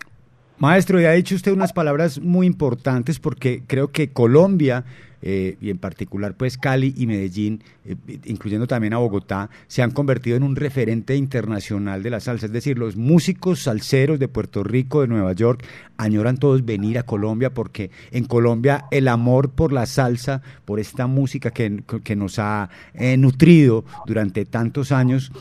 Maestro, 0.60 1.00
y 1.00 1.06
ha 1.06 1.12
dicho 1.12 1.36
usted 1.36 1.54
unas 1.54 1.72
palabras 1.72 2.20
muy 2.20 2.46
importantes 2.46 3.18
porque 3.18 3.64
creo 3.66 3.94
que 3.94 4.10
Colombia, 4.10 4.84
eh, 5.22 5.56
y 5.62 5.70
en 5.70 5.78
particular 5.78 6.34
pues 6.36 6.58
Cali 6.58 6.94
y 6.98 7.08
Medellín, 7.08 7.64
eh, 7.86 7.96
incluyendo 8.26 8.68
también 8.68 8.94
a 8.94 8.98
Bogotá, 8.98 9.50
se 9.68 9.84
han 9.84 9.92
convertido 9.92 10.36
en 10.36 10.44
un 10.44 10.58
referente 10.58 11.16
internacional 11.16 12.04
de 12.04 12.10
la 12.10 12.20
salsa. 12.20 12.48
Es 12.48 12.52
decir, 12.52 12.78
los 12.78 12.98
músicos 12.98 13.64
salseros 13.64 14.20
de 14.20 14.28
Puerto 14.28 14.62
Rico, 14.62 15.00
de 15.00 15.08
Nueva 15.08 15.32
York, 15.32 15.64
añoran 15.96 16.36
todos 16.36 16.66
venir 16.66 17.00
a 17.00 17.04
Colombia 17.04 17.54
porque 17.54 17.90
en 18.12 18.26
Colombia 18.26 18.84
el 18.92 19.08
amor 19.08 19.52
por 19.52 19.72
la 19.72 19.86
salsa, 19.86 20.42
por 20.66 20.82
esta 20.82 21.08
música 21.08 21.52
que, 21.52 21.84
que 22.04 22.18
nos 22.18 22.38
ha 22.38 22.70
eh, 22.96 23.16
nutrido 23.16 23.86
durante 24.06 24.44
tantos 24.44 24.92
años, 24.92 25.32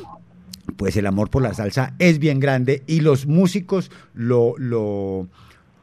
pues 0.76 0.96
el 0.96 1.06
amor 1.06 1.30
por 1.30 1.42
la 1.42 1.54
salsa 1.54 1.94
es 1.98 2.18
bien 2.18 2.40
grande 2.40 2.82
y 2.86 3.00
los 3.00 3.26
músicos 3.26 3.90
lo, 4.14 4.54
lo, 4.58 5.28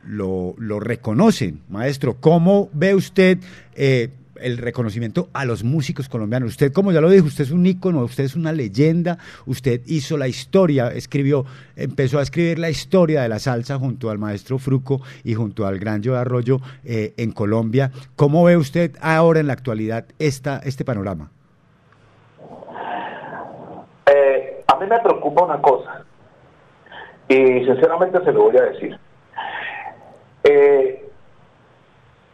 lo, 0.04 0.80
reconocen. 0.80 1.62
Maestro, 1.70 2.18
¿cómo 2.20 2.70
ve 2.74 2.96
usted 2.96 3.40
eh, 3.76 4.10
el 4.40 4.58
reconocimiento 4.58 5.30
a 5.34 5.46
los 5.46 5.64
músicos 5.64 6.10
colombianos? 6.10 6.52
Usted, 6.52 6.72
como 6.72 6.92
ya 6.92 7.02
lo 7.02 7.10
dijo, 7.10 7.26
usted 7.26 7.46
es 7.46 7.52
un 7.52 7.66
ícono, 7.66 8.04
usted 8.04 8.26
es 8.26 8.36
una 8.36 8.52
leyenda, 8.52 9.18
usted 9.46 9.82
hizo 9.86 10.18
la 10.18 10.28
historia, 10.28 10.90
escribió, 10.90 11.46
empezó 11.76 12.20
a 12.20 12.24
escribir 12.24 12.60
la 12.60 12.70
historia 12.70 13.22
de 13.22 13.30
la 13.30 13.40
salsa 13.40 13.78
junto 13.78 14.10
al 14.10 14.18
maestro 14.18 14.60
Fruco 14.60 15.02
y 15.24 15.34
junto 15.34 15.66
al 15.66 15.80
gran 15.80 16.04
Joe 16.04 16.18
Arroyo 16.18 16.62
eh, 16.84 17.14
en 17.18 17.32
Colombia. 17.32 17.92
¿Cómo 18.16 18.44
ve 18.44 18.58
usted 18.58 18.96
ahora 19.02 19.40
en 19.40 19.48
la 19.48 19.54
actualidad 19.54 20.06
esta, 20.20 20.60
este 20.60 20.86
panorama? 20.86 21.32
Eh, 24.08 24.55
a 24.68 24.76
mí 24.78 24.86
me 24.88 25.00
preocupa 25.00 25.44
una 25.44 25.62
cosa, 25.62 26.04
y 27.28 27.36
sinceramente 27.66 28.24
se 28.24 28.32
lo 28.32 28.44
voy 28.44 28.58
a 28.58 28.62
decir. 28.64 29.00
Eh, 30.44 31.10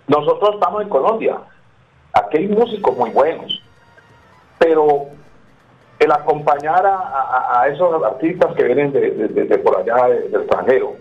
nosotros 0.08 0.56
estamos 0.56 0.82
en 0.82 0.90
Colombia, 0.90 1.38
aquí 2.14 2.38
hay 2.38 2.48
músicos 2.48 2.98
muy 2.98 3.10
buenos, 3.12 3.62
pero 4.60 5.06
el 6.00 6.12
acompañar 6.12 6.84
a, 6.86 7.68
esos 7.68 8.04
artistas 8.04 8.54
que 8.56 8.64
vienen 8.64 8.92
de, 8.92 9.58
por 9.64 9.78
allá, 9.78 10.08
de- 10.08 10.30
del 10.30 10.42
extranjero, 10.42 10.94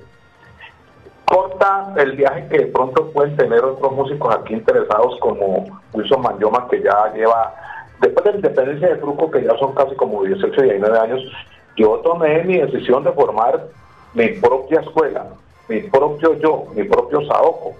corta 1.24 1.92
el 1.96 2.12
viaje 2.16 2.46
que 2.48 2.58
de 2.58 2.66
pronto 2.66 3.10
pueden 3.12 3.36
tener 3.36 3.64
otros 3.64 3.92
músicos 3.92 4.34
aquí 4.34 4.54
interesados 4.54 5.16
como 5.20 5.64
Wilson 5.94 6.20
Manyoma 6.22 6.68
que 6.68 6.82
ya 6.82 7.12
lleva, 7.14 7.54
después 8.00 8.24
de 8.24 8.30
la 8.30 8.36
independencia 8.36 8.88
de 8.88 8.96
Truco 8.96 9.30
que 9.30 9.42
ya 9.42 9.56
son 9.58 9.74
casi 9.74 9.94
como 9.96 10.24
18 10.24 10.64
y 10.64 10.68
19 10.70 10.98
años, 10.98 11.20
yo 11.76 11.98
tomé 11.98 12.42
mi 12.44 12.58
decisión 12.58 13.04
de 13.04 13.12
formar 13.12 13.66
mi 14.14 14.28
propia 14.28 14.80
escuela, 14.80 15.26
mi 15.68 15.80
propio 15.82 16.34
yo, 16.38 16.64
mi 16.74 16.84
propio 16.84 17.24
Saoco, 17.26 17.74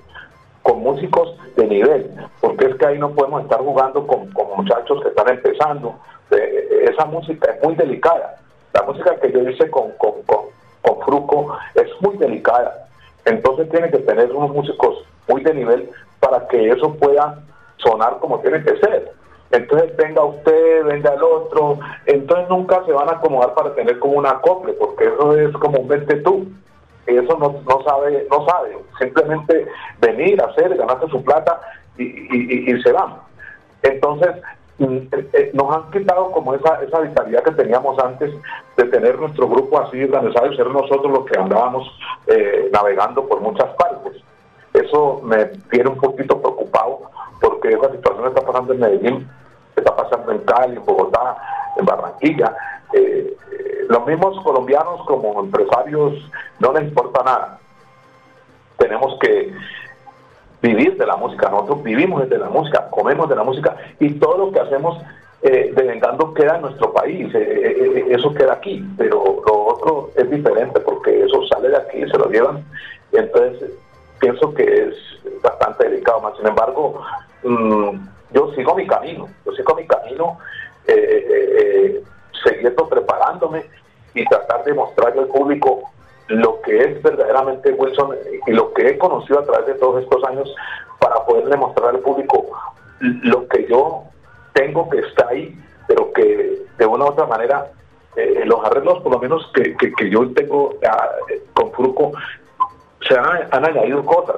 con 0.62 0.80
músicos 0.80 1.36
de 1.56 1.66
nivel, 1.66 2.10
porque 2.40 2.66
es 2.66 2.76
que 2.76 2.86
ahí 2.86 2.98
no 2.98 3.10
podemos 3.10 3.42
estar 3.42 3.60
jugando 3.60 4.06
con, 4.06 4.30
con 4.32 4.46
muchachos 4.56 5.02
que 5.02 5.08
están 5.08 5.28
empezando. 5.28 5.94
Eh, 6.30 6.90
esa 6.92 7.06
música 7.06 7.50
es 7.52 7.64
muy 7.64 7.74
delicada. 7.74 8.36
La 8.72 8.82
música 8.82 9.18
que 9.18 9.32
yo 9.32 9.40
hice 9.48 9.68
con, 9.70 9.90
con, 9.98 10.22
con, 10.26 10.44
con 10.82 11.00
Fruco 11.04 11.56
es 11.74 11.88
muy 12.00 12.16
delicada. 12.18 12.86
Entonces 13.24 13.68
tiene 13.70 13.90
que 13.90 13.98
tener 13.98 14.30
unos 14.32 14.50
músicos 14.50 15.04
muy 15.28 15.42
de 15.42 15.54
nivel 15.54 15.90
para 16.20 16.46
que 16.46 16.68
eso 16.68 16.94
pueda 16.94 17.42
sonar 17.78 18.18
como 18.20 18.40
tiene 18.40 18.62
que 18.62 18.76
ser. 18.78 19.12
Entonces 19.52 19.96
venga 19.96 20.22
usted, 20.24 20.84
venga 20.84 21.14
el 21.14 21.22
otro, 21.22 21.78
entonces 22.06 22.48
nunca 22.48 22.84
se 22.86 22.92
van 22.92 23.08
a 23.08 23.12
acomodar 23.12 23.52
para 23.54 23.74
tener 23.74 23.98
como 23.98 24.18
un 24.18 24.26
acople, 24.26 24.72
porque 24.74 25.06
eso 25.06 25.36
es 25.36 25.52
como 25.56 25.80
un 25.80 25.88
vente 25.88 26.16
tú. 26.16 26.46
Eso 27.06 27.36
no, 27.38 27.60
no 27.68 27.82
sabe, 27.82 28.26
no 28.30 28.46
sabe, 28.46 28.78
simplemente 29.00 29.66
venir, 30.00 30.40
hacer, 30.40 30.76
ganarse 30.76 31.08
su 31.08 31.24
plata 31.24 31.60
y, 31.98 32.04
y- 32.72 32.82
se 32.82 32.92
van. 32.92 33.14
Entonces, 33.82 34.30
mm, 34.78 34.96
eh, 34.96 35.28
eh, 35.32 35.50
nos 35.54 35.74
han 35.74 35.90
quitado 35.90 36.30
como 36.30 36.54
esa, 36.54 36.80
esa 36.84 37.00
vitalidad 37.00 37.42
que 37.42 37.50
teníamos 37.52 37.98
antes 37.98 38.30
de 38.76 38.84
tener 38.84 39.18
nuestro 39.18 39.48
grupo 39.48 39.80
así 39.80 40.04
organizado 40.04 40.52
y 40.52 40.56
ser 40.56 40.68
nosotros 40.68 41.10
los 41.10 41.24
que 41.26 41.38
andábamos 41.38 41.90
eh, 42.28 42.68
navegando 42.72 43.26
por 43.26 43.40
muchas 43.40 43.68
partes. 43.74 44.22
Eso 44.74 45.20
me 45.24 45.46
tiene 45.70 45.88
un 45.90 45.96
poquito 45.98 46.40
preocupado 46.40 47.00
porque 47.40 47.70
esa 47.70 47.90
situación 47.90 48.28
está 48.28 48.42
pasando 48.42 48.72
en 48.74 48.80
Medellín, 48.80 49.28
está 49.80 49.96
pasando 49.96 50.32
en 50.32 50.38
Cali, 50.38 50.76
en 50.76 50.84
Bogotá, 50.84 51.36
en 51.76 51.84
Barranquilla. 51.84 52.54
Eh, 52.92 53.36
eh, 53.52 53.84
los 53.88 54.06
mismos 54.06 54.42
colombianos 54.42 55.02
como 55.06 55.40
empresarios 55.40 56.14
no 56.58 56.72
les 56.72 56.84
importa 56.84 57.22
nada. 57.24 57.58
Tenemos 58.78 59.18
que 59.20 59.52
vivir 60.62 60.96
de 60.96 61.06
la 61.06 61.16
música, 61.16 61.48
nosotros 61.48 61.82
vivimos 61.82 62.28
de 62.28 62.38
la 62.38 62.48
música, 62.48 62.88
comemos 62.90 63.28
de 63.28 63.36
la 63.36 63.42
música 63.42 63.76
y 63.98 64.10
todo 64.14 64.36
lo 64.38 64.52
que 64.52 64.60
hacemos 64.60 64.98
eh, 65.42 65.72
devengando 65.74 66.34
queda 66.34 66.56
en 66.56 66.62
nuestro 66.62 66.92
país, 66.92 67.34
eh, 67.34 68.06
eso 68.10 68.34
queda 68.34 68.54
aquí, 68.54 68.84
pero 68.98 69.42
lo 69.46 69.66
otro 69.68 70.10
es 70.16 70.30
diferente 70.30 70.80
porque 70.80 71.24
eso 71.24 71.46
sale 71.46 71.70
de 71.70 71.78
aquí, 71.78 72.00
se 72.00 72.18
lo 72.18 72.28
llevan, 72.28 72.62
entonces 73.12 73.70
pienso 74.18 74.52
que 74.52 74.64
es 74.64 74.94
bastante 75.42 75.88
delicado, 75.88 76.20
más 76.20 76.36
sin 76.36 76.46
embargo, 76.46 77.00
mm, 77.42 77.90
yo 78.32 78.52
sigo 78.54 78.74
mi 78.74 78.86
camino, 78.86 79.28
yo 79.44 79.52
sigo 79.52 79.74
mi 79.74 79.86
camino, 79.86 80.38
eh, 80.86 80.94
eh, 80.94 81.52
eh, 81.58 82.02
siguiendo 82.44 82.88
preparándome 82.88 83.64
y 84.14 84.24
tratar 84.26 84.64
de 84.64 84.74
mostrarle 84.74 85.22
al 85.22 85.28
público 85.28 85.82
lo 86.28 86.60
que 86.62 86.78
es 86.80 87.02
verdaderamente 87.02 87.72
Wilson 87.72 88.16
y 88.46 88.52
lo 88.52 88.72
que 88.72 88.88
he 88.88 88.98
conocido 88.98 89.40
a 89.40 89.44
través 89.44 89.66
de 89.66 89.74
todos 89.74 90.02
estos 90.02 90.22
años 90.24 90.54
para 91.00 91.24
poderle 91.24 91.56
mostrar 91.56 91.90
al 91.90 92.00
público 92.00 92.46
lo 93.00 93.48
que 93.48 93.66
yo 93.68 94.04
tengo 94.52 94.88
que 94.90 94.98
está 95.00 95.28
ahí, 95.28 95.58
pero 95.88 96.12
que 96.12 96.62
de 96.78 96.86
una 96.86 97.04
u 97.04 97.08
otra 97.08 97.26
manera 97.26 97.66
eh, 98.16 98.42
los 98.44 98.64
arreglos 98.64 99.00
por 99.02 99.12
lo 99.12 99.18
menos 99.18 99.50
que, 99.54 99.76
que- 99.76 100.10
yo 100.10 100.28
tengo 100.32 100.74
ah, 100.88 101.10
con 101.54 101.72
Fruco 101.72 102.12
se 103.08 103.16
han, 103.18 103.48
han 103.50 103.64
añadido 103.68 104.04
cosas, 104.04 104.36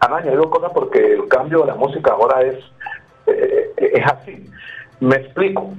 han 0.00 0.12
añadido 0.12 0.48
cosas 0.50 0.70
porque 0.72 1.14
el 1.14 1.28
cambio 1.28 1.60
de 1.60 1.66
la 1.68 1.74
música 1.74 2.12
ahora 2.12 2.42
es, 2.42 2.58
eh, 3.34 3.72
es 3.76 4.06
así. 4.06 4.50
Me 5.00 5.16
explico. 5.16 5.72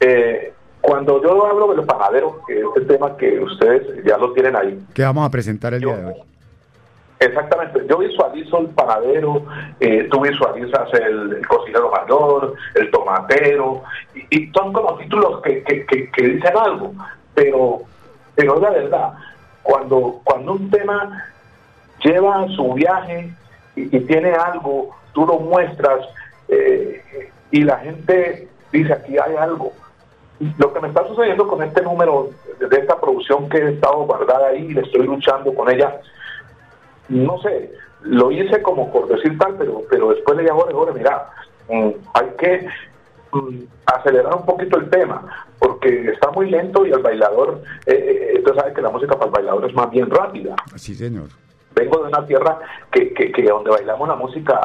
Eh, 0.00 0.52
cuando 0.80 1.22
yo 1.22 1.44
hablo 1.46 1.74
del 1.74 1.84
panadero, 1.84 2.40
que 2.46 2.58
es 2.60 2.66
el 2.76 2.86
tema 2.86 3.16
que 3.16 3.40
ustedes 3.40 4.04
ya 4.04 4.16
lo 4.16 4.32
tienen 4.32 4.54
ahí, 4.56 4.78
que 4.94 5.02
vamos 5.02 5.26
a 5.26 5.30
presentar 5.30 5.74
el 5.74 5.80
día 5.80 5.96
de 5.96 6.04
hoy. 6.06 6.14
Exactamente, 7.20 7.80
yo 7.90 7.98
visualizo 7.98 8.58
el 8.60 8.66
panadero, 8.68 9.44
eh, 9.80 10.06
tú 10.08 10.20
visualizas 10.20 10.88
el, 10.94 11.32
el 11.32 11.46
cocinero 11.48 11.90
mayor, 11.90 12.54
el 12.76 12.90
tomatero, 12.92 13.82
y, 14.14 14.38
y 14.44 14.52
son 14.52 14.72
como 14.72 14.96
títulos 14.98 15.42
que, 15.42 15.64
que- 15.64 15.84
que- 15.84 16.10
que 16.12 16.22
dicen 16.28 16.56
algo, 16.56 16.92
pero, 17.34 17.80
pero 18.36 18.54
es 18.54 18.60
la 18.62 18.70
verdad, 18.70 19.12
cuando, 19.64 20.20
cuando 20.22 20.52
un 20.52 20.70
tema 20.70 21.24
lleva 22.04 22.46
su 22.54 22.72
viaje 22.74 23.32
y, 23.74 23.96
y 23.96 24.00
tiene 24.00 24.30
algo, 24.34 24.90
tú 25.12 25.26
lo 25.26 25.40
muestras 25.40 26.06
eh, 26.48 27.30
y 27.50 27.62
la 27.62 27.78
gente 27.78 28.48
dice 28.72 28.92
aquí 28.92 29.16
hay 29.18 29.36
algo. 29.36 29.72
Lo 30.58 30.72
que 30.72 30.80
me 30.80 30.88
está 30.88 31.06
sucediendo 31.06 31.48
con 31.48 31.62
este 31.62 31.82
número 31.82 32.30
de, 32.60 32.76
esta 32.76 33.00
producción 33.00 33.48
que 33.48 33.58
he 33.58 33.72
estado 33.72 34.04
guardada 34.04 34.48
ahí 34.48 34.66
y 34.66 34.74
le 34.74 34.82
estoy 34.82 35.04
luchando 35.06 35.52
con 35.52 35.68
ella, 35.68 36.00
no 37.08 37.40
sé, 37.40 37.72
lo 38.02 38.30
hice 38.30 38.62
como 38.62 38.92
por 38.92 39.08
decir 39.08 39.36
tal, 39.38 39.56
pero, 39.58 39.82
pero 39.90 40.10
después 40.10 40.36
le 40.36 40.42
dije 40.42 40.52
a 40.52 40.56
Jorge, 40.56 40.74
Jorge, 40.74 40.98
mira, 40.98 41.30
mm, 41.68 41.90
hay 42.14 42.26
que 42.38 42.68
mm, 43.32 43.62
acelerar 43.86 44.34
un 44.36 44.46
poquito 44.46 44.78
el 44.78 44.88
tema, 44.90 45.46
porque 45.58 46.10
está 46.12 46.30
muy 46.30 46.50
lento 46.50 46.86
y 46.86 46.92
el 46.92 47.02
bailador, 47.02 47.60
eh, 47.86 48.32
eh, 48.34 48.38
usted 48.38 48.54
sabe 48.54 48.74
que 48.74 48.82
la 48.82 48.90
música 48.90 49.14
para 49.14 49.26
el 49.26 49.32
bailador 49.32 49.68
es 49.68 49.74
más 49.74 49.90
bien 49.90 50.08
rápida. 50.08 50.54
Sí, 50.76 50.94
señor. 50.94 51.30
Vengo 51.74 52.02
de 52.02 52.08
una 52.08 52.26
tierra 52.26 52.58
que, 52.90 53.12
que, 53.12 53.42
donde 53.42 53.70
bailamos 53.70 54.08
la 54.08 54.16
música 54.16 54.58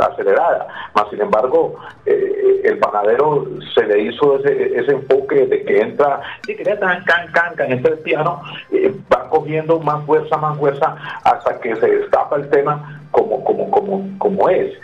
acelerada, 0.00 0.68
más 0.94 1.08
sin 1.08 1.20
embargo 1.20 1.76
eh, 2.04 2.60
el 2.64 2.78
panadero 2.78 3.46
se 3.74 3.84
le 3.84 4.02
hizo 4.02 4.38
ese, 4.38 4.76
ese 4.76 4.92
enfoque 4.92 5.46
de 5.46 5.64
que 5.64 5.80
entra, 5.80 6.20
y 6.46 6.56
que 6.56 6.64
tan, 6.64 7.04
can, 7.04 7.32
can, 7.32 7.54
can, 7.54 7.72
entra 7.72 7.92
el 7.92 8.00
piano, 8.00 8.42
eh, 8.70 8.94
va 9.12 9.28
cogiendo 9.30 9.80
más 9.80 10.04
fuerza, 10.04 10.36
más 10.36 10.58
fuerza, 10.58 10.96
hasta 11.24 11.58
que 11.60 11.74
se 11.76 11.86
destapa 11.86 12.36
el 12.36 12.50
tema 12.50 13.02
como, 13.12 13.42
como, 13.44 13.70
como, 13.70 14.18
como 14.18 14.48
es, 14.48 14.74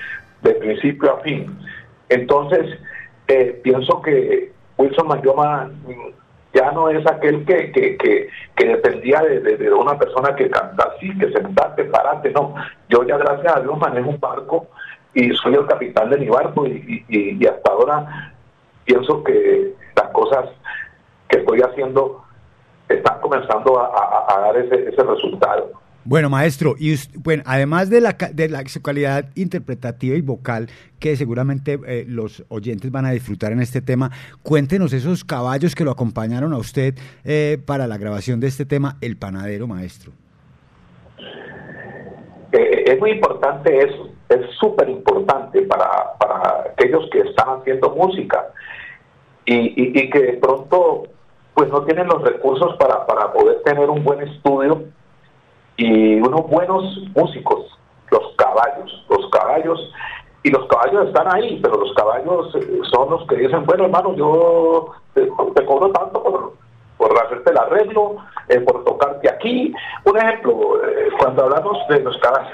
de 0.42 0.54
principio 0.54 1.14
a 1.14 1.20
fin. 1.20 1.58
Entonces, 2.08 2.78
eh, 3.28 3.60
pienso 3.62 4.00
que 4.02 4.52
Wilson 4.76 5.08
Mayoma 5.08 5.70
ya 6.54 6.70
no 6.72 6.88
es 6.88 7.04
aquel 7.10 7.44
que, 7.44 7.72
que, 7.72 7.96
que, 7.96 8.28
que 8.56 8.64
dependía 8.66 9.20
de, 9.22 9.40
de- 9.40 9.56
de 9.56 9.72
una 9.72 9.98
persona 9.98 10.34
que 10.36 10.48
canta 10.48 10.92
así, 10.94 11.16
que 11.18 11.30
sentate, 11.32 11.84
parate, 11.84 12.30
no. 12.30 12.54
Yo 12.88 13.02
ya 13.04 13.16
gracias 13.18 13.56
a 13.56 13.60
Dios 13.60 13.76
manejo 13.78 14.10
un 14.10 14.20
barco 14.20 14.68
y 15.12 15.30
soy 15.34 15.54
el 15.54 15.66
capitán 15.66 16.10
de 16.10 16.18
mi 16.18 16.28
barco 16.28 16.66
y, 16.66 17.04
y- 17.08 17.36
y 17.42 17.46
hasta 17.46 17.70
ahora 17.72 18.32
pienso 18.84 19.22
que 19.24 19.72
las 19.96 20.08
cosas 20.10 20.46
que 21.28 21.38
estoy 21.38 21.60
haciendo 21.62 22.22
están 22.88 23.20
comenzando 23.20 23.80
a, 23.80 23.86
a- 23.86 24.36
a 24.36 24.40
dar 24.40 24.56
ese, 24.56 24.88
ese 24.88 25.02
resultado. 25.02 25.70
Bueno, 26.06 26.28
maestro, 26.28 26.74
y 26.78 26.92
us- 26.92 27.08
bueno, 27.14 27.42
además 27.46 27.88
de 27.88 28.00
la, 28.02 28.12
de 28.32 28.48
la 28.50 28.66
su 28.66 28.82
calidad 28.82 29.30
interpretativa 29.36 30.14
y 30.16 30.20
vocal 30.20 30.68
que 30.98 31.16
seguramente 31.16 31.80
eh, 31.86 32.04
los 32.06 32.44
oyentes 32.48 32.90
van 32.90 33.06
a 33.06 33.10
disfrutar 33.10 33.52
en 33.52 33.60
este 33.60 33.80
tema, 33.80 34.10
cuéntenos 34.42 34.92
esos 34.92 35.24
caballos 35.24 35.74
que 35.74 35.82
lo 35.84 35.90
acompañaron 35.90 36.52
a 36.52 36.58
usted 36.58 36.94
eh, 37.24 37.58
para 37.64 37.86
la 37.86 37.96
grabación 37.96 38.38
de 38.40 38.48
este 38.48 38.66
tema, 38.66 38.98
El 39.00 39.16
Panadero, 39.16 39.66
maestro. 39.66 40.12
Eh, 42.52 42.84
es 42.86 43.00
muy 43.00 43.12
importante 43.12 43.78
eso, 43.78 44.10
es 44.28 44.40
súper 44.60 44.88
importante 44.90 45.62
para, 45.62 46.18
para 46.18 46.64
aquellos 46.72 47.08
que 47.10 47.20
están 47.20 47.60
haciendo 47.60 47.94
música 47.96 48.44
y, 49.46 49.54
y- 49.54 49.98
y 50.00 50.10
que 50.10 50.20
de 50.20 50.32
pronto 50.34 51.04
pues 51.54 51.68
no 51.70 51.82
tienen 51.84 52.08
los 52.08 52.20
recursos 52.22 52.76
para, 52.78 53.06
para 53.06 53.32
poder 53.32 53.62
tener 53.64 53.88
un 53.88 54.02
buen 54.04 54.20
estudio 54.28 54.84
y 55.76 56.20
unos 56.20 56.48
buenos 56.48 56.84
músicos, 57.14 57.66
los 58.10 58.34
caballos, 58.36 59.04
los 59.08 59.28
caballos, 59.30 59.80
y 60.44 60.50
los 60.50 60.66
caballos 60.66 61.08
están 61.08 61.34
ahí, 61.34 61.58
pero 61.62 61.78
los 61.78 61.92
caballos 61.94 62.54
eh, 62.54 62.80
son 62.92 63.10
los 63.10 63.26
que 63.26 63.36
dicen, 63.36 63.64
bueno 63.64 63.84
hermano, 63.84 64.14
yo 64.14 64.92
te, 65.14 65.26
cobro 65.64 65.90
tanto 65.90 66.22
por, 66.22 66.52
por 66.98 67.24
hacerte 67.24 67.50
el 67.50 67.58
arreglo, 67.58 68.16
eh, 68.50 68.60
por 68.60 68.84
tocarte 68.84 69.30
aquí. 69.30 69.74
Un 70.04 70.18
ejemplo, 70.18 70.84
eh, 70.86 71.08
cuando 71.18 71.44
hablamos 71.44 71.78
de 71.88 72.00
los 72.00 72.18
caballos, 72.18 72.52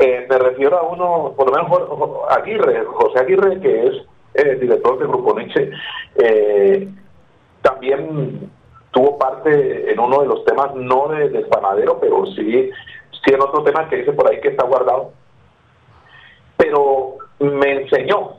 me 0.00 0.38
refiero 0.38 0.78
a 0.78 0.82
uno, 0.82 1.34
por 1.36 1.50
lo 1.50 1.62
menos 1.62 2.30
Aguirre, 2.30 2.84
José 2.86 3.18
Aguirre, 3.18 3.60
que 3.60 3.86
es 4.34 4.60
director 4.60 4.98
de 4.98 5.06
Grupo 5.06 5.38
Nietzsche, 5.38 5.70
también 7.60 8.50
tuvo 8.92 9.18
parte 9.18 9.90
en 9.90 9.98
uno 9.98 10.20
de 10.20 10.28
los 10.28 10.44
temas, 10.44 10.74
no 10.74 11.08
de, 11.08 11.40
panadero, 11.46 11.98
pero 11.98 12.24
sí, 12.26 12.70
sí 13.10 13.34
en 13.34 13.42
otro 13.42 13.64
tema 13.64 13.88
que 13.88 13.96
dice 13.96 14.12
por 14.12 14.30
ahí 14.30 14.40
que 14.40 14.48
está 14.48 14.64
guardado. 14.64 15.12
Pero 16.56 17.16
me 17.40 17.82
enseñó 17.82 18.34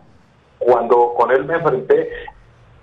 cuando 0.59 1.13
con 1.15 1.31
él 1.31 1.43
me 1.43 1.55
enfrenté 1.55 2.09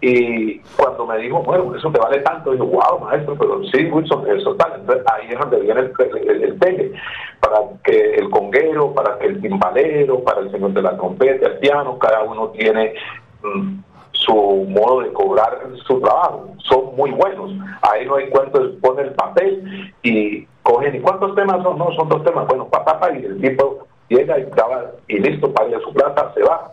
y 0.03 0.59
cuando 0.77 1.07
me 1.07 1.19
dijo, 1.19 1.43
bueno, 1.43 1.75
eso 1.77 1.91
te 1.93 1.99
vale 1.99 2.21
tanto, 2.21 2.53
digo, 2.53 2.67
wow, 2.67 3.01
maestro, 3.01 3.37
pero 3.39 3.63
sí, 3.65 3.85
Wilson, 3.85 4.27
eso 4.31 4.55
tal. 4.57 4.81
Entonces 4.81 5.05
ahí 5.13 5.29
es 5.31 5.39
donde 5.39 5.61
viene 5.61 5.81
el, 5.81 5.93
el, 5.99 6.45
el 6.45 6.55
pegue, 6.57 6.93
para 7.39 7.59
que 7.85 8.15
el 8.15 8.31
conguero, 8.31 8.93
para 8.95 9.19
que 9.19 9.27
el 9.27 9.41
timbalero, 9.41 10.21
para 10.25 10.41
el 10.41 10.51
señor 10.51 10.73
de 10.73 10.83
la 10.83 10.97
trompeta, 10.97 11.47
el 11.47 11.59
piano, 11.59 11.99
cada 11.99 12.23
uno 12.23 12.49
tiene 12.49 12.95
mm, 13.43 13.79
su 14.21 14.35
modo 14.69 15.01
de 15.01 15.13
cobrar 15.13 15.61
su 15.87 16.01
trabajo. 16.01 16.49
Son 16.69 16.95
muy 16.97 17.11
buenos. 17.11 17.53
Ahí 17.83 18.07
no 18.07 18.17
hay 18.17 18.29
cuántos 18.31 18.77
pone 18.81 19.03
el 19.03 19.13
papel 19.13 19.93
y 20.03 20.47
cogen. 20.63 20.95
¿Y 20.95 21.01
cuántos 21.01 21.35
temas 21.35 21.63
son? 21.63 21.79
No, 21.79 21.93
son 21.93 22.09
dos 22.09 22.23
temas. 22.25 22.47
Bueno, 22.47 22.69
papá, 22.69 23.11
y 23.13 23.25
el 23.25 23.41
tipo 23.41 23.87
llega 24.09 24.39
y 24.39 24.45
graba 24.45 24.91
y 25.09 25.19
listo, 25.19 25.53
paga 25.53 25.79
su 25.81 25.93
plata, 25.93 26.33
se 26.35 26.43
va. 26.43 26.73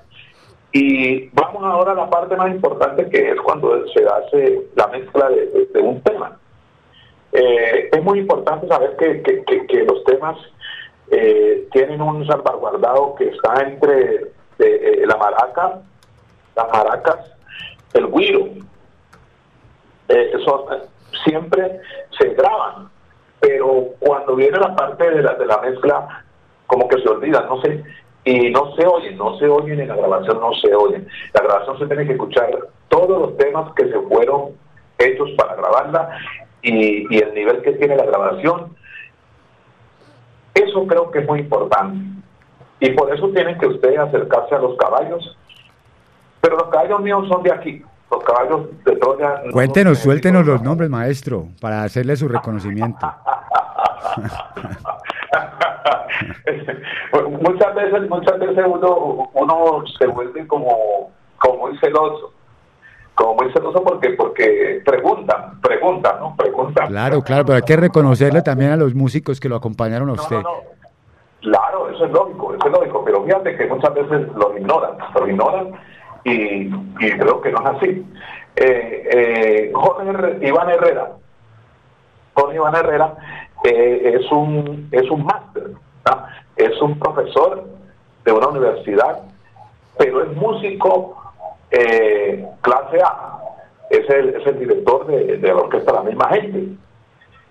Y 0.73 1.29
vamos 1.29 1.63
ahora 1.63 1.93
a 1.93 1.95
la 1.95 2.09
parte 2.09 2.35
más 2.35 2.49
importante 2.51 3.09
que 3.09 3.31
es 3.31 3.41
cuando 3.41 3.87
se 3.87 4.05
hace 4.05 4.61
la 4.75 4.87
mezcla 4.87 5.29
de, 5.29 5.79
un 5.81 6.01
tema. 6.01 6.37
Eh, 7.31 7.89
es 7.91 8.03
muy 8.03 8.19
importante 8.19 8.67
saber 8.67 8.95
que, 8.97 9.21
que- 9.21 9.83
los 9.85 10.03
temas 10.03 10.37
eh, 11.11 11.67
tienen 11.71 12.01
un 12.01 12.25
salvaguardado 12.27 13.15
que 13.15 13.29
está 13.29 13.63
entre 13.63 14.27
eh, 14.59 15.03
la 15.07 15.15
maraca, 15.17 15.79
las 16.55 16.67
maracas, 16.71 17.36
el 17.93 18.07
guiro. 18.11 18.47
Eh, 20.09 20.31
son- 20.45 20.65
siempre 21.23 21.81
se 22.17 22.29
graban, 22.33 22.89
pero 23.39 23.87
cuando 23.99 24.35
viene 24.35 24.57
la 24.57 24.75
parte 24.75 25.09
de 25.11 25.21
la, 25.21 25.57
mezcla, 25.61 26.23
como 26.65 26.87
que 26.87 27.01
se 27.01 27.09
olvida, 27.09 27.41
no 27.49 27.61
sé, 27.61 27.83
y 28.23 28.49
no 28.49 28.75
se 28.75 28.85
oyen, 28.85 29.17
no 29.17 29.37
se 29.37 29.47
oyen 29.47 29.79
en 29.79 29.87
la 29.89 29.95
grabación, 29.95 30.39
no 30.39 30.53
se 30.53 30.73
oyen. 30.75 31.07
La 31.33 31.41
grabación 31.43 31.79
se 31.79 31.87
tiene 31.87 32.05
que 32.05 32.13
escuchar 32.13 32.49
todos 32.89 33.21
los 33.21 33.37
temas 33.37 33.73
que 33.73 33.85
se 33.89 33.99
fueron 34.01 34.51
hechos 34.97 35.29
para 35.37 35.55
grabarla 35.55 36.17
y, 36.61 37.13
y 37.13 37.19
el 37.19 37.33
nivel 37.33 37.61
que 37.61 37.73
tiene 37.73 37.95
la 37.95 38.05
grabación. 38.05 38.75
Eso 40.53 40.85
creo 40.87 41.11
que 41.11 41.19
es 41.19 41.27
muy 41.27 41.39
importante. 41.39 41.97
Y 42.79 42.89
por 42.91 43.13
eso 43.13 43.29
tienen 43.29 43.57
que 43.59 43.67
ustedes 43.67 43.99
acercarse 43.99 44.55
a 44.55 44.59
los 44.59 44.75
caballos. 44.77 45.37
Pero 46.47 46.59
los 46.59 46.69
caballos 46.69 47.01
míos 47.01 47.27
son 47.27 47.43
de 47.43 47.51
aquí. 47.51 47.83
Los 48.09 48.23
caballos 48.23 48.67
de 48.85 48.95
Troya. 48.95 49.41
no 49.43 49.51
Cuéntenos, 49.51 49.99
suéltenos 49.99 50.45
los 50.45 50.61
nombres, 50.61 50.89
maestro, 50.89 51.47
para 51.59 51.83
hacerle 51.83 52.15
su 52.15 52.29
reconocimiento. 52.29 53.05
muchas 57.41 57.75
veces 57.75 58.09
muchas 58.09 58.39
veces 58.39 58.65
uno 58.65 59.29
uno 59.33 59.83
se 59.99 60.07
vuelve 60.07 60.47
como 60.47 61.11
como 61.37 61.67
muy 61.67 61.77
celoso 61.79 62.31
como 63.13 63.35
muy 63.35 63.51
celoso 63.51 63.83
porque 63.83 64.11
porque 64.11 64.81
preguntan 64.85 65.59
preguntan 65.61 66.19
no 66.21 66.33
preguntan 66.37 66.87
Claro, 66.87 67.21
claro, 67.21 67.45
pero 67.45 67.57
hay 67.57 67.61
que 67.63 67.75
reconocerle 67.75 68.41
también 68.41 68.71
a 68.71 68.77
los 68.77 68.95
músicos 68.95 69.39
que 69.41 69.49
lo 69.49 69.57
acompañaron 69.57 70.09
a 70.09 70.13
usted. 70.13 70.41
claro 71.41 71.89
eso 71.89 72.05
es 72.05 72.11
lógico 72.11 72.53
eso 72.53 72.65
es 72.65 72.71
lógico 72.71 73.03
pero 73.05 73.23
fíjate 73.23 73.57
que 73.57 73.67
muchas 73.67 73.93
veces 73.93 74.27
los 74.33 74.57
ignoran 74.57 74.91
los 75.13 75.29
ignoran 75.29 75.73
y, 76.27 76.69
creo 77.17 77.41
que 77.41 77.51
no 77.51 77.59
es 77.59 77.65
así. 77.65 78.05
Eh, 78.55 79.09
eh, 79.11 79.71
Jorge 79.73 80.45
Iván 80.45 80.69
Herrera. 80.69 81.11
Jorge 82.33 82.55
Iván 82.55 82.75
Herrera 82.75 83.13
eh, 83.63 84.17
es 84.19 84.31
un 84.31 84.87
es 84.91 85.09
un 85.09 85.25
máster 85.25 85.71
es 86.55 86.81
un 86.81 86.97
profesor 86.99 87.67
de 88.23 88.31
una 88.31 88.47
universidad 88.47 89.23
pero 89.97 90.23
es 90.23 90.35
músico 90.35 91.15
clase 92.61 93.01
A. 93.03 93.39
Es 93.89 94.09
el, 94.09 94.29
es 94.35 94.45
el 94.45 94.59
director 94.59 95.07
de, 95.07 95.37
de 95.37 95.47
la 95.47 95.55
orquesta 95.55 95.93
La 95.93 96.03
Misma 96.03 96.29
Gente. 96.29 96.67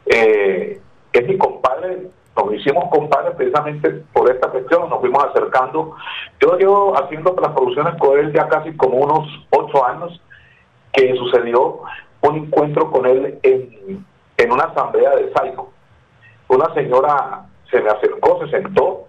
Es 0.07 1.27
mi 1.27 1.39
compadre 1.39 2.09
nos 2.37 2.55
hicimos 2.55 2.85
compadres 2.91 3.35
precisamente 3.37 3.91
por 4.13 4.31
esta 4.31 4.49
cuestión, 4.49 4.91
nos 4.91 5.01
fuimos 5.01 5.25
acercando. 5.25 5.97
Yo 6.41 6.57
llevo 6.59 6.97
haciendo 6.97 7.35
las 7.41 7.53
producciones 7.53 7.95
con 7.99 8.19
él 8.19 8.33
ya 8.33 8.47
casi 8.49 8.77
como 8.77 8.99
unos 8.99 9.27
ocho 9.51 9.85
años, 9.87 10.21
que 10.93 11.15
sucedió 11.17 11.81
un 12.23 12.37
encuentro 12.37 12.91
con 12.91 13.07
él 13.07 13.39
en, 13.43 14.05
en 14.37 14.53
una 14.53 14.65
asamblea 14.65 15.11
de 15.17 15.33
Saico. 15.33 15.73
Una 16.49 16.73
señora 16.75 17.47
se 17.71 17.81
me 17.81 17.91
acercó, 17.91 18.39
se 18.45 18.51
sentó 18.51 19.05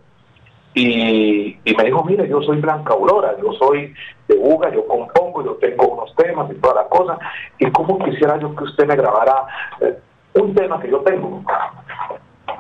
y, 0.74 1.58
y 1.64 1.76
me 1.76 1.84
dijo, 1.86 2.04
mire, 2.04 2.28
yo 2.28 2.42
soy 2.42 2.60
Blanca 2.60 2.94
Aurora, 2.94 3.36
yo 3.42 3.52
soy 3.54 3.94
de 4.28 4.36
Buga, 4.36 4.72
yo 4.72 4.86
compongo, 4.86 5.44
yo 5.44 5.56
tengo 5.56 5.88
unos 5.88 6.16
temas 6.16 6.52
y 6.52 6.56
todas 6.56 6.78
las 6.78 6.88
cosas, 6.88 7.18
y 7.58 7.72
cómo 7.72 7.98
quisiera 8.00 8.38
yo 8.38 8.56
que 8.56 8.64
usted 8.64 8.86
me 8.86 8.96
grabara 8.96 9.46
eh, 9.82 9.98
un 10.36 10.54
tema 10.54 10.80
que 10.80 10.90
yo 10.90 11.00
tengo. 11.00 11.44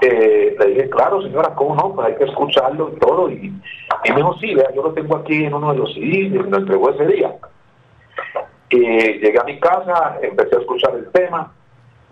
Eh, 0.02 0.56
le 0.60 0.65
dije, 0.68 0.90
claro 0.90 1.22
señora, 1.22 1.56
¿cómo 1.56 1.76
no? 1.76 1.94
Pues 1.95 2.07
hay 2.07 2.15
que 2.15 2.26
escucharlo 2.26 2.91
y 2.95 2.99
todo. 2.99 3.30
Y, 3.30 3.53
y 4.03 4.10
me 4.10 4.15
dijo, 4.15 4.38
sí, 4.40 4.53
vea, 4.53 4.72
yo 4.74 4.84
lo 4.84 4.94
tengo 4.94 5.18
aquí 5.18 5.45
en 5.45 5.53
uno 5.53 5.72
de 5.72 5.80
los 5.80 5.94
CDs 5.94 6.32
me 6.32 6.49
lo 6.49 6.57
entregó 6.57 6.90
ese 6.91 7.07
día. 7.07 7.36
Y 8.69 8.80
llegué 8.80 9.40
a 9.40 9.44
mi 9.44 9.60
casa, 9.60 10.18
empecé 10.22 10.56
a 10.56 10.60
escuchar 10.60 10.95
el 10.95 11.10
tema. 11.11 11.52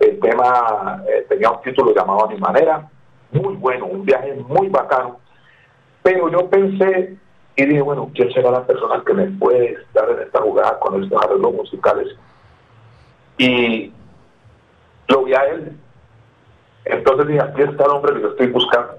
El 0.00 0.18
tema 0.20 1.02
eh, 1.08 1.26
tenía 1.28 1.50
un 1.50 1.62
título 1.62 1.94
llamado 1.94 2.24
A 2.24 2.28
mi 2.28 2.38
manera, 2.38 2.88
muy 3.32 3.54
bueno, 3.54 3.86
un 3.86 4.04
viaje 4.04 4.34
muy 4.48 4.68
bacano. 4.68 5.18
Pero 6.02 6.30
yo 6.30 6.48
pensé 6.48 7.16
y 7.56 7.64
dije, 7.64 7.80
bueno, 7.80 8.10
¿quién 8.14 8.30
será 8.32 8.50
la 8.50 8.66
persona 8.66 9.02
que 9.04 9.14
me 9.14 9.26
puede 9.26 9.72
estar 9.72 10.08
en 10.10 10.20
esta 10.20 10.42
jugada 10.42 10.78
con 10.78 11.02
estos 11.02 11.22
arreglos 11.22 11.54
musicales? 11.54 12.08
Y 13.38 13.92
lo 15.08 15.24
vi 15.24 15.34
a 15.34 15.44
él. 15.44 15.76
Entonces 16.86 17.26
dije, 17.26 17.42
aquí 17.42 17.62
está 17.62 17.84
el 17.84 17.90
hombre 17.90 18.14
que 18.14 18.22
yo 18.22 18.28
estoy 18.28 18.46
buscando, 18.48 18.94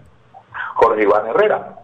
Jorge 0.76 1.04
Iván 1.04 1.28
Herrera. 1.28 1.76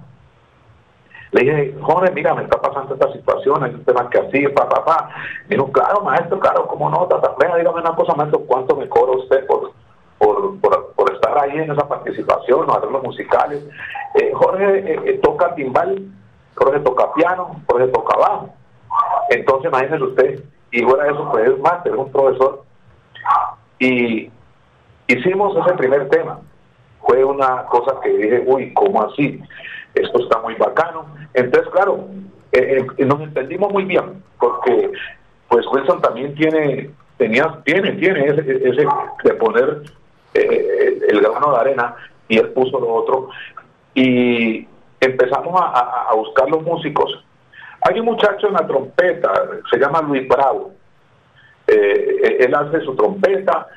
Le 1.32 1.42
dije, 1.42 1.76
Jorge, 1.82 2.12
mira, 2.12 2.36
me 2.36 2.44
está 2.44 2.62
pasando 2.62 2.94
esta 2.94 3.12
situación, 3.12 3.64
hay 3.64 3.74
un 3.74 3.84
tema 3.86 4.10
que 4.10 4.20
así, 4.20 4.48
pa, 4.50 4.68
pa, 4.70 4.86
pa. 4.86 5.10
Dijo, 5.48 5.72
claro, 5.72 6.02
maestro, 6.02 6.40
claro, 6.40 6.68
cómo 6.68 6.90
no, 6.90 7.08
venga, 7.40 7.56
dígame 7.56 7.82
una 7.82 7.96
cosa, 7.96 8.14
maestro, 8.14 8.42
¿cuánto 8.42 8.76
me 8.76 8.88
cobra 8.88 9.18
usted 9.18 9.48
por, 9.48 9.72
por, 10.20 10.60
por, 10.60 11.14
estar 11.14 11.38
ahí 11.40 11.58
en 11.58 11.72
esa 11.72 11.88
participación, 11.88 12.68
los 12.68 12.76
arreglos 12.76 13.04
musicales? 13.04 13.66
Eh, 14.16 14.32
Jorge 14.34 14.80
eh, 14.80 15.02
eh, 15.06 15.20
toca 15.24 15.56
timbal, 15.56 16.04
Jorge 16.56 16.80
toca 16.82 17.14
piano, 17.14 17.62
Jorge 17.66 17.88
toca 17.88 18.18
bajo. 18.18 18.50
Entonces, 19.30 19.72
imagínese 19.72 20.04
usted, 20.04 20.44
y 20.72 20.82
fuera 20.84 21.06
de 21.06 21.12
eso, 21.14 21.32
pues 21.32 21.50
es 21.50 21.60
máster, 21.60 21.94
es 21.94 21.98
un 21.98 22.12
profesor. 22.12 22.64
Y 23.80 24.30
hicimos 25.14 25.56
ese 25.58 25.76
primer 25.76 26.10
tema. 26.10 26.40
Fue 27.02 27.24
una 27.24 27.64
cosa 27.66 28.00
que 28.02 28.10
dije, 28.10 28.44
uy, 28.46 28.74
¿cómo 28.74 29.04
así? 29.04 29.42
Esto 29.94 30.24
está 30.24 30.40
muy 30.40 30.56
bacano. 30.56 31.06
Entonces, 31.34 31.70
claro, 31.72 32.08
eh, 32.52 32.86
eh, 32.98 33.06
nos 33.06 33.20
entendimos 33.22 33.72
muy 33.72 33.84
bien, 33.84 34.24
porque 34.40 34.92
pues 35.50 35.66
Wilson 35.72 36.02
también 36.02 36.34
tiene, 36.36 36.90
tenía, 37.18 37.60
tiene, 37.66 37.92
tiene 37.94 38.26
ese, 38.26 38.70
ese 38.70 38.88
de 39.24 39.34
poner 39.34 39.82
eh, 40.34 41.00
el 41.10 41.22
grano 41.22 41.52
de 41.52 41.60
arena 41.60 41.96
y 42.28 42.38
él 42.38 42.50
puso 42.50 42.80
lo 42.80 42.94
otro. 42.94 43.30
Y 43.94 44.68
empezamos 45.00 45.60
a, 45.62 46.14
buscar 46.16 46.50
los 46.50 46.64
músicos. 46.64 47.24
Hay 47.82 48.00
un 48.00 48.06
muchacho 48.06 48.48
en 48.48 48.54
la 48.54 48.66
trompeta, 48.66 49.32
se 49.70 49.78
llama 49.78 50.02
Luis 50.02 50.28
Bravo. 50.28 50.72
Él 51.68 52.54
hace 52.56 52.82
su 52.82 52.96
trompeta 52.96 53.68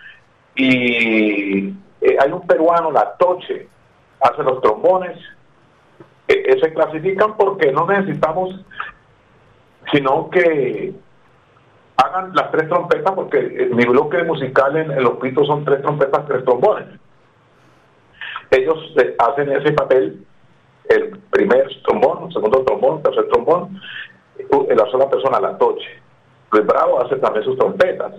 y 0.56 1.68
eh, 2.00 2.16
hay 2.18 2.32
un 2.32 2.46
peruano, 2.46 2.90
la 2.90 3.16
Toche, 3.16 3.68
hace 4.20 4.42
los 4.42 4.60
trombones. 4.60 5.18
Eh, 6.28 6.42
eh, 6.46 6.60
se 6.60 6.72
clasifican 6.72 7.36
porque 7.36 7.70
no 7.70 7.86
necesitamos, 7.86 8.60
sino 9.92 10.28
que 10.30 10.92
hagan 11.96 12.34
las 12.34 12.50
tres 12.50 12.68
trompetas, 12.68 13.12
porque 13.14 13.38
eh, 13.38 13.70
mi 13.72 13.84
bloque 13.84 14.24
musical 14.24 14.76
en, 14.76 14.90
en 14.90 15.02
los 15.04 15.18
pitos 15.18 15.46
son 15.46 15.64
tres 15.64 15.82
trompetas, 15.82 16.26
tres 16.26 16.44
trombones. 16.44 16.88
Ellos 18.50 18.78
hacen 19.18 19.52
ese 19.52 19.72
papel, 19.72 20.24
el 20.88 21.18
primer 21.30 21.68
trombón, 21.84 22.32
segundo 22.32 22.62
trombón, 22.64 23.02
tercer 23.02 23.28
trombón, 23.28 23.80
la 24.68 24.90
sola 24.90 25.10
persona, 25.10 25.40
la 25.40 25.58
Toche. 25.58 26.00
Luis 26.52 26.66
Bravo 26.66 27.04
hace 27.04 27.16
también 27.16 27.44
sus 27.44 27.58
trompetas. 27.58 28.12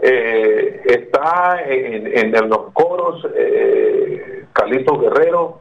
Eh, 0.00 0.80
está 0.84 1.60
en, 1.66 2.06
en- 2.34 2.48
los 2.48 2.72
coros 2.72 3.26
eh, 3.34 4.44
Carlito 4.52 4.98
Guerrero, 4.98 5.60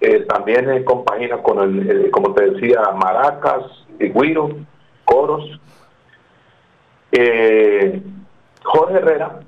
eh, 0.00 0.20
también 0.28 0.84
compagina 0.84 1.38
con 1.38 1.58
el, 1.60 1.90
eh, 2.06 2.10
como 2.10 2.32
te 2.34 2.50
decía, 2.50 2.80
maracas, 2.94 3.62
y 3.98 4.08
guiro, 4.10 4.50
coros. 5.04 5.60
Eh, 7.12 8.00
Jorge 8.62 8.94
Herrera, 8.98 9.40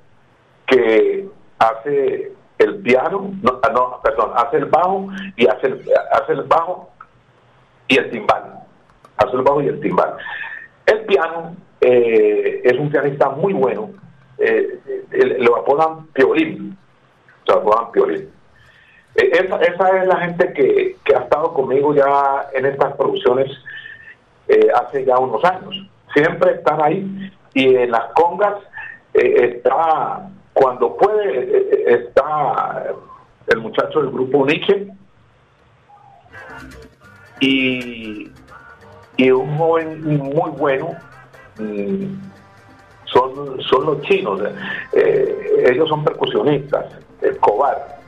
que 0.66 1.28
hace 1.58 2.32
el 2.58 2.76
piano, 2.78 3.30
no, 3.42 3.60
ah, 3.62 3.70
no, 3.72 4.00
perdón, 4.02 4.32
hace 4.34 4.56
el 4.58 4.64
bajo 4.66 5.08
y 5.36 5.46
hace 5.46 5.66
el, 5.68 5.84
hace 6.12 6.32
el 6.32 6.42
bajo 6.42 6.90
y 7.88 7.98
el 7.98 8.10
timbal. 8.10 8.60
Hace 9.18 9.36
el 9.36 9.42
bajo 9.42 9.60
y 9.62 9.68
el 9.68 9.80
timbal. 9.80 10.16
El 10.86 11.00
piano 11.04 11.54
eh, 11.80 12.60
es 12.64 12.78
un 12.78 12.90
pianista 12.90 13.30
muy 13.30 13.52
bueno. 13.52 13.90
eh, 14.38 14.78
lo 15.38 15.56
apodan 15.56 16.06
Piolín. 16.08 16.76
Lo 17.46 17.54
apodan 17.54 17.90
Piolín. 17.92 18.28
Eh, 19.16 19.30
Esa, 19.32 19.56
esa 19.56 20.02
es 20.02 20.06
la 20.06 20.16
gente 20.18 20.52
que, 20.52 20.96
que 21.04 21.14
ha 21.16 21.20
estado 21.20 21.52
conmigo 21.52 21.94
ya 21.94 22.48
en 22.54 22.66
estas 22.66 22.94
producciones 22.96 23.50
eh, 24.48 24.68
hace 24.74 25.04
ya 25.04 25.18
unos 25.18 25.44
años. 25.44 25.88
Siempre 26.14 26.52
están 26.52 26.82
ahí 26.82 27.32
y 27.54 27.74
en 27.74 27.90
las 27.90 28.12
congas 28.14 28.54
está, 29.12 30.28
cuando 30.52 30.96
puede, 30.96 31.40
eh, 31.40 31.84
está 31.86 32.92
el 33.48 33.58
muchacho 33.58 34.00
del 34.02 34.10
grupo 34.10 34.46
Nietzsche 34.46 34.86
y, 37.40 38.30
y 39.16 39.30
un 39.30 39.56
joven 39.58 40.04
muy 40.04 40.50
bueno 40.50 40.94
son, 43.04 43.60
son 43.60 43.86
los 43.86 44.00
chinos, 44.02 44.40
eh, 44.92 45.66
ellos 45.70 45.88
son 45.88 46.04
percusionistas, 46.04 46.86
Escobar. 47.20 47.98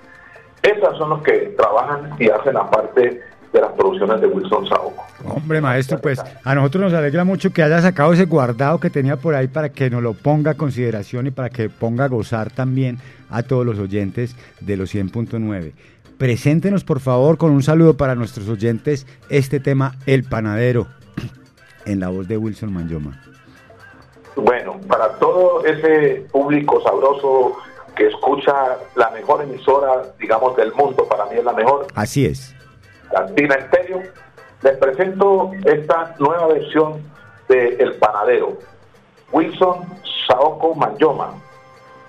Esos 0.62 0.96
son 0.96 1.10
los 1.10 1.22
que 1.22 1.54
trabajan 1.56 2.10
y 2.18 2.28
hacen 2.28 2.54
la 2.54 2.70
parte 2.70 3.20
de 3.52 3.60
las 3.60 3.72
producciones 3.72 4.20
de 4.20 4.28
Wilson 4.28 4.66
Saoco. 4.66 5.04
Hombre, 5.24 5.60
maestro, 5.60 5.98
pues 6.00 6.22
a 6.44 6.54
nosotros 6.54 6.84
nos 6.84 6.94
alegra 6.94 7.24
mucho 7.24 7.52
que 7.52 7.62
haya 7.62 7.82
sacado 7.82 8.12
ese 8.12 8.24
guardado 8.24 8.78
que 8.80 8.88
tenía 8.88 9.16
por 9.16 9.34
ahí 9.34 9.48
para 9.48 9.70
que 9.70 9.90
nos 9.90 10.02
lo 10.02 10.14
ponga 10.14 10.52
a 10.52 10.54
consideración 10.54 11.26
y 11.26 11.30
para 11.30 11.50
que 11.50 11.68
ponga 11.68 12.04
a 12.04 12.08
gozar 12.08 12.50
también 12.50 12.98
a 13.28 13.42
todos 13.42 13.66
los 13.66 13.78
oyentes 13.78 14.36
de 14.60 14.76
los 14.76 14.94
100.9. 14.94 15.72
Preséntenos, 16.16 16.84
por 16.84 17.00
favor, 17.00 17.36
con 17.36 17.50
un 17.50 17.62
saludo 17.62 17.96
para 17.96 18.14
nuestros 18.14 18.48
oyentes 18.48 19.06
este 19.28 19.60
tema, 19.60 19.96
El 20.06 20.24
Panadero, 20.24 20.86
en 21.84 22.00
la 22.00 22.08
voz 22.08 22.28
de 22.28 22.36
Wilson 22.36 22.72
Manyoma. 22.72 23.20
Bueno, 24.36 24.80
para 24.88 25.08
todo 25.18 25.64
ese 25.64 26.26
público 26.32 26.80
sabroso 26.82 27.56
que 27.94 28.08
escucha 28.08 28.78
la 28.94 29.10
mejor 29.10 29.42
emisora, 29.42 30.02
digamos, 30.18 30.56
del 30.56 30.72
mundo, 30.72 31.06
para 31.06 31.26
mí 31.26 31.36
es 31.36 31.44
la 31.44 31.52
mejor, 31.52 31.86
Así 31.94 32.26
es. 32.26 32.54
Latina 33.12 33.54
Estéreo, 33.56 34.02
les 34.62 34.76
presento 34.78 35.50
esta 35.64 36.14
nueva 36.18 36.46
versión 36.46 37.02
de 37.48 37.76
El 37.78 37.94
Panadero, 37.96 38.56
Wilson 39.30 39.84
Saoco 40.26 40.74
Manyoma 40.74 41.34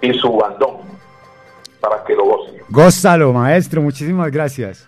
y 0.01 0.13
su 0.13 0.31
bandón, 0.31 0.77
para 1.81 2.03
que 2.05 2.15
lo 2.15 2.25
gocen. 2.25 2.61
Gózalo, 2.69 3.33
maestro, 3.33 3.81
muchísimas 3.81 4.31
gracias. 4.31 4.87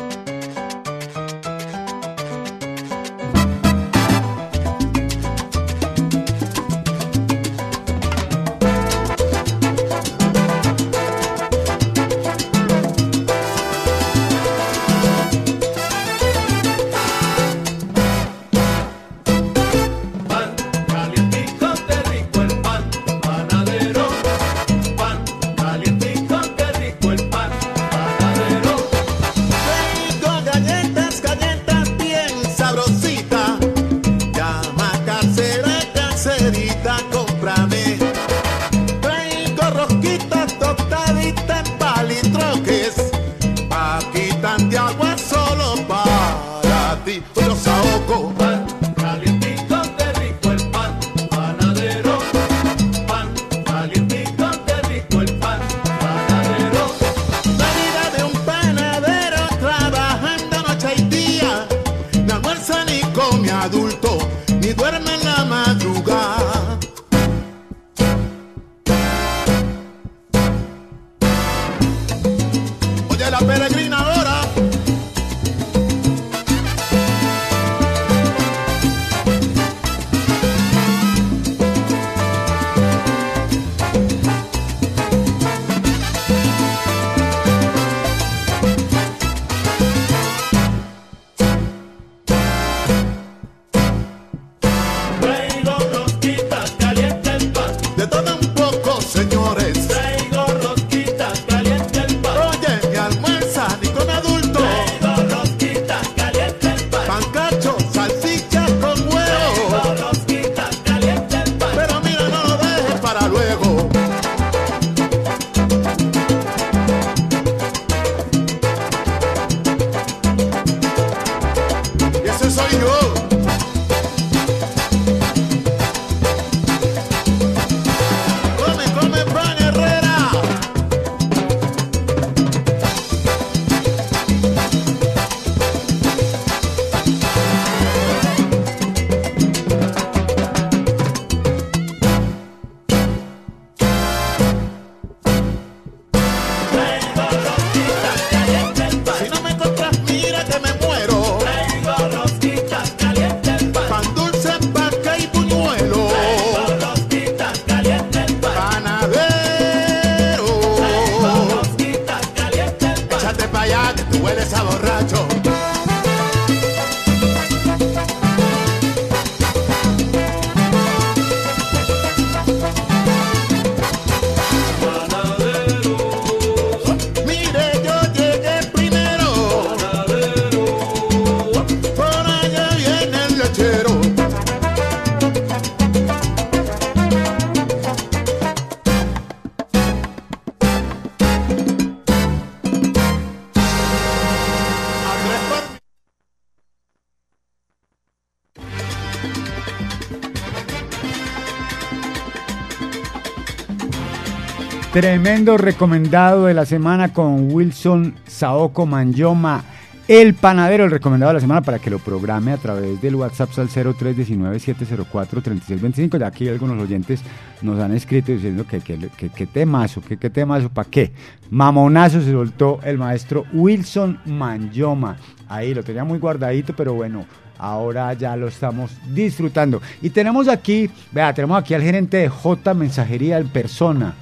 Tremendo 205.01 205.57
recomendado 205.57 206.45
de 206.45 206.53
la 206.53 206.63
semana 206.63 207.11
con 207.11 207.51
Wilson 207.51 208.13
Saoko 208.27 208.85
Manyoma, 208.85 209.63
el 210.07 210.35
panadero, 210.35 210.85
el 210.85 210.91
recomendado 210.91 211.31
de 211.31 211.33
la 211.33 211.39
semana 211.39 211.61
para 211.61 211.79
que 211.79 211.89
lo 211.89 211.97
programe 211.97 212.51
a 212.51 212.57
través 212.57 213.01
del 213.01 213.15
WhatsApp 213.15 213.49
al 213.57 213.67
0319-704-3625. 213.69 216.19
Ya 216.19 216.27
aquí 216.27 216.47
algunos 216.47 216.79
oyentes 216.79 217.21
nos 217.63 217.79
han 217.79 217.95
escrito 217.95 218.31
diciendo 218.31 218.67
que 218.67 218.81
que, 218.81 219.09
que, 219.17 219.29
que 219.29 219.47
temazo, 219.47 220.01
que 220.01 220.17
qué 220.17 220.29
temazo, 220.29 220.69
¿para 220.69 220.87
qué? 220.87 221.11
Mamonazo 221.49 222.21
se 222.21 222.31
soltó 222.31 222.79
el 222.83 222.99
maestro 222.99 223.45
Wilson 223.53 224.19
Manyoma. 224.25 225.17
Ahí 225.49 225.73
lo 225.73 225.83
tenía 225.83 226.03
muy 226.03 226.19
guardadito, 226.19 226.75
pero 226.75 226.93
bueno, 226.93 227.25
ahora 227.57 228.13
ya 228.13 228.35
lo 228.35 228.49
estamos 228.49 228.91
disfrutando. 229.11 229.81
Y 229.99 230.11
tenemos 230.11 230.47
aquí, 230.47 230.91
vea, 231.11 231.33
tenemos 231.33 231.57
aquí 231.57 231.73
al 231.73 231.81
gerente 231.81 232.17
de 232.17 232.29
J 232.29 232.75
Mensajería 232.75 233.39
en 233.39 233.47
persona. 233.47 234.13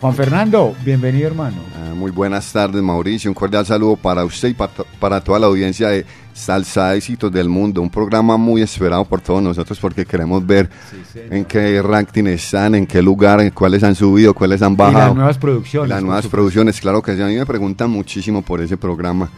Juan 0.00 0.14
Fernando, 0.14 0.74
bienvenido 0.82 1.26
hermano. 1.26 1.56
Ah, 1.76 1.92
Muy 1.94 2.10
buenas 2.10 2.50
tardes, 2.50 2.82
Mauricio. 2.82 3.30
Un 3.30 3.34
cordial 3.34 3.66
saludo 3.66 3.96
para 3.96 4.24
usted 4.24 4.48
y 4.48 4.54
para, 4.54 4.72
to- 4.72 4.86
para 4.98 5.20
toda 5.20 5.38
la 5.38 5.46
audiencia 5.46 5.88
de 5.88 6.06
Salsa 6.32 6.94
Éxitos 6.94 7.30
del 7.30 7.50
Mundo. 7.50 7.82
Un 7.82 7.90
programa 7.90 8.38
muy 8.38 8.62
esperado 8.62 9.04
por 9.04 9.20
todos 9.20 9.42
nosotros 9.42 9.78
porque 9.78 10.06
queremos 10.06 10.46
ver 10.46 10.70
en 11.14 11.44
qué 11.44 11.82
ranking 11.82 12.24
están, 12.28 12.74
en 12.76 12.86
qué 12.86 13.02
lugar, 13.02 13.42
en 13.42 13.50
cuáles 13.50 13.82
han 13.82 13.94
subido, 13.94 14.32
cuáles 14.32 14.62
han 14.62 14.72
Y 14.72 14.76
bajado. 14.76 15.06
las 15.08 15.14
nuevas 15.14 15.36
producciones. 15.38 15.90
Las 15.90 16.02
nuevas 16.02 16.26
producciones, 16.28 16.80
claro 16.80 17.02
que 17.02 17.14
sí. 17.14 17.20
A 17.20 17.26
mí 17.26 17.36
me 17.36 17.44
preguntan 17.44 17.90
muchísimo 17.90 18.40
por 18.40 18.62
ese 18.62 18.78
programa. 18.78 19.28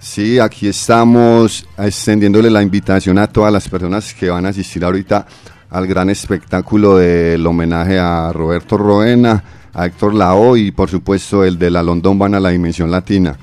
Sí, 0.00 0.40
aquí 0.40 0.66
estamos 0.66 1.68
extendiéndole 1.78 2.50
la 2.50 2.62
invitación 2.62 3.16
a 3.18 3.28
todas 3.28 3.52
las 3.52 3.68
personas 3.68 4.12
que 4.12 4.28
van 4.28 4.44
a 4.44 4.48
asistir 4.48 4.84
ahorita 4.84 5.24
al 5.70 5.86
gran 5.86 6.10
espectáculo 6.10 6.96
del 6.96 7.46
homenaje 7.46 7.98
a 7.98 8.32
Roberto 8.32 8.76
Roena, 8.76 9.42
a 9.74 9.86
Héctor 9.86 10.14
Lao 10.14 10.56
y 10.56 10.70
por 10.70 10.88
supuesto 10.88 11.44
el 11.44 11.58
de 11.58 11.70
la 11.70 11.82
London 11.82 12.18
Van 12.18 12.34
a 12.34 12.40
la 12.40 12.50
Dimensión 12.50 12.90
Latina. 12.90 13.36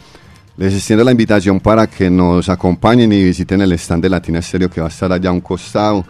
Les 0.57 0.73
extiendo 0.73 1.03
la 1.03 1.11
invitación 1.11 1.59
para 1.59 1.87
que 1.87 2.09
nos 2.09 2.47
acompañen 2.49 3.11
y 3.11 3.23
visiten 3.23 3.61
el 3.61 3.71
stand 3.73 4.03
de 4.03 4.09
Latina 4.09 4.39
Estéreo 4.39 4.69
que 4.69 4.81
va 4.81 4.87
a 4.87 4.89
estar 4.89 5.11
allá 5.11 5.29
a 5.29 5.33
un 5.33 5.41
costado, 5.41 6.05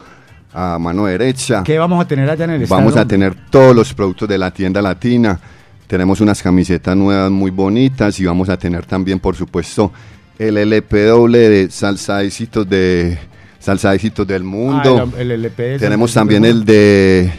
a 0.54 0.78
mano 0.80 1.06
derecha. 1.06 1.64
¿Qué 1.64 1.78
vamos 1.80 2.04
a 2.04 2.08
tener 2.08 2.30
allá 2.30 2.46
en 2.46 2.52
el 2.52 2.62
stand, 2.64 2.82
Vamos 2.82 2.98
a 2.98 3.08
tener 3.08 3.36
todos 3.50 3.76
los 3.76 3.94
productos 3.94 4.28
de 4.28 4.38
la 4.38 4.52
tienda 4.52 4.82
latina. 4.82 5.40
Tenemos 5.88 6.20
unas 6.22 6.42
camisetas 6.42 6.96
nuevas 6.98 7.30
muy 7.32 7.52
bonitas 7.52 8.20
y 8.20 8.26
vamos 8.26 8.50
a 8.50 8.58
tener 8.58 8.86
también, 8.86 9.20
por 9.20 9.36
supuesto, 9.36 9.92
el 10.40 10.58
LPW 10.58 11.32
de 11.32 11.68
Salsa 11.70 12.24
Éxitos 12.24 12.68
de 12.68 13.18
Salsa 13.60 13.94
Éxitos 13.94 14.26
del 14.28 14.44
Mundo. 14.44 14.98
Ah, 15.16 15.20
el- 15.20 15.32
el 15.32 15.46
LP 15.46 15.78
Tenemos 15.80 16.14
también 16.14 16.44
el 16.46 16.66
de 16.66 17.32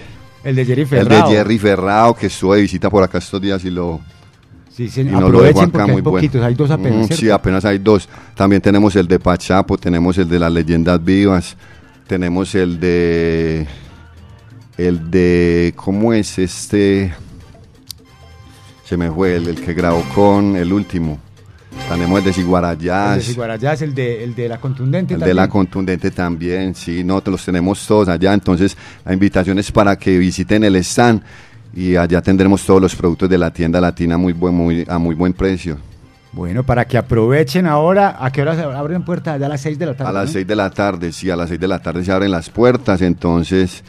El 0.44 0.56
de 0.56 0.64
Jerry 0.64 0.82
el 0.82 0.88
Ferrao. 0.88 1.28
de 1.30 1.36
Jerry 1.36 1.58
Ferrao 1.58 2.14
que 2.16 2.26
estuvo 2.26 2.54
de 2.54 2.62
visita 2.62 2.90
por 2.90 3.02
acá 3.02 3.18
estos 3.18 3.40
días 3.40 3.64
y 3.64 3.70
lo 3.70 4.00
Sí, 4.70 4.88
sí, 4.88 5.02
y 5.02 5.04
nos 5.04 5.30
lo 5.30 5.42
dejó 5.42 5.60
acá 5.62 5.84
hay 5.84 5.90
muy 5.92 6.00
bueno. 6.00 6.16
poquitos, 6.16 6.42
hay 6.42 6.54
dos 6.54 6.70
apenas, 6.70 7.00
Mm, 7.00 7.04
¿cierto? 7.04 7.16
sí, 7.16 7.30
apenas 7.30 7.64
hay 7.66 7.78
dos. 7.78 8.08
También 8.34 8.62
tenemos 8.62 8.96
el 8.96 9.06
de 9.06 9.18
Pachapo, 9.20 9.76
tenemos 9.76 10.16
el 10.16 10.28
de 10.28 10.38
las 10.38 10.50
leyendas 10.50 11.04
vivas, 11.04 11.56
tenemos 12.06 12.54
el 12.54 12.80
de 12.80 13.66
el 14.78 15.10
de 15.10 15.74
¿cómo 15.76 16.12
es 16.14 16.38
este? 16.38 17.12
Se 18.84 18.96
me 18.96 19.10
fue 19.10 19.36
el, 19.36 19.48
el 19.48 19.60
que 19.62 19.74
grabó 19.74 20.02
con 20.14 20.56
el 20.56 20.72
último. 20.72 21.18
Tenemos 21.88 22.18
el 22.18 22.24
de 22.24 22.30
El 22.30 22.36
de 22.36 23.22
Siguarayás, 23.22 23.82
el 23.82 23.94
de, 23.94 24.24
el 24.24 24.34
de 24.34 24.48
la 24.48 24.58
contundente 24.58 25.14
el 25.14 25.20
de 25.20 25.34
la 25.34 25.48
contundente 25.48 26.10
también, 26.10 26.74
sí, 26.74 27.04
no, 27.04 27.22
los 27.24 27.44
tenemos 27.44 27.86
todos 27.86 28.08
allá, 28.08 28.32
entonces 28.32 28.76
la 29.04 29.12
invitación 29.12 29.58
es 29.58 29.70
para 29.70 29.96
que 29.96 30.16
visiten 30.16 30.64
el 30.64 30.76
stand 30.76 31.22
y 31.74 31.96
allá 31.96 32.20
tendremos 32.22 32.64
todos 32.64 32.80
los 32.80 32.94
productos 32.94 33.28
de 33.28 33.38
la 33.38 33.52
tienda 33.52 33.80
latina 33.80 34.16
muy 34.16 34.32
buen, 34.32 34.54
muy, 34.54 34.84
a 34.88 34.98
muy 34.98 35.14
buen 35.14 35.32
precio. 35.32 35.78
Bueno, 36.32 36.64
para 36.64 36.86
que 36.86 36.96
aprovechen 36.96 37.66
ahora, 37.66 38.16
¿a 38.18 38.32
qué 38.32 38.40
hora 38.40 38.54
se 38.54 38.62
abren 38.62 39.04
puertas? 39.04 39.34
Allá 39.34 39.46
a 39.46 39.48
las 39.50 39.60
6 39.60 39.78
de 39.78 39.86
la 39.86 39.94
tarde. 39.94 40.08
A 40.08 40.12
las 40.12 40.26
¿no? 40.28 40.32
6 40.32 40.46
de 40.46 40.56
la 40.56 40.70
tarde, 40.70 41.12
sí, 41.12 41.28
a 41.28 41.36
las 41.36 41.48
6 41.48 41.60
de 41.60 41.68
la 41.68 41.78
tarde 41.78 42.04
se 42.04 42.12
abren 42.12 42.30
las 42.30 42.48
puertas, 42.48 43.02
entonces 43.02 43.84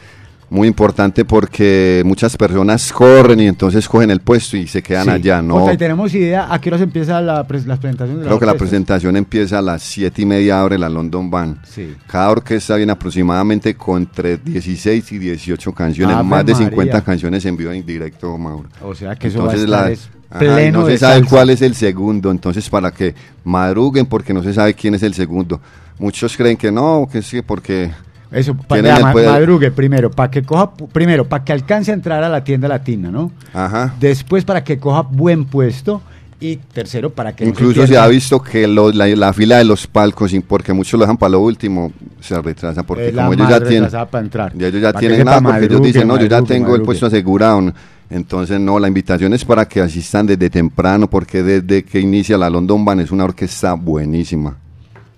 muy 0.54 0.68
importante 0.68 1.24
porque 1.24 2.02
muchas 2.06 2.36
personas 2.36 2.92
corren 2.92 3.40
y 3.40 3.46
entonces 3.48 3.88
cogen 3.88 4.10
el 4.10 4.20
puesto 4.20 4.56
y 4.56 4.68
se 4.68 4.82
quedan 4.82 5.04
Sí. 5.06 5.10
allá, 5.10 5.42
¿no? 5.42 5.58
Jota, 5.58 5.72
¿y 5.74 5.76
tenemos 5.76 6.14
idea 6.14 6.46
a 6.52 6.60
qué 6.60 6.68
hora 6.70 6.78
se 6.78 6.84
empieza 6.84 7.20
la, 7.20 7.46
pres- 7.46 7.64
las 7.66 7.80
presentaciones 7.80 8.20
de 8.22 8.26
Creo 8.26 8.38
que 8.38 8.46
la 8.46 8.54
presentación 8.54 9.16
empieza 9.16 9.58
a 9.58 9.62
las 9.62 9.82
7 9.82 10.22
y 10.22 10.26
media, 10.26 10.60
abre 10.60 10.78
la 10.78 10.88
London 10.88 11.28
Band. 11.28 11.58
Sí. 11.66 11.94
Cada 12.06 12.30
orquesta 12.30 12.76
viene 12.76 12.92
aproximadamente 12.92 13.74
con 13.74 14.02
entre 14.02 14.36
16 14.36 15.10
y 15.12 15.18
18 15.18 15.72
canciones, 15.72 16.24
más 16.24 16.46
de 16.46 16.54
50 16.54 16.76
María. 16.76 17.00
canciones 17.04 17.44
en 17.46 17.56
vivo 17.56 17.72
en 17.72 17.84
directo, 17.84 18.38
Mauro. 18.38 18.68
O 18.82 18.94
sea 18.94 19.16
que 19.16 19.26
eso 19.28 19.38
va 19.44 19.52
a 19.52 19.54
Entonces, 19.56 19.64
estar 19.64 19.84
la- 19.86 19.90
es 19.90 20.08
Ajá, 20.30 20.38
pleno 20.38 20.80
no 20.82 20.86
de 20.86 20.92
se 20.92 20.98
sabe 20.98 21.14
salsa. 21.14 21.30
cuál 21.30 21.50
es 21.50 21.62
el 21.62 21.74
segundo, 21.74 22.30
entonces 22.30 22.68
para 22.70 22.92
que 22.92 23.14
madruguen 23.42 24.06
porque 24.06 24.32
no 24.32 24.42
se 24.42 24.52
sabe 24.54 24.74
quién 24.74 24.94
es 24.94 25.02
el 25.02 25.14
segundo. 25.14 25.60
Muchos 25.98 26.36
creen 26.36 26.56
que 26.56 26.70
no, 26.70 27.08
que 27.10 27.22
sí, 27.22 27.42
porque 27.42 27.90
Eso, 28.34 28.54
para 28.56 29.12
poder- 29.12 29.28
madrugue 29.30 29.70
primero, 29.70 30.10
para 30.10 30.30
que 30.30 30.42
coja, 30.42 30.72
primero, 30.92 31.24
para 31.28 31.44
que 31.44 31.52
alcance 31.52 31.90
a 31.90 31.94
entrar 31.94 32.22
a 32.24 32.28
la 32.28 32.42
tienda 32.44 32.68
latina, 32.68 33.10
¿no? 33.10 33.30
Ajá. 33.52 33.94
Después 34.00 34.44
para 34.44 34.64
que 34.64 34.78
coja 34.78 35.02
buen 35.02 35.44
puesto 35.44 36.02
y 36.40 36.56
tercero 36.56 37.10
para 37.10 37.34
que 37.34 37.44
no 37.44 37.50
Incluso 37.50 37.86
se, 37.86 37.96
ha 37.96 38.06
visto 38.08 38.42
que 38.42 38.66
lo- 38.66 38.90
la, 38.92 39.06
la 39.06 39.32
fila 39.32 39.58
de 39.58 39.64
los 39.64 39.86
palcos, 39.86 40.32
porque 40.46 40.72
muchos 40.72 40.98
lo 40.98 41.04
dejan 41.04 41.16
para 41.16 41.30
lo 41.30 41.40
último, 41.40 41.92
se 42.20 42.40
retrasa 42.42 42.82
porque 42.82 43.08
Es 43.08 43.14
como 43.14 43.32
ellos 43.32 43.48
ya 43.48 43.60
tienen, 43.60 43.90
para 43.90 44.24
entrar. 44.24 44.52
ya 44.56 44.66
ellos 44.66 44.82
ya 44.82 44.88
Para 44.92 45.00
tienen 45.00 45.24
nada, 45.24 45.40
porque 45.40 45.64
ellos 45.66 45.82
dicen, 45.82 46.08
no, 46.08 46.16
yo 46.16 46.26
ya 46.26 46.36
madrugue, 46.36 46.48
tengo 46.54 46.66
el 46.66 46.70
madrugue". 46.72 46.84
puesto 46.86 47.06
asegurado. 47.06 47.72
Entonces, 48.10 48.60
no, 48.60 48.78
la 48.78 48.86
invitación 48.88 49.32
es 49.32 49.44
para 49.44 49.66
que 49.66 49.80
asistan 49.80 50.26
desde 50.26 50.50
temprano, 50.50 51.08
porque 51.08 51.42
desde 51.42 51.82
que 51.84 52.00
inicia 52.00 52.36
la 52.36 52.50
London 52.50 52.84
Band 52.84 53.00
es 53.00 53.10
una 53.10 53.24
orquesta 53.24 53.72
buenísima. 53.74 54.56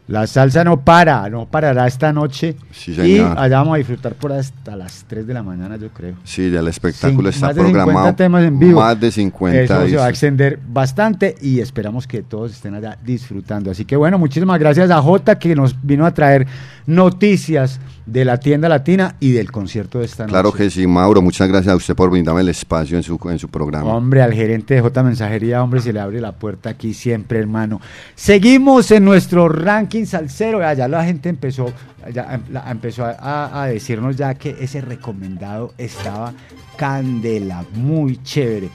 La 0.08 0.26
salsa 0.28 0.62
no 0.62 0.80
para, 0.80 1.28
no 1.28 1.46
parará 1.46 1.86
esta 1.86 2.12
noche. 2.12 2.54
Sí, 2.70 2.92
y 2.92 2.94
señor. 2.94 3.36
allá 3.36 3.58
vamos 3.58 3.74
a 3.74 3.78
disfrutar 3.78 4.14
por 4.14 4.32
hasta 4.32 4.76
las 4.76 5.04
3 5.08 5.26
de 5.26 5.34
la 5.34 5.42
mañana, 5.42 5.76
yo 5.76 5.88
creo. 5.88 6.14
Sí, 6.22 6.48
ya 6.48 6.60
el 6.60 6.68
espectáculo 6.68 7.28
está 7.28 7.48
más 7.48 7.56
de 7.56 7.62
50 7.62 7.84
programado. 7.84 8.14
temas 8.14 8.44
en 8.44 8.58
vivo. 8.58 8.80
Más 8.80 9.00
de 9.00 9.10
50. 9.10 9.62
Eso 9.62 9.88
se 9.88 9.96
va 9.96 10.06
a 10.06 10.08
extender 10.08 10.60
bastante 10.68 11.34
y 11.40 11.58
esperamos 11.58 12.06
que 12.06 12.22
todos 12.22 12.52
estén 12.52 12.74
allá 12.74 12.96
disfrutando. 13.04 13.70
Así 13.70 13.84
que 13.84 13.96
bueno, 13.96 14.16
muchísimas 14.18 14.60
gracias 14.60 14.90
a 14.90 15.02
Jota 15.02 15.38
que 15.40 15.56
nos 15.56 15.74
vino 15.82 16.06
a 16.06 16.14
traer 16.14 16.46
noticias 16.86 17.80
de 18.06 18.24
la 18.24 18.38
tienda 18.38 18.68
latina 18.68 19.16
y 19.18 19.32
del 19.32 19.50
concierto 19.50 19.98
de 19.98 20.04
esta 20.04 20.22
noche. 20.22 20.32
Claro 20.32 20.52
que 20.52 20.70
sí, 20.70 20.86
Mauro, 20.86 21.20
muchas 21.20 21.48
gracias 21.48 21.72
a 21.72 21.76
usted 21.76 21.96
por 21.96 22.10
brindarme 22.10 22.40
el 22.42 22.48
espacio 22.48 22.96
en 22.96 23.02
su, 23.02 23.18
en 23.28 23.40
su 23.40 23.48
programa. 23.48 23.92
Hombre, 23.92 24.22
al 24.22 24.32
gerente 24.32 24.74
de 24.74 24.80
J 24.80 25.02
Mensajería, 25.02 25.62
hombre, 25.62 25.80
se 25.80 25.92
le 25.92 25.98
abre 25.98 26.20
la 26.20 26.32
puerta 26.32 26.70
aquí 26.70 26.94
siempre, 26.94 27.40
hermano. 27.40 27.80
Seguimos 28.14 28.92
en 28.92 29.04
nuestro 29.04 29.48
ranking 29.48 29.95
salsero. 30.04 30.58
Ya, 30.60 30.74
ya 30.74 30.88
la 30.88 31.04
gente 31.04 31.28
empezó, 31.30 31.72
em- 32.04 32.42
empezó 32.68 33.04
a- 33.06 33.62
a 33.62 33.66
decirnos 33.68 34.16
ya 34.16 34.34
que 34.34 34.56
ese 34.60 34.80
recomendado 34.80 35.72
estaba 35.78 36.34
candela, 36.76 37.64
muy 37.74 38.20
chévere. 38.22 38.68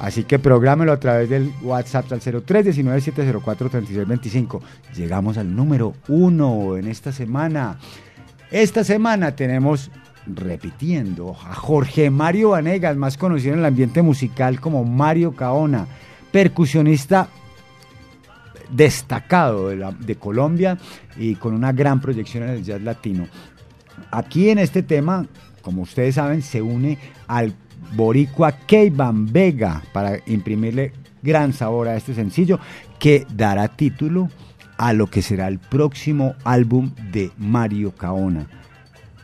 Así 0.00 0.24
que 0.24 0.40
prográmelo 0.40 0.92
a 0.92 0.98
través 0.98 1.28
del 1.30 1.52
WhatsApp 1.62 2.10
al 2.12 2.20
0319-704-3625. 2.20 4.60
Llegamos 4.96 5.38
al 5.38 5.54
número 5.54 5.94
uno 6.08 6.76
en 6.76 6.88
esta 6.88 7.12
semana. 7.12 7.78
Esta 8.50 8.82
semana 8.84 9.36
tenemos, 9.36 9.90
repitiendo, 10.26 11.36
a 11.48 11.54
Jorge 11.54 12.10
Mario 12.10 12.50
Vanegas, 12.50 12.96
más 12.96 13.16
conocido 13.16 13.52
en 13.54 13.60
el 13.60 13.64
ambiente 13.66 14.02
musical 14.02 14.60
como 14.60 14.84
Mario 14.84 15.32
Caona, 15.32 15.86
percusionista 16.32 17.28
destacado 18.70 19.68
de, 19.68 20.16
Colombia 20.16 20.78
y 21.16 21.34
con 21.34 21.54
una 21.54 21.72
gran 21.72 22.00
proyección 22.00 22.44
en 22.44 22.50
el 22.50 22.64
jazz 22.64 22.80
latino. 22.82 23.26
Aquí 24.10 24.50
en 24.50 24.58
este 24.58 24.82
tema, 24.82 25.26
como 25.62 25.82
ustedes 25.82 26.16
saben, 26.16 26.42
se 26.42 26.62
une 26.62 26.98
al 27.26 27.54
boricua 27.94 28.52
Keivan 28.52 29.32
Vega 29.32 29.82
para 29.92 30.18
imprimirle 30.26 30.92
gran 31.22 31.52
sabor 31.52 31.88
a 31.88 31.96
este 31.96 32.14
sencillo 32.14 32.58
que 32.98 33.26
dará 33.34 33.68
título 33.68 34.28
a 34.76 34.92
lo 34.92 35.06
que 35.08 35.22
será 35.22 35.48
el 35.48 35.58
próximo 35.58 36.34
álbum 36.44 36.90
de 37.12 37.30
Mario 37.38 37.92
Caona 37.92 38.46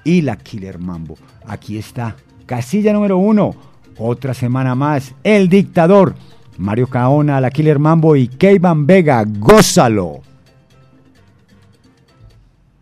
y 0.05 0.23
la 0.23 0.37
Killer 0.37 0.79
Mambo. 0.79 1.17
Aquí 1.47 1.77
está, 1.79 2.17
casilla 2.47 2.93
número 2.93 3.19
uno, 3.19 3.55
otra 3.99 4.35
semana 4.35 4.75
más, 4.75 5.15
El 5.25 5.49
Dictador, 5.49 6.15
Mario 6.61 6.89
Caona, 6.89 7.41
la 7.41 7.51
Killer 7.51 7.79
Mambo 7.79 8.15
y 8.17 8.29
Keivan 8.29 8.87
Vega, 8.87 9.25
gózalo. 9.27 10.21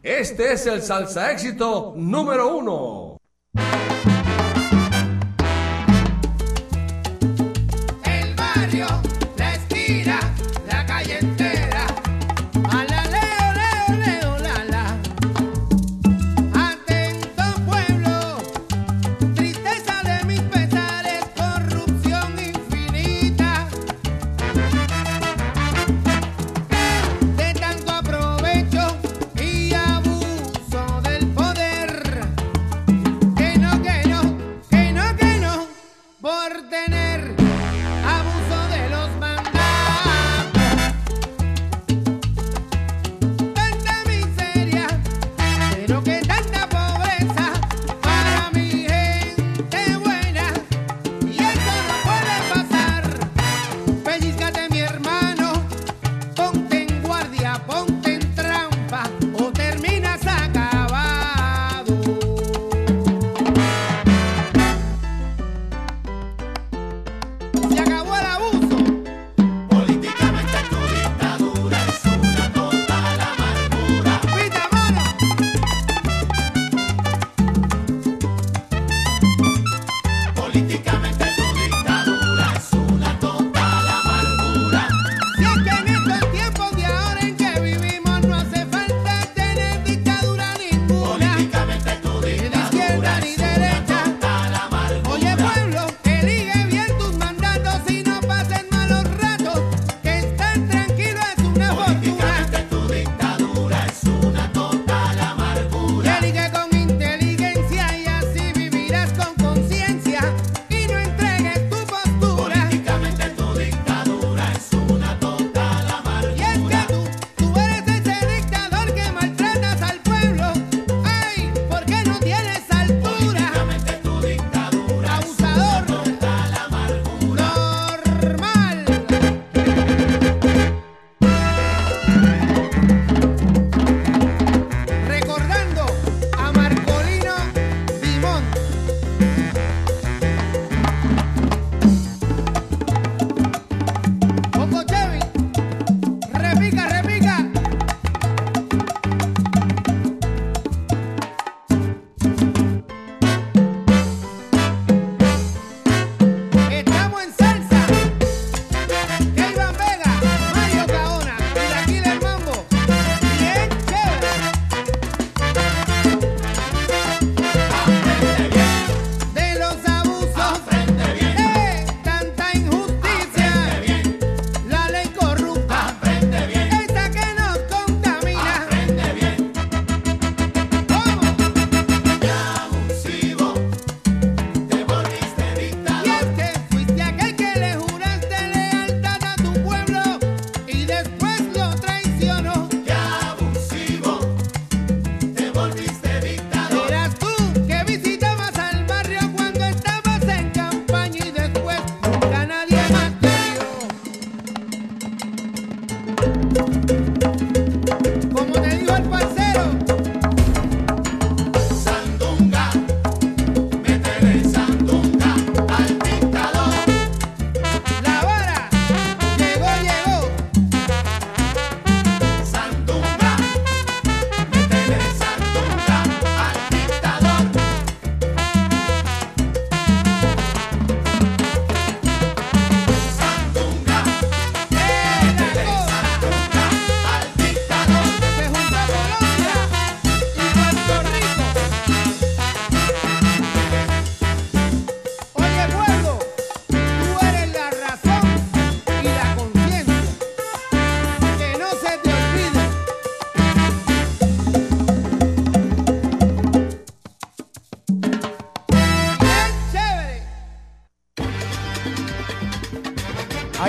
Este 0.02 0.52
es 0.52 0.66
el 0.66 0.82
salsa 0.82 1.30
éxito 1.30 1.94
número 1.96 2.56
uno. 2.56 3.18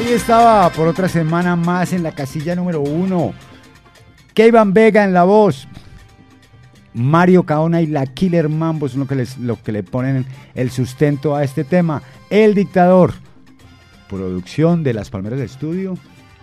Ahí 0.10 0.15
estaba 0.15 0.72
por 0.72 0.88
otra 0.88 1.07
semana 1.07 1.56
más 1.56 1.94
en 1.94 2.02
la 2.02 2.11
casilla 2.11 2.56
número 2.56 2.81
uno. 2.81 3.31
Keivan 4.34 4.73
Vega 4.73 5.03
en 5.03 5.14
la 5.14 5.23
voz. 5.23 5.68
Mario 6.95 7.44
Caona 7.44 7.80
y 7.84 7.86
la 7.86 8.07
Killer 8.07 8.49
Mambo 8.49 8.90
son 8.90 9.02
lo 9.02 9.07
que, 9.07 9.14
les, 9.14 9.38
lo 9.38 9.61
que 9.61 9.72
le 9.72 9.84
ponen 9.84 10.26
el 10.56 10.72
sustento 10.72 11.36
a 11.36 11.44
este 11.44 11.64
tema. 11.64 12.02
El 12.31 12.56
dictador. 12.56 13.14
producción 14.10 14.81
de 14.81 14.95
Las 14.95 15.11
Palmeras 15.11 15.38
de 15.38 15.45
Estudio, 15.45 15.95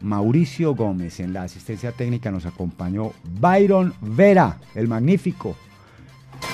Mauricio 0.03 0.75
Gómez 0.75 1.21
en 1.21 1.33
la 1.33 1.45
asistencia 1.45 1.93
técnica 1.93 2.31
nos 2.31 2.45
acompañó 2.45 3.15
Byron 3.41 3.95
Vera, 4.03 4.59
el 4.75 4.89
magnífico. 4.89 5.57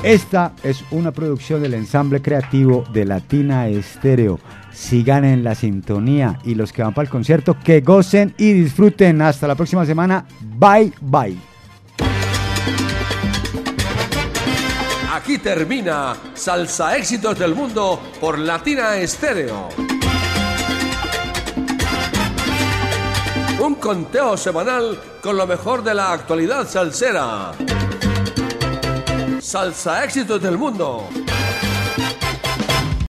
Esta 0.02 0.52
es 0.62 0.84
una 0.90 1.10
producción 1.10 1.62
del 1.62 1.74
ensamble 1.74 2.22
creativo 2.22 2.84
de 2.92 3.04
Latina 3.04 3.68
Estéreo. 3.68 4.38
Sigan 4.72 5.24
en 5.24 5.42
la 5.42 5.54
sintonía 5.54 6.38
y 6.44 6.54
los 6.54 6.72
que 6.72 6.82
van 6.82 6.94
para 6.94 7.04
el 7.04 7.10
concierto, 7.10 7.56
que 7.58 7.80
gocen 7.80 8.34
y 8.38 8.52
disfruten. 8.52 9.22
Hasta 9.22 9.48
la 9.48 9.54
próxima 9.54 9.86
semana. 9.86 10.26
Bye, 10.40 10.92
bye. 11.00 11.36
Aquí 15.12 15.38
termina 15.38 16.14
Salsa 16.34 16.96
Éxitos 16.96 17.38
del 17.38 17.54
Mundo 17.54 18.00
por 18.20 18.38
Latina 18.38 18.96
Estéreo. 18.96 19.68
Un 23.58 23.74
conteo 23.76 24.36
semanal 24.36 25.00
con 25.22 25.36
lo 25.36 25.46
mejor 25.46 25.82
de 25.82 25.94
la 25.94 26.12
actualidad 26.12 26.68
salsera. 26.68 27.52
Salsa 29.40 30.04
Éxitos 30.04 30.40
del 30.40 30.56
Mundo. 30.56 31.08